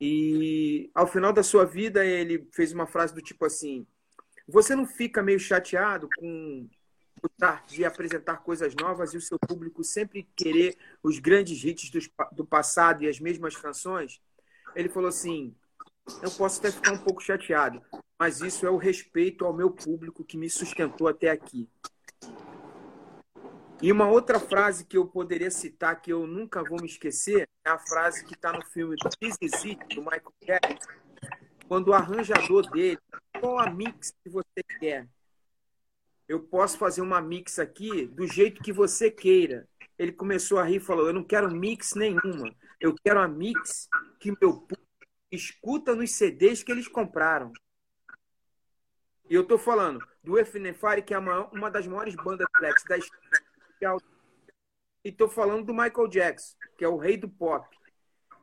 E 0.00 0.90
ao 0.94 1.06
final 1.06 1.32
da 1.32 1.42
sua 1.42 1.64
vida, 1.64 2.04
ele 2.04 2.48
fez 2.52 2.72
uma 2.72 2.86
frase 2.86 3.14
do 3.14 3.22
tipo 3.22 3.44
assim: 3.44 3.86
Você 4.48 4.74
não 4.74 4.86
fica 4.86 5.22
meio 5.22 5.38
chateado 5.38 6.08
com 6.16 6.68
de 7.66 7.84
apresentar 7.84 8.38
coisas 8.38 8.74
novas 8.74 9.14
e 9.14 9.16
o 9.16 9.20
seu 9.20 9.38
público 9.38 9.82
sempre 9.82 10.28
querer 10.36 10.76
os 11.02 11.18
grandes 11.18 11.64
hits 11.64 11.90
do, 11.90 11.98
do 12.32 12.44
passado 12.44 13.02
e 13.02 13.08
as 13.08 13.18
mesmas 13.18 13.56
canções, 13.56 14.20
ele 14.74 14.88
falou 14.88 15.08
assim: 15.08 15.54
eu 16.22 16.30
posso 16.32 16.58
até 16.58 16.70
ficar 16.70 16.92
um 16.92 16.98
pouco 16.98 17.22
chateado, 17.22 17.82
mas 18.18 18.40
isso 18.40 18.66
é 18.66 18.70
o 18.70 18.76
respeito 18.76 19.44
ao 19.44 19.54
meu 19.54 19.70
público 19.70 20.24
que 20.24 20.36
me 20.36 20.50
sustentou 20.50 21.08
até 21.08 21.30
aqui. 21.30 21.68
E 23.82 23.92
uma 23.92 24.08
outra 24.08 24.40
frase 24.40 24.84
que 24.84 24.96
eu 24.96 25.06
poderia 25.06 25.50
citar, 25.50 26.00
que 26.00 26.12
eu 26.12 26.26
nunca 26.26 26.62
vou 26.62 26.80
me 26.80 26.86
esquecer, 26.86 27.48
é 27.64 27.70
a 27.70 27.78
frase 27.78 28.24
que 28.24 28.34
está 28.34 28.52
no 28.52 28.64
filme 28.64 28.96
This 29.20 29.36
Is 29.40 29.64
It, 29.64 29.94
do 29.94 30.02
Michael 30.02 30.32
Jackson, 30.42 30.92
quando 31.68 31.88
o 31.88 31.94
arranjador 31.94 32.70
dele, 32.70 32.98
qual 33.40 33.58
a 33.58 33.70
mix 33.70 34.14
que 34.22 34.30
você 34.30 34.62
quer? 34.78 35.08
eu 36.28 36.40
posso 36.40 36.78
fazer 36.78 37.02
uma 37.02 37.20
mix 37.20 37.58
aqui 37.58 38.06
do 38.06 38.26
jeito 38.26 38.62
que 38.62 38.72
você 38.72 39.10
queira. 39.10 39.68
Ele 39.98 40.12
começou 40.12 40.58
a 40.58 40.64
rir 40.64 40.76
e 40.76 40.80
falou: 40.80 41.06
Eu 41.06 41.12
não 41.12 41.22
quero 41.22 41.50
mix 41.50 41.94
nenhuma. 41.94 42.54
Eu 42.80 42.94
quero 42.94 43.20
a 43.20 43.28
mix 43.28 43.88
que 44.18 44.30
meu 44.30 44.54
público 44.54 44.82
escuta 45.30 45.94
nos 45.94 46.12
CDs 46.12 46.62
que 46.62 46.72
eles 46.72 46.88
compraram. 46.88 47.52
E 49.28 49.34
eu 49.34 49.42
estou 49.42 49.58
falando 49.58 50.04
do 50.22 50.38
Efnefari, 50.38 51.02
que 51.02 51.14
é 51.14 51.18
uma 51.18 51.70
das 51.70 51.86
maiores 51.86 52.14
bandas 52.14 52.46
flex 52.56 52.84
da 52.84 52.98
história. 52.98 53.43
E 55.04 55.10
estou 55.10 55.28
falando 55.28 55.66
do 55.66 55.74
Michael 55.74 56.08
Jackson, 56.08 56.56
que 56.78 56.84
é 56.84 56.88
o 56.88 56.96
rei 56.96 57.16
do 57.16 57.28
pop. 57.28 57.66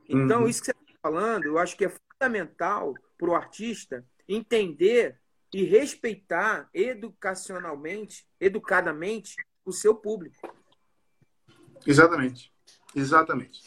Então, 0.08 0.42
uhum. 0.42 0.48
isso 0.48 0.62
que 0.62 0.68
você 0.68 0.72
está 0.72 1.00
falando, 1.02 1.46
eu 1.46 1.58
acho 1.58 1.76
que 1.76 1.86
é 1.86 1.92
fundamental 2.14 2.94
para 3.18 3.30
o 3.30 3.36
artista 3.36 4.06
entender 4.28 5.20
e 5.54 5.64
respeitar 5.64 6.70
educacionalmente, 6.74 8.28
educadamente, 8.40 9.36
o 9.66 9.72
seu 9.72 9.96
público. 9.96 10.38
Exatamente. 11.86 12.54
Exatamente. 12.96 13.62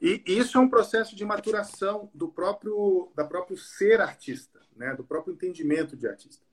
E 0.00 0.22
isso 0.26 0.58
é 0.58 0.60
um 0.60 0.68
processo 0.68 1.16
de 1.16 1.24
maturação 1.24 2.10
do 2.14 2.28
próprio 2.28 3.10
da 3.14 3.24
próprio 3.24 3.56
ser 3.56 4.00
artista, 4.00 4.60
né? 4.74 4.94
Do 4.94 5.04
próprio 5.04 5.34
entendimento 5.34 5.96
de 5.96 6.06
artista. 6.06 6.44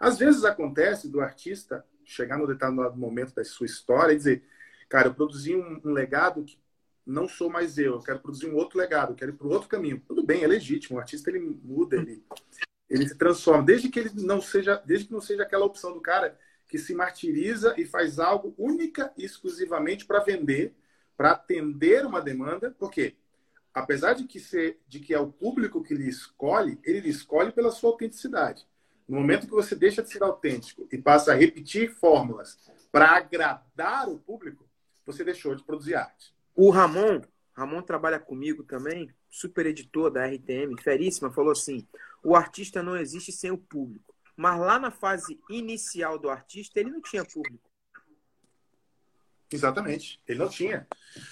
Às 0.00 0.18
vezes 0.18 0.44
acontece 0.44 1.08
do 1.08 1.20
artista 1.20 1.84
chegar 2.08 2.38
no 2.38 2.46
determinado 2.46 2.96
momento 2.96 3.34
da 3.34 3.44
sua 3.44 3.66
história 3.66 4.14
e 4.14 4.16
dizer, 4.16 4.42
cara, 4.88 5.08
eu 5.08 5.14
produzi 5.14 5.54
um, 5.54 5.80
um 5.84 5.92
legado 5.92 6.42
que 6.42 6.58
não 7.06 7.28
sou 7.28 7.50
mais 7.50 7.78
eu, 7.78 7.94
eu 7.94 8.02
quero 8.02 8.20
produzir 8.20 8.46
um 8.46 8.56
outro 8.56 8.78
legado, 8.78 9.12
eu 9.12 9.16
quero 9.16 9.30
ir 9.32 9.34
para 9.34 9.46
outro 9.46 9.68
caminho. 9.68 10.02
Tudo 10.06 10.22
bem, 10.22 10.42
é 10.42 10.46
legítimo, 10.46 10.96
o 10.96 11.00
artista 11.00 11.30
ele 11.30 11.40
muda, 11.40 11.96
ele, 11.96 12.22
ele 12.88 13.08
se 13.08 13.14
transforma, 13.14 13.62
desde 13.62 13.88
que 13.88 13.98
ele 13.98 14.10
não 14.14 14.40
seja, 14.40 14.82
desde 14.84 15.06
que 15.06 15.12
não 15.12 15.20
seja 15.20 15.42
aquela 15.42 15.66
opção 15.66 15.92
do 15.92 16.00
cara 16.00 16.38
que 16.66 16.78
se 16.78 16.94
martiriza 16.94 17.74
e 17.78 17.84
faz 17.84 18.18
algo 18.18 18.54
única 18.58 19.12
e 19.16 19.24
exclusivamente 19.24 20.04
para 20.04 20.20
vender, 20.20 20.74
para 21.16 21.32
atender 21.32 22.04
uma 22.04 22.20
demanda, 22.20 22.74
porque 22.78 23.16
apesar 23.72 24.14
de 24.14 24.24
que 24.24 24.40
ser, 24.40 24.80
de 24.86 25.00
que 25.00 25.14
é 25.14 25.20
o 25.20 25.32
público 25.32 25.82
que 25.82 25.94
lhe 25.94 26.08
escolhe, 26.08 26.78
ele 26.84 27.00
lhe 27.00 27.10
escolhe 27.10 27.52
pela 27.52 27.70
sua 27.70 27.90
autenticidade. 27.90 28.66
No 29.08 29.16
momento 29.16 29.46
que 29.46 29.52
você 29.52 29.74
deixa 29.74 30.02
de 30.02 30.10
ser 30.10 30.22
autêntico 30.22 30.86
e 30.92 30.98
passa 30.98 31.32
a 31.32 31.34
repetir 31.34 31.90
fórmulas 31.90 32.58
para 32.92 33.16
agradar 33.16 34.08
o 34.08 34.18
público, 34.18 34.68
você 35.06 35.24
deixou 35.24 35.54
de 35.54 35.64
produzir 35.64 35.94
arte. 35.94 36.34
O 36.54 36.68
Ramon, 36.70 37.22
Ramon 37.54 37.80
trabalha 37.80 38.18
comigo 38.18 38.62
também, 38.62 39.10
super 39.30 39.64
editor 39.64 40.10
da 40.10 40.26
RTM, 40.26 40.76
feríssima, 40.82 41.30
falou 41.30 41.52
assim: 41.52 41.86
o 42.22 42.36
artista 42.36 42.82
não 42.82 42.96
existe 42.96 43.32
sem 43.32 43.50
o 43.50 43.56
público. 43.56 44.14
Mas 44.36 44.60
lá 44.60 44.78
na 44.78 44.90
fase 44.90 45.40
inicial 45.48 46.18
do 46.18 46.28
artista, 46.28 46.78
ele 46.78 46.90
não 46.90 47.00
tinha 47.00 47.24
público. 47.24 47.68
Exatamente. 49.50 50.20
Ele 50.28 50.38
não 50.38 50.48
tinha. 50.48 50.86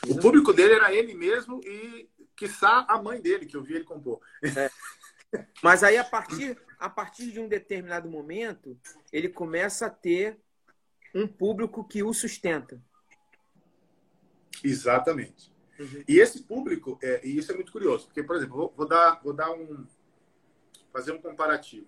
O 0.08 0.18
público 0.18 0.52
dele 0.52 0.74
era 0.74 0.92
ele 0.92 1.14
mesmo 1.14 1.60
e, 1.62 2.08
quiçá, 2.34 2.86
a 2.88 3.00
mãe 3.00 3.20
dele, 3.20 3.46
que 3.46 3.56
eu 3.56 3.62
vi 3.62 3.74
ele 3.74 3.84
compor. 3.84 4.20
É. 4.42 4.70
Mas 5.62 5.84
aí, 5.84 5.98
a 5.98 6.04
partir, 6.04 6.58
a 6.78 6.88
partir 6.88 7.30
de 7.30 7.40
um 7.40 7.48
determinado 7.48 8.08
momento, 8.08 8.78
ele 9.12 9.28
começa 9.28 9.86
a 9.86 9.90
ter 9.90 10.38
um 11.14 11.26
público 11.26 11.86
que 11.86 12.02
o 12.02 12.12
sustenta. 12.12 12.82
Exatamente. 14.62 15.52
Uhum. 15.78 16.04
E 16.08 16.18
esse 16.18 16.42
público, 16.42 16.98
é, 17.02 17.26
e 17.26 17.36
isso 17.36 17.52
é 17.52 17.54
muito 17.54 17.72
curioso, 17.72 18.06
porque, 18.06 18.22
por 18.22 18.36
exemplo, 18.36 18.56
vou, 18.56 18.74
vou, 18.76 18.88
dar, 18.88 19.20
vou 19.22 19.32
dar 19.32 19.52
um. 19.52 19.86
fazer 20.92 21.12
um 21.12 21.20
comparativo. 21.20 21.86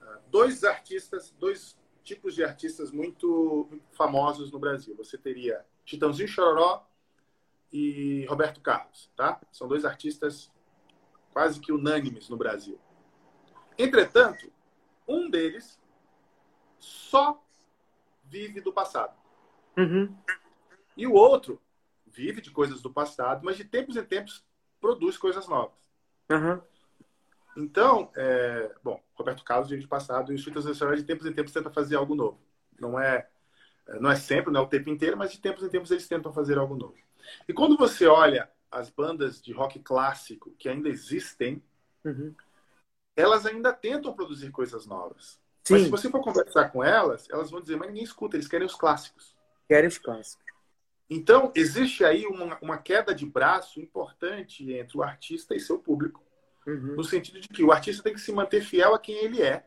Uh, 0.00 0.18
dois 0.30 0.62
artistas, 0.64 1.34
dois 1.38 1.76
tipos 2.02 2.34
de 2.34 2.44
artistas 2.44 2.90
muito 2.92 3.68
famosos 3.92 4.52
no 4.52 4.58
Brasil. 4.58 4.94
Você 4.96 5.16
teria 5.18 5.64
Chitãozinho 5.84 6.28
Chororó 6.28 6.86
e 7.72 8.24
Roberto 8.26 8.60
Carlos, 8.60 9.10
tá? 9.16 9.40
São 9.50 9.66
dois 9.66 9.84
artistas 9.84 10.52
quase 11.32 11.58
que 11.58 11.72
unânimes 11.72 12.28
no 12.28 12.36
Brasil. 12.36 12.78
Entretanto, 13.78 14.52
um 15.06 15.28
deles 15.28 15.80
só 16.78 17.42
vive 18.24 18.60
do 18.60 18.72
passado. 18.72 19.14
Uhum. 19.76 20.14
E 20.96 21.06
o 21.06 21.12
outro 21.12 21.60
vive 22.06 22.40
de 22.40 22.50
coisas 22.50 22.80
do 22.80 22.92
passado, 22.92 23.42
mas 23.44 23.56
de 23.56 23.64
tempos 23.64 23.96
em 23.96 24.04
tempos 24.04 24.44
produz 24.80 25.16
coisas 25.16 25.48
novas. 25.48 25.78
Uhum. 26.30 26.60
Então, 27.56 28.10
é, 28.16 28.74
bom, 28.82 29.00
Roberto 29.14 29.44
Carlos 29.44 29.70
vive 29.70 29.82
de 29.82 29.88
passado 29.88 30.32
e 30.32 30.34
os 30.34 30.42
Chitas 30.42 30.64
Nacionais 30.64 31.00
de 31.00 31.06
tempos 31.06 31.26
em 31.26 31.32
tempos 31.32 31.52
tenta 31.52 31.70
fazer 31.70 31.96
algo 31.96 32.14
novo. 32.14 32.40
Não 32.78 32.98
é, 32.98 33.28
não 34.00 34.10
é 34.10 34.16
sempre, 34.16 34.52
não 34.52 34.60
é 34.60 34.64
o 34.64 34.68
tempo 34.68 34.90
inteiro, 34.90 35.16
mas 35.16 35.32
de 35.32 35.40
tempos 35.40 35.62
em 35.62 35.68
tempos 35.68 35.90
eles 35.90 36.08
tentam 36.08 36.32
fazer 36.32 36.58
algo 36.58 36.76
novo. 36.76 36.96
E 37.48 37.52
quando 37.52 37.76
você 37.76 38.06
olha 38.06 38.50
as 38.70 38.90
bandas 38.90 39.40
de 39.40 39.52
rock 39.52 39.78
clássico 39.78 40.52
que 40.58 40.68
ainda 40.68 40.88
existem, 40.88 41.62
uhum. 42.04 42.34
Elas 43.16 43.46
ainda 43.46 43.72
tentam 43.72 44.12
produzir 44.12 44.50
coisas 44.50 44.86
novas. 44.86 45.38
Sim. 45.62 45.74
Mas 45.74 45.82
se 45.82 45.90
você 45.90 46.10
for 46.10 46.20
conversar 46.22 46.70
com 46.70 46.82
elas, 46.82 47.28
elas 47.30 47.50
vão 47.50 47.60
dizer, 47.60 47.76
mas 47.76 47.88
ninguém 47.88 48.04
escuta, 48.04 48.36
eles 48.36 48.48
querem 48.48 48.66
os 48.66 48.74
clássicos. 48.74 49.34
Querem 49.68 49.88
os 49.88 49.98
clássicos. 49.98 50.44
Então, 51.08 51.52
existe 51.54 52.04
aí 52.04 52.26
uma, 52.26 52.58
uma 52.60 52.78
queda 52.78 53.14
de 53.14 53.26
braço 53.26 53.80
importante 53.80 54.72
entre 54.72 54.96
o 54.96 55.02
artista 55.02 55.54
e 55.54 55.60
seu 55.60 55.78
público. 55.78 56.22
Uhum. 56.66 56.96
No 56.96 57.04
sentido 57.04 57.40
de 57.40 57.48
que 57.48 57.62
o 57.62 57.72
artista 57.72 58.02
tem 58.02 58.14
que 58.14 58.20
se 58.20 58.32
manter 58.32 58.62
fiel 58.62 58.94
a 58.94 58.98
quem 58.98 59.16
ele 59.16 59.42
é. 59.42 59.66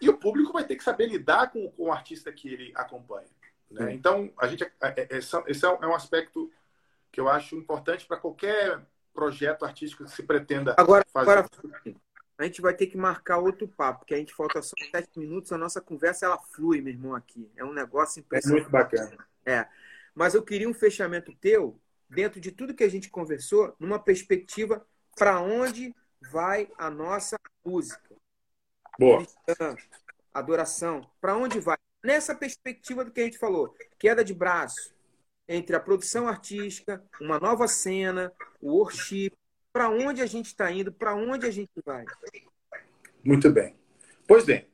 E 0.00 0.08
o 0.08 0.16
público 0.16 0.52
vai 0.52 0.64
ter 0.64 0.76
que 0.76 0.84
saber 0.84 1.06
lidar 1.06 1.50
com, 1.50 1.70
com 1.70 1.84
o 1.84 1.92
artista 1.92 2.32
que 2.32 2.48
ele 2.48 2.72
acompanha. 2.74 3.28
Né? 3.70 3.86
Uhum. 3.86 3.90
Então, 3.90 4.32
a 4.38 4.46
gente, 4.46 4.64
é, 4.64 4.72
é, 4.80 5.08
esse 5.18 5.64
é 5.64 5.68
um 5.68 5.94
aspecto 5.94 6.50
que 7.10 7.20
eu 7.20 7.28
acho 7.28 7.56
importante 7.56 8.06
para 8.06 8.16
qualquer 8.16 8.80
projeto 9.12 9.64
artístico 9.64 10.04
que 10.04 10.10
se 10.10 10.22
pretenda 10.22 10.74
agora, 10.78 11.04
fazer. 11.12 11.30
Agora, 11.30 11.48
a 12.38 12.44
gente 12.44 12.62
vai 12.62 12.72
ter 12.72 12.86
que 12.86 12.96
marcar 12.96 13.38
outro 13.38 13.66
papo, 13.66 14.00
porque 14.00 14.14
a 14.14 14.16
gente 14.16 14.32
falta 14.32 14.62
só 14.62 14.74
sete 14.92 15.18
minutos, 15.18 15.52
a 15.52 15.58
nossa 15.58 15.80
conversa 15.80 16.24
ela 16.24 16.38
flui, 16.38 16.80
meu 16.80 16.92
irmão, 16.92 17.14
aqui. 17.14 17.50
É 17.56 17.64
um 17.64 17.72
negócio 17.72 18.20
impressionante. 18.20 18.60
É 18.60 18.62
muito 18.62 18.70
bacana. 18.70 19.26
É. 19.44 19.66
Mas 20.14 20.34
eu 20.34 20.42
queria 20.42 20.68
um 20.68 20.74
fechamento 20.74 21.34
teu, 21.40 21.80
dentro 22.08 22.40
de 22.40 22.52
tudo 22.52 22.74
que 22.74 22.84
a 22.84 22.88
gente 22.88 23.10
conversou, 23.10 23.74
numa 23.78 23.98
perspectiva 23.98 24.86
para 25.16 25.40
onde 25.40 25.92
vai 26.30 26.70
a 26.78 26.88
nossa 26.88 27.36
música. 27.64 28.14
Boa. 28.96 29.26
adoração. 30.32 31.08
Para 31.20 31.36
onde 31.36 31.58
vai? 31.58 31.76
Nessa 32.04 32.34
perspectiva 32.34 33.04
do 33.04 33.10
que 33.10 33.20
a 33.20 33.24
gente 33.24 33.38
falou, 33.38 33.74
queda 33.98 34.24
de 34.24 34.32
braço 34.32 34.94
entre 35.48 35.74
a 35.74 35.80
produção 35.80 36.28
artística, 36.28 37.02
uma 37.20 37.40
nova 37.40 37.66
cena, 37.66 38.32
o 38.60 38.78
worship, 38.78 39.32
para 39.78 39.90
onde 39.90 40.20
a 40.20 40.26
gente 40.26 40.46
está 40.46 40.72
indo, 40.72 40.90
para 40.90 41.14
onde 41.14 41.46
a 41.46 41.52
gente 41.52 41.70
vai. 41.86 42.04
Muito 43.22 43.48
bem. 43.48 43.76
Pois 44.26 44.44
bem, 44.44 44.66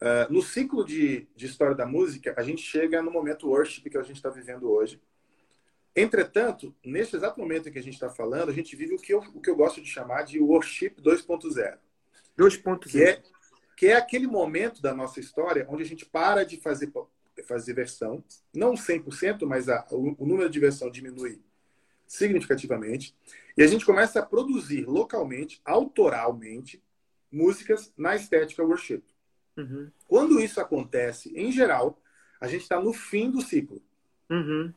uh, 0.00 0.32
no 0.32 0.40
ciclo 0.40 0.84
de, 0.84 1.26
de 1.34 1.46
história 1.46 1.74
da 1.74 1.84
música, 1.84 2.32
a 2.36 2.42
gente 2.44 2.62
chega 2.62 3.02
no 3.02 3.10
momento 3.10 3.48
worship 3.48 3.90
que 3.90 3.98
a 3.98 4.04
gente 4.04 4.14
está 4.14 4.30
vivendo 4.30 4.70
hoje. 4.70 5.02
Entretanto, 5.96 6.72
nesse 6.84 7.16
exato 7.16 7.40
momento 7.40 7.68
em 7.68 7.72
que 7.72 7.78
a 7.80 7.82
gente 7.82 7.94
está 7.94 8.08
falando, 8.08 8.50
a 8.50 8.54
gente 8.54 8.76
vive 8.76 8.94
o 8.94 8.98
que, 8.98 9.12
eu, 9.12 9.18
o 9.18 9.40
que 9.40 9.50
eu 9.50 9.56
gosto 9.56 9.82
de 9.82 9.90
chamar 9.90 10.22
de 10.22 10.38
worship 10.38 10.94
2.0. 11.00 11.76
2.0. 12.38 12.78
Que 12.88 13.02
é, 13.02 13.22
que 13.76 13.86
é 13.88 13.96
aquele 13.96 14.28
momento 14.28 14.80
da 14.80 14.94
nossa 14.94 15.18
história 15.18 15.66
onde 15.68 15.82
a 15.82 15.86
gente 15.86 16.06
para 16.06 16.44
de 16.44 16.60
fazer, 16.60 16.92
fazer 17.48 17.74
versão, 17.74 18.22
não 18.54 18.74
100%, 18.74 19.44
mas 19.44 19.68
a, 19.68 19.84
o, 19.90 20.14
o 20.22 20.24
número 20.24 20.48
de 20.48 20.60
versão 20.60 20.88
diminui 20.88 21.42
significativamente. 22.14 23.14
E 23.56 23.62
a 23.62 23.66
gente 23.66 23.84
começa 23.84 24.20
a 24.20 24.26
produzir 24.26 24.84
localmente, 24.86 25.60
autoralmente, 25.64 26.82
músicas 27.30 27.92
na 27.96 28.14
estética 28.14 28.62
worship. 28.62 29.02
Uhum. 29.56 29.90
Quando 30.06 30.40
isso 30.40 30.60
acontece, 30.60 31.32
em 31.36 31.50
geral, 31.50 32.00
a 32.40 32.46
gente 32.46 32.62
está 32.62 32.80
no 32.80 32.92
fim 32.92 33.30
do 33.30 33.40
ciclo. 33.40 33.82
Uhum. 34.30 34.72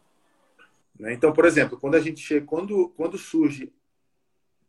Né? 0.99 1.13
Então, 1.13 1.31
por 1.31 1.45
exemplo, 1.45 1.79
quando 1.79 1.95
a 1.95 1.99
gente 1.99 2.19
chega, 2.19 2.45
quando, 2.45 2.89
quando 2.89 3.17
surge 3.17 3.71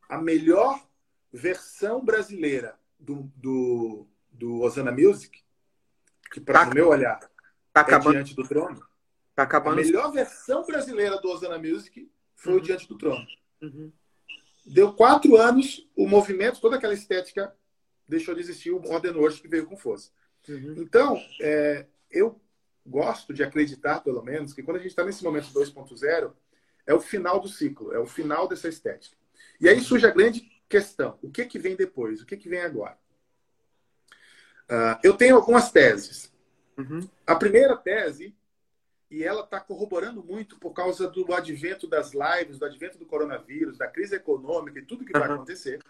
a 0.09 0.19
melhor 0.19 0.87
versão 1.33 2.05
brasileira 2.05 2.79
do, 2.99 3.31
do, 3.37 4.07
do 4.31 4.61
Osana 4.61 4.93
Music, 4.93 5.43
que 6.31 6.41
para 6.41 6.65
tá, 6.65 6.71
o 6.71 6.75
meu 6.75 6.89
olhar 6.89 7.19
tá 7.73 7.81
acabando, 7.81 8.19
é 8.19 8.23
Diante 8.23 8.35
do 8.35 8.47
Trono, 8.47 8.87
tá 9.35 9.43
acabando. 9.43 9.81
a 9.81 9.85
melhor 9.85 10.13
versão 10.13 10.65
brasileira 10.67 11.19
do 11.19 11.31
Osana 11.31 11.59
Music 11.59 12.11
foi 12.39 12.55
uhum. 12.55 12.59
o 12.59 12.63
Diante 12.63 12.89
do 12.89 12.97
Trono. 12.97 13.27
Uhum. 13.61 13.93
Deu 14.65 14.93
quatro 14.93 15.37
anos, 15.37 15.87
o 15.97 16.07
movimento, 16.07 16.61
toda 16.61 16.77
aquela 16.77 16.95
estética 16.95 17.55
deixou 18.09 18.35
de 18.35 18.41
existir, 18.41 18.71
o 18.71 18.81
Modern 18.81 19.19
Worship 19.19 19.49
veio 19.49 19.67
com 19.67 19.77
força. 19.77 20.11
Uhum. 20.49 20.77
Então, 20.79 21.21
é, 21.41 21.87
eu 22.11 22.41
gosto 22.87 23.35
de 23.35 23.43
acreditar, 23.43 24.01
pelo 24.01 24.23
menos, 24.23 24.55
que 24.55 24.63
quando 24.63 24.79
a 24.79 24.81
gente 24.81 24.91
está 24.91 25.05
nesse 25.05 25.23
momento 25.23 25.53
2.0, 25.53 26.33
é 26.87 26.95
o 26.95 27.01
final 27.01 27.39
do 27.41 27.49
ciclo, 27.49 27.93
é 27.93 27.99
o 27.99 28.07
final 28.07 28.49
dessa 28.49 28.69
estética. 28.69 29.17
E 29.61 29.69
aí 29.69 29.81
surge 29.81 30.07
a 30.07 30.11
grande 30.11 30.41
questão: 30.69 31.19
o 31.21 31.31
que, 31.31 31.45
que 31.45 31.59
vem 31.59 31.77
depois? 31.77 32.23
O 32.23 32.27
que, 32.27 32.37
que 32.37 32.49
vem 32.49 32.61
agora? 32.61 32.97
Uh, 34.71 34.97
eu 35.03 35.15
tenho 35.15 35.37
algumas 35.37 35.71
teses. 35.71 36.33
Uhum. 36.79 37.07
A 37.27 37.35
primeira 37.35 37.77
tese, 37.77 38.35
e 39.11 39.25
ela 39.25 39.43
está 39.43 39.59
corroborando 39.59 40.23
muito 40.23 40.59
por 40.59 40.73
causa 40.73 41.09
do 41.09 41.33
advento 41.33 41.87
das 41.87 42.13
lives, 42.13 42.59
do 42.59 42.65
advento 42.65 42.99
do 42.99 43.07
coronavírus, 43.07 43.79
da 43.79 43.89
crise 43.89 44.17
econômica 44.17 44.79
e 44.79 44.85
tudo 44.85 45.05
que 45.05 45.13
uhum. 45.15 45.21
vai 45.21 45.31
acontecer. 45.31 45.83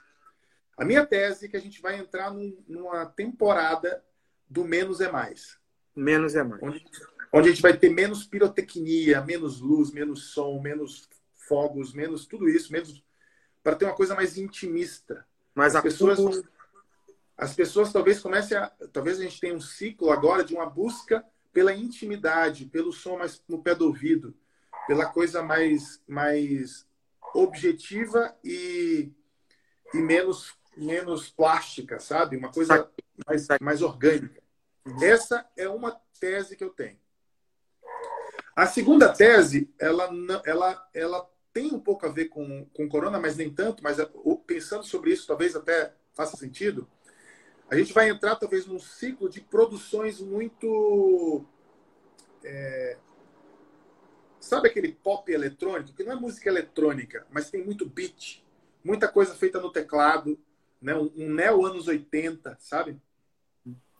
A 0.77 0.85
minha 0.85 1.05
tese 1.05 1.47
é 1.47 1.49
que 1.49 1.57
a 1.57 1.61
gente 1.61 1.83
vai 1.83 1.99
entrar 1.99 2.33
num, 2.33 2.57
numa 2.69 3.07
temporada 3.07 4.05
do 4.49 4.65
menos 4.65 5.01
é 5.01 5.11
mais. 5.11 5.59
Menos 5.95 6.37
é 6.37 6.45
mais. 6.45 6.63
Onde, 6.63 6.85
onde 7.33 7.49
a 7.49 7.51
gente 7.51 7.63
vai 7.63 7.77
ter 7.77 7.91
menos 7.91 8.25
pirotecnia, 8.25 9.21
menos 9.21 9.61
luz, 9.61 9.91
menos 9.91 10.33
som, 10.33 10.61
menos 10.61 11.09
fogos, 11.35 11.93
menos 11.93 12.27
tudo 12.27 12.49
isso, 12.49 12.73
menos 12.73 13.03
para 13.63 13.75
ter 13.75 13.85
uma 13.85 13.95
coisa 13.95 14.15
mais 14.15 14.39
intimista. 14.39 15.27
Mas 15.55 15.75
as 15.75 15.83
pessoas 15.83 16.45
as 17.37 17.55
pessoas 17.55 17.93
talvez 17.93 18.21
comecem 18.21 18.57
a 18.57 18.69
talvez 18.93 19.19
a 19.19 19.23
gente 19.23 19.41
tenha 19.41 19.55
um 19.55 19.61
ciclo 19.61 20.11
agora 20.11 20.45
de 20.45 20.55
uma 20.55 20.67
busca 20.67 21.25
pela 21.59 21.75
intimidade, 21.75 22.67
pelo 22.67 22.93
som 22.93 23.19
mais 23.19 23.43
no 23.49 23.61
pé 23.61 23.75
do 23.75 23.87
ouvido, 23.87 24.33
pela 24.87 25.07
coisa 25.07 25.43
mais 25.43 26.01
mais 26.07 26.87
objetiva 27.35 28.33
e, 28.45 29.11
e 29.93 29.99
menos 29.99 30.55
menos 30.77 31.29
plástica, 31.29 31.99
sabe? 31.99 32.37
Uma 32.37 32.53
coisa 32.53 32.89
mais, 33.27 33.49
mais 33.61 33.83
orgânica. 33.83 34.41
Essa 35.03 35.45
é 35.57 35.69
uma 35.69 36.01
tese 36.21 36.55
que 36.55 36.63
eu 36.63 36.71
tenho. 36.71 36.97
A 38.55 38.65
segunda 38.65 39.13
tese, 39.13 39.69
ela, 39.81 40.09
ela, 40.47 40.89
ela 40.95 41.31
tem 41.53 41.75
um 41.75 41.81
pouco 41.81 42.07
a 42.07 42.09
ver 42.09 42.27
com, 42.27 42.67
com 42.67 42.89
corona, 42.89 43.19
mas 43.19 43.37
nem 43.37 43.53
tanto, 43.53 43.83
mas 43.83 43.99
é, 43.99 44.09
pensando 44.47 44.85
sobre 44.85 45.11
isso, 45.13 45.27
talvez 45.27 45.57
até 45.57 45.93
faça 46.15 46.37
sentido. 46.37 46.89
A 47.71 47.77
gente 47.77 47.93
vai 47.93 48.09
entrar, 48.09 48.37
talvez, 48.37 48.67
num 48.67 48.79
ciclo 48.79 49.29
de 49.29 49.41
produções 49.41 50.21
muito. 50.21 51.45
É, 52.43 52.97
sabe 54.41 54.69
aquele 54.69 54.93
pop 54.93 55.31
eletrônico? 55.31 55.93
Que 55.93 56.05
não 56.05 56.13
é 56.13 56.17
música 56.17 56.49
eletrônica, 56.49 57.27
mas 57.31 57.51
tem 57.51 57.63
muito 57.63 57.87
beat, 57.87 58.43
muita 58.83 59.07
coisa 59.07 59.35
feita 59.35 59.61
no 59.61 59.71
teclado, 59.71 60.39
né? 60.81 60.95
um, 60.95 61.13
um 61.15 61.31
neo 61.31 61.67
anos 61.67 61.89
80, 61.89 62.57
sabe? 62.59 62.99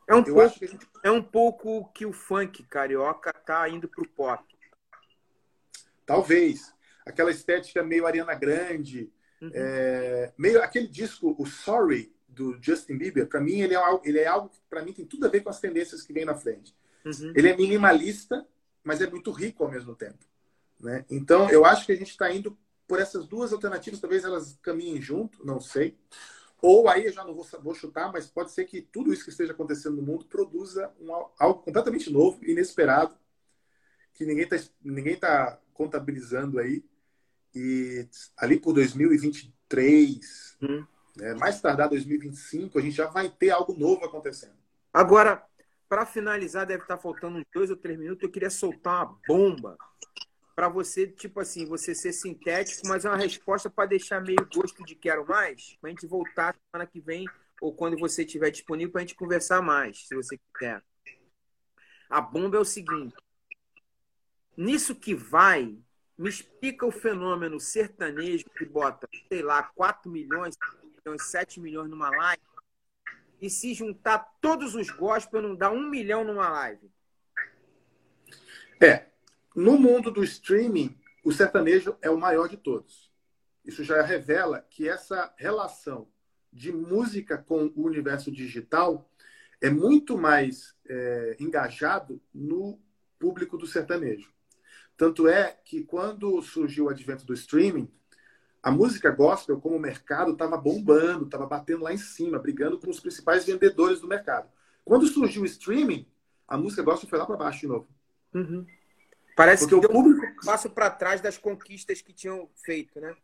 É 0.07 0.15
um, 0.15 0.25
pouco, 0.25 0.67
gente... 0.67 0.89
é 1.05 1.11
um 1.11 1.23
pouco 1.23 1.93
que 1.93 2.07
o 2.07 2.13
funk 2.15 2.63
carioca 2.63 3.31
tá 3.31 3.69
indo 3.69 3.87
pro 3.87 4.09
pop. 4.09 4.43
Talvez. 6.07 6.75
Aquela 7.05 7.31
estética 7.31 7.83
meio 7.83 8.07
Ariana 8.07 8.35
Grande, 8.35 9.11
uhum. 9.41 9.51
é, 9.53 10.33
meio 10.37 10.63
aquele 10.63 10.87
disco, 10.87 11.35
o 11.39 11.47
Sorry, 11.47 12.11
do 12.39 12.57
Justin 12.63 12.97
Bieber, 12.97 13.27
para 13.27 13.41
mim 13.41 13.61
ele 13.61 13.75
é 13.75 13.77
algo, 13.77 14.01
ele 14.05 14.19
é 14.21 14.27
algo 14.27 14.49
que 14.49 14.61
para 14.71 14.83
mim 14.83 14.93
tem 14.93 15.05
tudo 15.05 15.27
a 15.27 15.29
ver 15.29 15.41
com 15.41 15.51
as 15.51 15.59
tendências 15.59 16.03
que 16.03 16.13
vem 16.13 16.25
na 16.25 16.37
frente. 16.37 16.75
Uhum. 17.05 17.33
Ele 17.35 17.49
é 17.49 17.57
minimalista, 17.57 18.47
mas 18.85 19.01
é 19.01 19.11
muito 19.11 19.33
rico 19.33 19.65
ao 19.65 19.71
mesmo 19.71 19.95
tempo. 19.95 20.25
Né? 20.79 21.05
Então, 21.11 21.51
eu 21.51 21.65
acho 21.65 21.85
que 21.85 21.93
a 21.93 21.97
gente 21.97 22.11
está 22.11 22.33
indo 22.33 22.57
por 22.87 23.01
essas 23.01 23.27
duas 23.27 23.53
alternativas, 23.53 24.01
talvez 24.01 24.25
elas 24.25 24.57
caminhem 24.63 25.03
junto, 25.03 25.45
não 25.45 25.61
sei. 25.61 25.99
Ou 26.63 26.89
aí 26.89 27.07
eu 27.07 27.13
já 27.13 27.25
não 27.25 27.35
vou, 27.35 27.47
vou 27.61 27.75
chutar, 27.75 28.13
mas 28.13 28.29
pode 28.29 28.53
ser 28.53 28.65
que 28.65 28.81
tudo 28.81 29.13
isso 29.13 29.25
que 29.25 29.31
esteja 29.31 29.53
acontecendo 29.53 29.97
no 29.97 30.03
mundo 30.03 30.25
produza 30.27 30.93
um, 31.01 31.13
algo 31.39 31.63
completamente 31.63 32.11
novo, 32.11 32.39
inesperado, 32.45 33.15
que 34.15 34.25
ninguém 34.25 34.45
está 34.45 34.57
ninguém 34.83 35.17
tá 35.17 35.61
contabilizando 35.73 36.59
aí. 36.59 36.85
E 37.55 38.09
ali 38.37 38.59
por 38.59 38.73
2023, 38.73 40.57
hum. 40.63 40.85
Né, 41.19 41.35
mais 41.35 41.61
tardar 41.61 41.89
2025, 41.89 42.79
a 42.79 42.83
gente 42.83 42.97
já 42.97 43.07
vai 43.07 43.29
ter 43.29 43.51
algo 43.51 43.75
novo 43.75 44.05
acontecendo. 44.05 44.57
Agora, 44.93 45.45
para 45.89 46.07
finalizar, 46.07 46.67
deve 46.67 46.83
estar 46.83 46.97
tá 46.97 47.03
faltando 47.03 47.39
uns 47.39 47.45
dois 47.53 47.71
ou 47.71 47.77
três 47.77 47.99
minutos. 47.99 48.23
Eu 48.23 48.31
queria 48.31 48.51
soltar 48.51 49.05
uma 49.05 49.19
bomba 49.27 49.77
para 50.55 50.69
você, 50.69 51.07
tipo 51.07 51.41
assim, 51.41 51.67
você 51.67 51.95
ser 51.95 52.13
sintético, 52.13 52.89
mas 52.89 53.05
é 53.05 53.09
uma 53.09 53.17
resposta 53.17 53.71
para 53.71 53.89
deixar 53.89 54.21
meio 54.21 54.49
gosto 54.53 54.85
de 54.85 54.95
quero 54.95 55.27
mais, 55.27 55.77
para 55.81 55.89
a 55.89 55.91
gente 55.93 56.07
voltar 56.07 56.57
semana 56.73 56.87
que 56.87 57.01
vem 57.01 57.25
ou 57.61 57.73
quando 57.73 57.97
você 57.97 58.25
estiver 58.25 58.51
disponível 58.51 58.93
para 58.93 59.01
a 59.01 59.05
gente 59.05 59.15
conversar 59.15 59.63
mais, 59.63 60.07
se 60.07 60.15
você 60.15 60.39
quiser. 60.53 60.83
A 62.11 62.21
bomba 62.21 62.57
é 62.57 62.61
o 62.61 62.65
seguinte: 62.65 63.15
nisso 64.57 64.95
que 64.95 65.15
vai, 65.15 65.79
me 66.17 66.29
explica 66.29 66.85
o 66.87 66.91
fenômeno 66.91 67.61
sertanejo 67.61 68.45
que 68.57 68.65
bota, 68.65 69.09
sei 69.29 69.43
lá, 69.43 69.63
4 69.63 70.11
milhões, 70.11 70.55
5 70.55 70.88
milhões, 71.09 71.23
7 71.31 71.61
milhões 71.61 71.91
numa 71.91 72.11
live, 72.11 72.43
e 73.41 73.49
se 73.49 73.73
juntar 73.73 74.19
todos 74.41 74.75
os 74.75 74.91
gospel 74.91 75.41
não 75.41 75.55
dá 75.55 75.71
um 75.71 75.89
milhão 75.89 76.25
numa 76.25 76.49
live. 76.49 76.91
É, 78.81 79.07
no 79.55 79.79
mundo 79.79 80.11
do 80.11 80.23
streaming, 80.23 80.99
o 81.25 81.33
sertanejo 81.33 81.97
é 82.03 82.11
o 82.11 82.19
maior 82.19 82.49
de 82.49 82.57
todos. 82.57 83.13
Isso 83.65 83.83
já 83.85 84.03
revela 84.03 84.67
que 84.71 84.89
essa 84.89 85.33
relação 85.37 86.09
de 86.53 86.73
música 86.73 87.39
com 87.39 87.73
o 87.75 87.85
universo 87.85 88.31
digital 88.31 89.11
é 89.61 89.69
muito 89.69 90.17
mais 90.17 90.75
é, 90.87 91.37
engajado 91.41 92.21
no 92.33 92.81
público 93.19 93.59
do 93.59 93.67
sertanejo. 93.67 94.33
Tanto 94.97 95.29
é 95.29 95.59
que 95.65 95.85
quando 95.85 96.41
surgiu 96.43 96.87
o 96.87 96.89
advento 96.89 97.25
do 97.25 97.35
streaming, 97.35 97.93
a 98.63 98.71
música 98.71 99.11
gospel, 99.11 99.61
como 99.61 99.79
mercado, 99.79 100.33
estava 100.33 100.57
bombando, 100.57 101.25
estava 101.25 101.47
batendo 101.47 101.85
lá 101.85 101.93
em 101.93 101.99
cima, 101.99 102.39
brigando 102.39 102.79
com 102.79 102.91
os 102.91 103.01
principais 103.01 103.45
vendedores 103.45 104.01
do 104.01 104.09
mercado. 104.09 104.49
Quando 104.85 105.07
surgiu 105.07 105.43
o 105.43 105.47
streaming, 105.47 106.07
a 106.47 106.57
música 106.57 106.83
gospel 106.83 107.09
foi 107.09 107.19
lá 107.19 107.27
para 107.27 107.37
baixo 107.37 107.61
de 107.61 107.69
novo. 107.69 107.89
Uhum. 108.35 108.67
Parece 109.37 109.69
Porque 109.69 109.81
que 109.81 109.87
o 109.87 109.91
público 109.91 110.27
um 110.27 110.45
passo 110.45 110.69
para 110.69 110.91
trás 110.91 111.21
das 111.21 111.39
conquistas 111.39 112.03
que 112.03 112.13
tinham 112.13 112.49
feito, 112.57 113.01
né? 113.01 113.15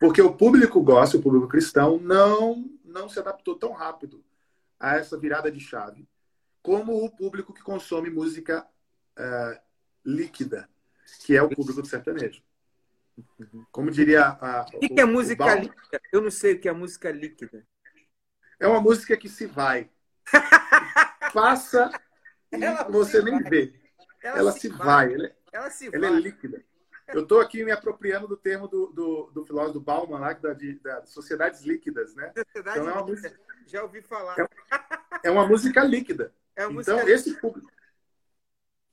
Porque 0.00 0.20
o 0.20 0.34
público 0.34 0.80
gosta, 0.82 1.16
o 1.16 1.22
público 1.22 1.46
cristão, 1.46 1.98
não, 1.98 2.68
não 2.84 3.08
se 3.08 3.20
adaptou 3.20 3.54
tão 3.54 3.72
rápido 3.72 4.24
a 4.80 4.96
essa 4.96 5.16
virada 5.16 5.50
de 5.50 5.60
chave 5.60 6.08
como 6.62 7.04
o 7.04 7.10
público 7.10 7.52
que 7.52 7.62
consome 7.62 8.08
música 8.08 8.64
uh, 9.18 9.60
líquida, 10.04 10.68
que 11.26 11.36
é 11.36 11.42
o 11.42 11.48
público 11.48 11.82
do 11.82 11.88
sertanejo. 11.88 12.42
Como 13.70 13.90
diria 13.90 14.26
a. 14.40 14.66
O 14.74 14.80
que, 14.80 15.00
é 15.00 15.04
música 15.04 15.54
líquida? 15.54 16.00
Eu 16.12 16.20
não 16.20 16.30
sei 16.30 16.54
o 16.54 16.60
que 16.60 16.68
é 16.68 16.72
música 16.72 17.10
líquida. 17.10 17.66
É 18.58 18.66
uma 18.66 18.80
música 18.80 19.16
que 19.16 19.28
se 19.28 19.46
vai. 19.46 19.90
Passa 21.32 21.90
e 22.52 22.62
Ela 22.62 22.84
você 22.84 23.22
nem 23.22 23.40
vai. 23.40 23.50
vê. 23.50 23.80
Ela, 24.22 24.38
Ela 24.38 24.52
se, 24.52 24.60
se 24.60 24.68
vai. 24.68 25.08
vai. 25.08 25.14
Ela, 25.14 25.36
ela 25.52 25.70
se 25.70 25.90
Ela 25.92 26.06
é 26.06 26.10
líquida. 26.10 26.64
Eu 27.08 27.22
estou 27.22 27.40
aqui 27.40 27.64
me 27.64 27.70
apropriando 27.70 28.26
do 28.26 28.36
termo 28.36 28.68
do, 28.68 28.86
do, 28.86 29.30
do 29.32 29.44
filósofo 29.44 29.80
Bauman, 29.80 30.18
lá, 30.18 30.32
da, 30.32 30.54
de, 30.54 30.78
da 30.78 31.04
sociedades 31.04 31.62
líquidas, 31.62 32.14
né? 32.14 32.32
Sociedade 32.34 32.78
então, 32.78 32.90
é 32.90 32.92
uma 32.92 33.06
música, 33.06 33.40
Já 33.66 33.82
ouvi 33.82 34.00
falar. 34.00 34.38
É, 34.38 34.48
é 35.24 35.30
uma 35.30 35.46
música 35.46 35.82
líquida. 35.84 36.32
É 36.56 36.66
uma 36.66 36.80
então, 36.80 36.94
música 36.94 37.12
esse 37.12 37.30
líquida. 37.30 37.40
público, 37.40 37.72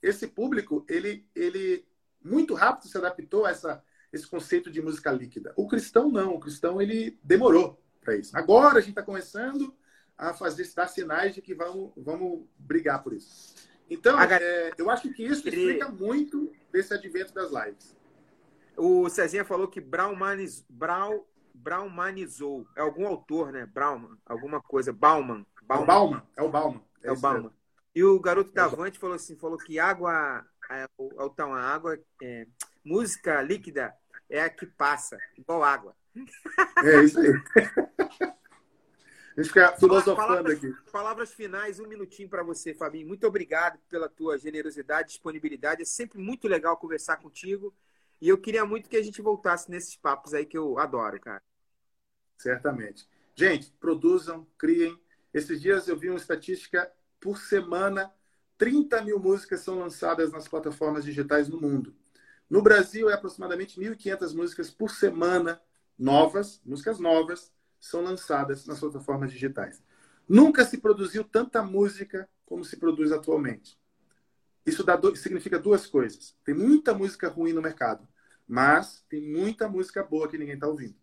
esse 0.02 0.28
público, 0.28 0.86
ele, 0.90 1.30
ele 1.36 1.88
muito 2.22 2.54
rápido 2.54 2.88
se 2.88 2.98
adaptou 2.98 3.46
a 3.46 3.52
essa, 3.52 3.84
esse 4.12 4.28
conceito 4.28 4.72
de 4.72 4.82
música 4.82 5.12
líquida. 5.12 5.54
O 5.56 5.68
cristão 5.68 6.10
não. 6.10 6.36
O 6.36 6.40
cristão, 6.40 6.82
ele 6.82 7.18
demorou 7.24 7.82
para 8.02 8.16
isso. 8.16 8.36
Agora 8.36 8.80
a 8.80 8.82
gente 8.82 8.92
está 8.92 9.04
começando 9.04 9.74
a 10.18 10.34
fazer, 10.34 10.70
dar 10.76 10.88
sinais 10.88 11.34
de 11.34 11.42
que 11.42 11.54
vamos, 11.54 11.92
vamos 11.96 12.46
brigar 12.58 13.02
por 13.04 13.14
isso. 13.14 13.56
Então, 13.90 14.20
é, 14.22 14.72
eu 14.78 14.90
acho 14.90 15.12
que 15.14 15.24
isso 15.24 15.48
explica 15.48 15.90
muito 15.90 16.52
desse 16.72 16.94
advento 16.94 17.34
das 17.34 17.52
lives. 17.52 17.96
O 18.78 19.10
Cezinha 19.10 19.44
falou 19.44 19.68
que 19.68 19.82
Braumaniz, 19.82 20.66
Brau, 20.70 21.28
Braumanizou. 21.54 22.68
É 22.76 22.82
algum 22.82 23.08
autor, 23.08 23.52
né? 23.52 23.66
Brauman, 23.66 24.18
alguma 24.26 24.62
coisa. 24.62 24.94
Bauman. 24.94 25.46
Bauman. 25.64 25.84
É 25.84 25.84
o 25.84 25.86
Bauman. 25.86 26.24
É 26.38 26.44
o 26.44 26.50
Bauman. 26.50 26.82
É, 27.04 27.08
é 27.08 27.12
o 27.12 27.20
Bauman. 27.20 27.52
E 27.96 28.04
o 28.04 28.20
garoto 28.20 28.52
da 28.54 28.66
Avante 28.66 29.00
falou 29.00 29.16
assim, 29.16 29.36
falou 29.36 29.58
que 29.58 29.80
água, 29.80 30.46
é, 30.72 30.86
então, 31.22 31.54
a 31.54 31.62
água, 31.62 32.00
é, 32.22 32.46
música 32.86 33.42
líquida 33.42 33.94
é 34.30 34.42
a 34.42 34.50
que 34.50 34.66
passa, 34.66 35.18
igual 35.38 35.64
água. 35.64 35.96
É 36.84 37.04
isso 37.04 37.20
aí. 37.20 37.34
A 39.38 39.42
gente 39.42 39.54
fica 39.54 39.72
filosofando 39.78 40.28
palavras, 40.28 40.58
aqui. 40.58 40.92
Palavras 40.92 41.34
finais, 41.34 41.80
um 41.80 41.88
minutinho 41.88 42.28
para 42.28 42.44
você, 42.44 42.74
Fabinho. 42.74 43.08
Muito 43.08 43.26
obrigado 43.26 43.80
pela 43.88 44.10
tua 44.10 44.38
generosidade, 44.38 45.10
disponibilidade. 45.10 45.82
É 45.82 45.86
sempre 45.86 46.20
muito 46.20 46.48
legal 46.48 46.76
conversar 46.76 47.18
contigo. 47.18 47.74
E 48.22 48.28
eu 48.28 48.38
queria 48.38 48.66
muito 48.66 48.90
que 48.90 48.98
a 48.98 49.04
gente 49.04 49.22
voltasse 49.22 49.72
nesses 49.72 49.96
papos 49.96 50.34
aí 50.34 50.46
que 50.46 50.58
eu 50.58 50.78
adoro, 50.78 51.20
cara. 51.22 51.42
Certamente. 52.38 53.08
Gente, 53.34 53.72
produzam, 53.80 54.46
criem. 54.58 55.00
Esses 55.34 55.62
dias 55.62 55.88
eu 55.88 55.96
vi 55.96 56.10
uma 56.10 56.18
estatística 56.18 56.92
por 57.22 57.38
semana, 57.38 58.14
30 58.58 59.02
mil 59.04 59.20
músicas 59.20 59.62
são 59.62 59.80
lançadas 59.80 60.34
nas 60.34 60.48
plataformas 60.48 61.06
digitais 61.06 61.48
no 61.48 61.62
mundo. 61.62 61.96
No 62.50 62.62
Brasil, 62.62 63.10
é 63.10 63.14
aproximadamente 63.14 63.80
1.500 63.80 64.36
músicas 64.36 64.72
por 64.72 64.90
semana 64.90 65.62
novas, 65.98 66.62
músicas 66.66 67.00
novas, 67.00 67.52
são 67.80 68.02
lançadas 68.02 68.66
nas 68.66 68.80
plataformas 68.80 69.32
digitais. 69.32 69.84
Nunca 70.28 70.66
se 70.66 70.78
produziu 70.78 71.24
tanta 71.24 71.62
música 71.62 72.28
como 72.46 72.64
se 72.64 72.78
produz 72.78 73.12
atualmente. 73.12 73.78
Isso 74.66 74.84
do... 74.84 75.16
significa 75.16 75.60
duas 75.60 75.86
coisas. 75.86 76.36
Tem 76.44 76.54
muita 76.56 76.94
música 76.94 77.30
ruim 77.30 77.54
no 77.54 77.62
mercado, 77.62 78.08
mas 78.48 79.04
tem 79.10 79.22
muita 79.22 79.68
música 79.68 80.04
boa 80.04 80.28
que 80.28 80.38
ninguém 80.38 80.56
está 80.56 80.68
ouvindo. 80.68 80.96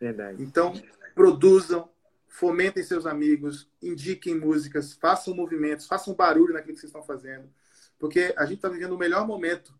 Verdade. 0.00 0.42
Então, 0.42 0.72
produzam, 1.14 1.90
fomentem 2.28 2.82
seus 2.82 3.06
amigos, 3.06 3.68
indiquem 3.80 4.38
músicas, 4.38 4.92
façam 4.92 5.34
movimentos, 5.34 5.86
façam 5.86 6.14
barulho 6.14 6.54
naquilo 6.54 6.74
que 6.74 6.80
vocês 6.80 6.90
estão 6.90 7.02
fazendo. 7.02 7.48
Porque 7.98 8.34
a 8.36 8.44
gente 8.44 8.56
está 8.56 8.68
vivendo 8.68 8.92
o 8.92 8.98
melhor 8.98 9.26
momento 9.26 9.72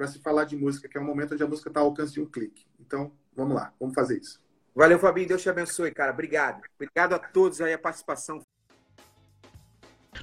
para 0.00 0.08
se 0.08 0.18
falar 0.18 0.44
de 0.44 0.56
música, 0.56 0.88
que 0.88 0.96
é 0.96 1.00
o 1.00 1.04
momento 1.04 1.34
onde 1.34 1.42
a 1.42 1.46
música 1.46 1.68
está 1.68 1.80
ao 1.80 1.88
alcance 1.88 2.14
de 2.14 2.22
um 2.22 2.24
clique. 2.24 2.64
Então, 2.80 3.12
vamos 3.36 3.54
lá, 3.54 3.70
vamos 3.78 3.94
fazer 3.94 4.18
isso. 4.18 4.40
Valeu, 4.74 4.98
Fabinho. 4.98 5.28
Deus 5.28 5.42
te 5.42 5.50
abençoe, 5.50 5.92
cara. 5.92 6.10
Obrigado. 6.10 6.62
Obrigado 6.74 7.12
a 7.12 7.18
todos 7.18 7.60
aí 7.60 7.74
a 7.74 7.78
participação. 7.78 8.40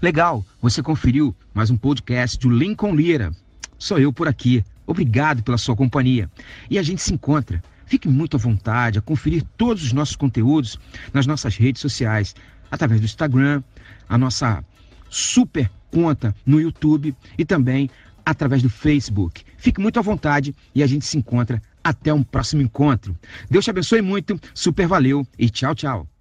Legal, 0.01 0.43
você 0.59 0.81
conferiu 0.81 1.35
mais 1.53 1.69
um 1.69 1.77
podcast 1.77 2.39
do 2.39 2.49
Lincoln 2.49 2.95
Lira. 2.95 3.29
Sou 3.77 3.99
eu 3.99 4.11
por 4.11 4.27
aqui. 4.27 4.65
Obrigado 4.87 5.43
pela 5.43 5.59
sua 5.59 5.75
companhia. 5.75 6.27
E 6.71 6.79
a 6.79 6.81
gente 6.81 7.03
se 7.03 7.13
encontra. 7.13 7.63
Fique 7.85 8.09
muito 8.09 8.35
à 8.35 8.39
vontade 8.39 8.97
a 8.97 9.01
conferir 9.03 9.43
todos 9.57 9.83
os 9.83 9.93
nossos 9.93 10.15
conteúdos 10.15 10.79
nas 11.13 11.27
nossas 11.27 11.55
redes 11.55 11.83
sociais, 11.83 12.33
através 12.71 12.99
do 12.99 13.05
Instagram, 13.05 13.61
a 14.09 14.17
nossa 14.17 14.65
super 15.07 15.69
conta 15.91 16.35
no 16.45 16.59
YouTube 16.59 17.15
e 17.37 17.45
também 17.45 17.89
através 18.27 18.61
do 18.61 18.69
Facebook. 18.69 19.43
Fique 19.57 19.79
muito 19.79 19.97
à 19.97 20.01
vontade 20.01 20.53
e 20.75 20.83
a 20.83 20.87
gente 20.87 21.05
se 21.05 21.17
encontra 21.17 21.61
até 21.81 22.13
um 22.13 22.21
próximo 22.21 22.61
encontro. 22.61 23.17
Deus 23.49 23.63
te 23.63 23.71
abençoe 23.71 24.01
muito, 24.01 24.37
super 24.53 24.85
valeu 24.85 25.25
e 25.39 25.49
tchau, 25.49 25.73
tchau. 25.73 26.16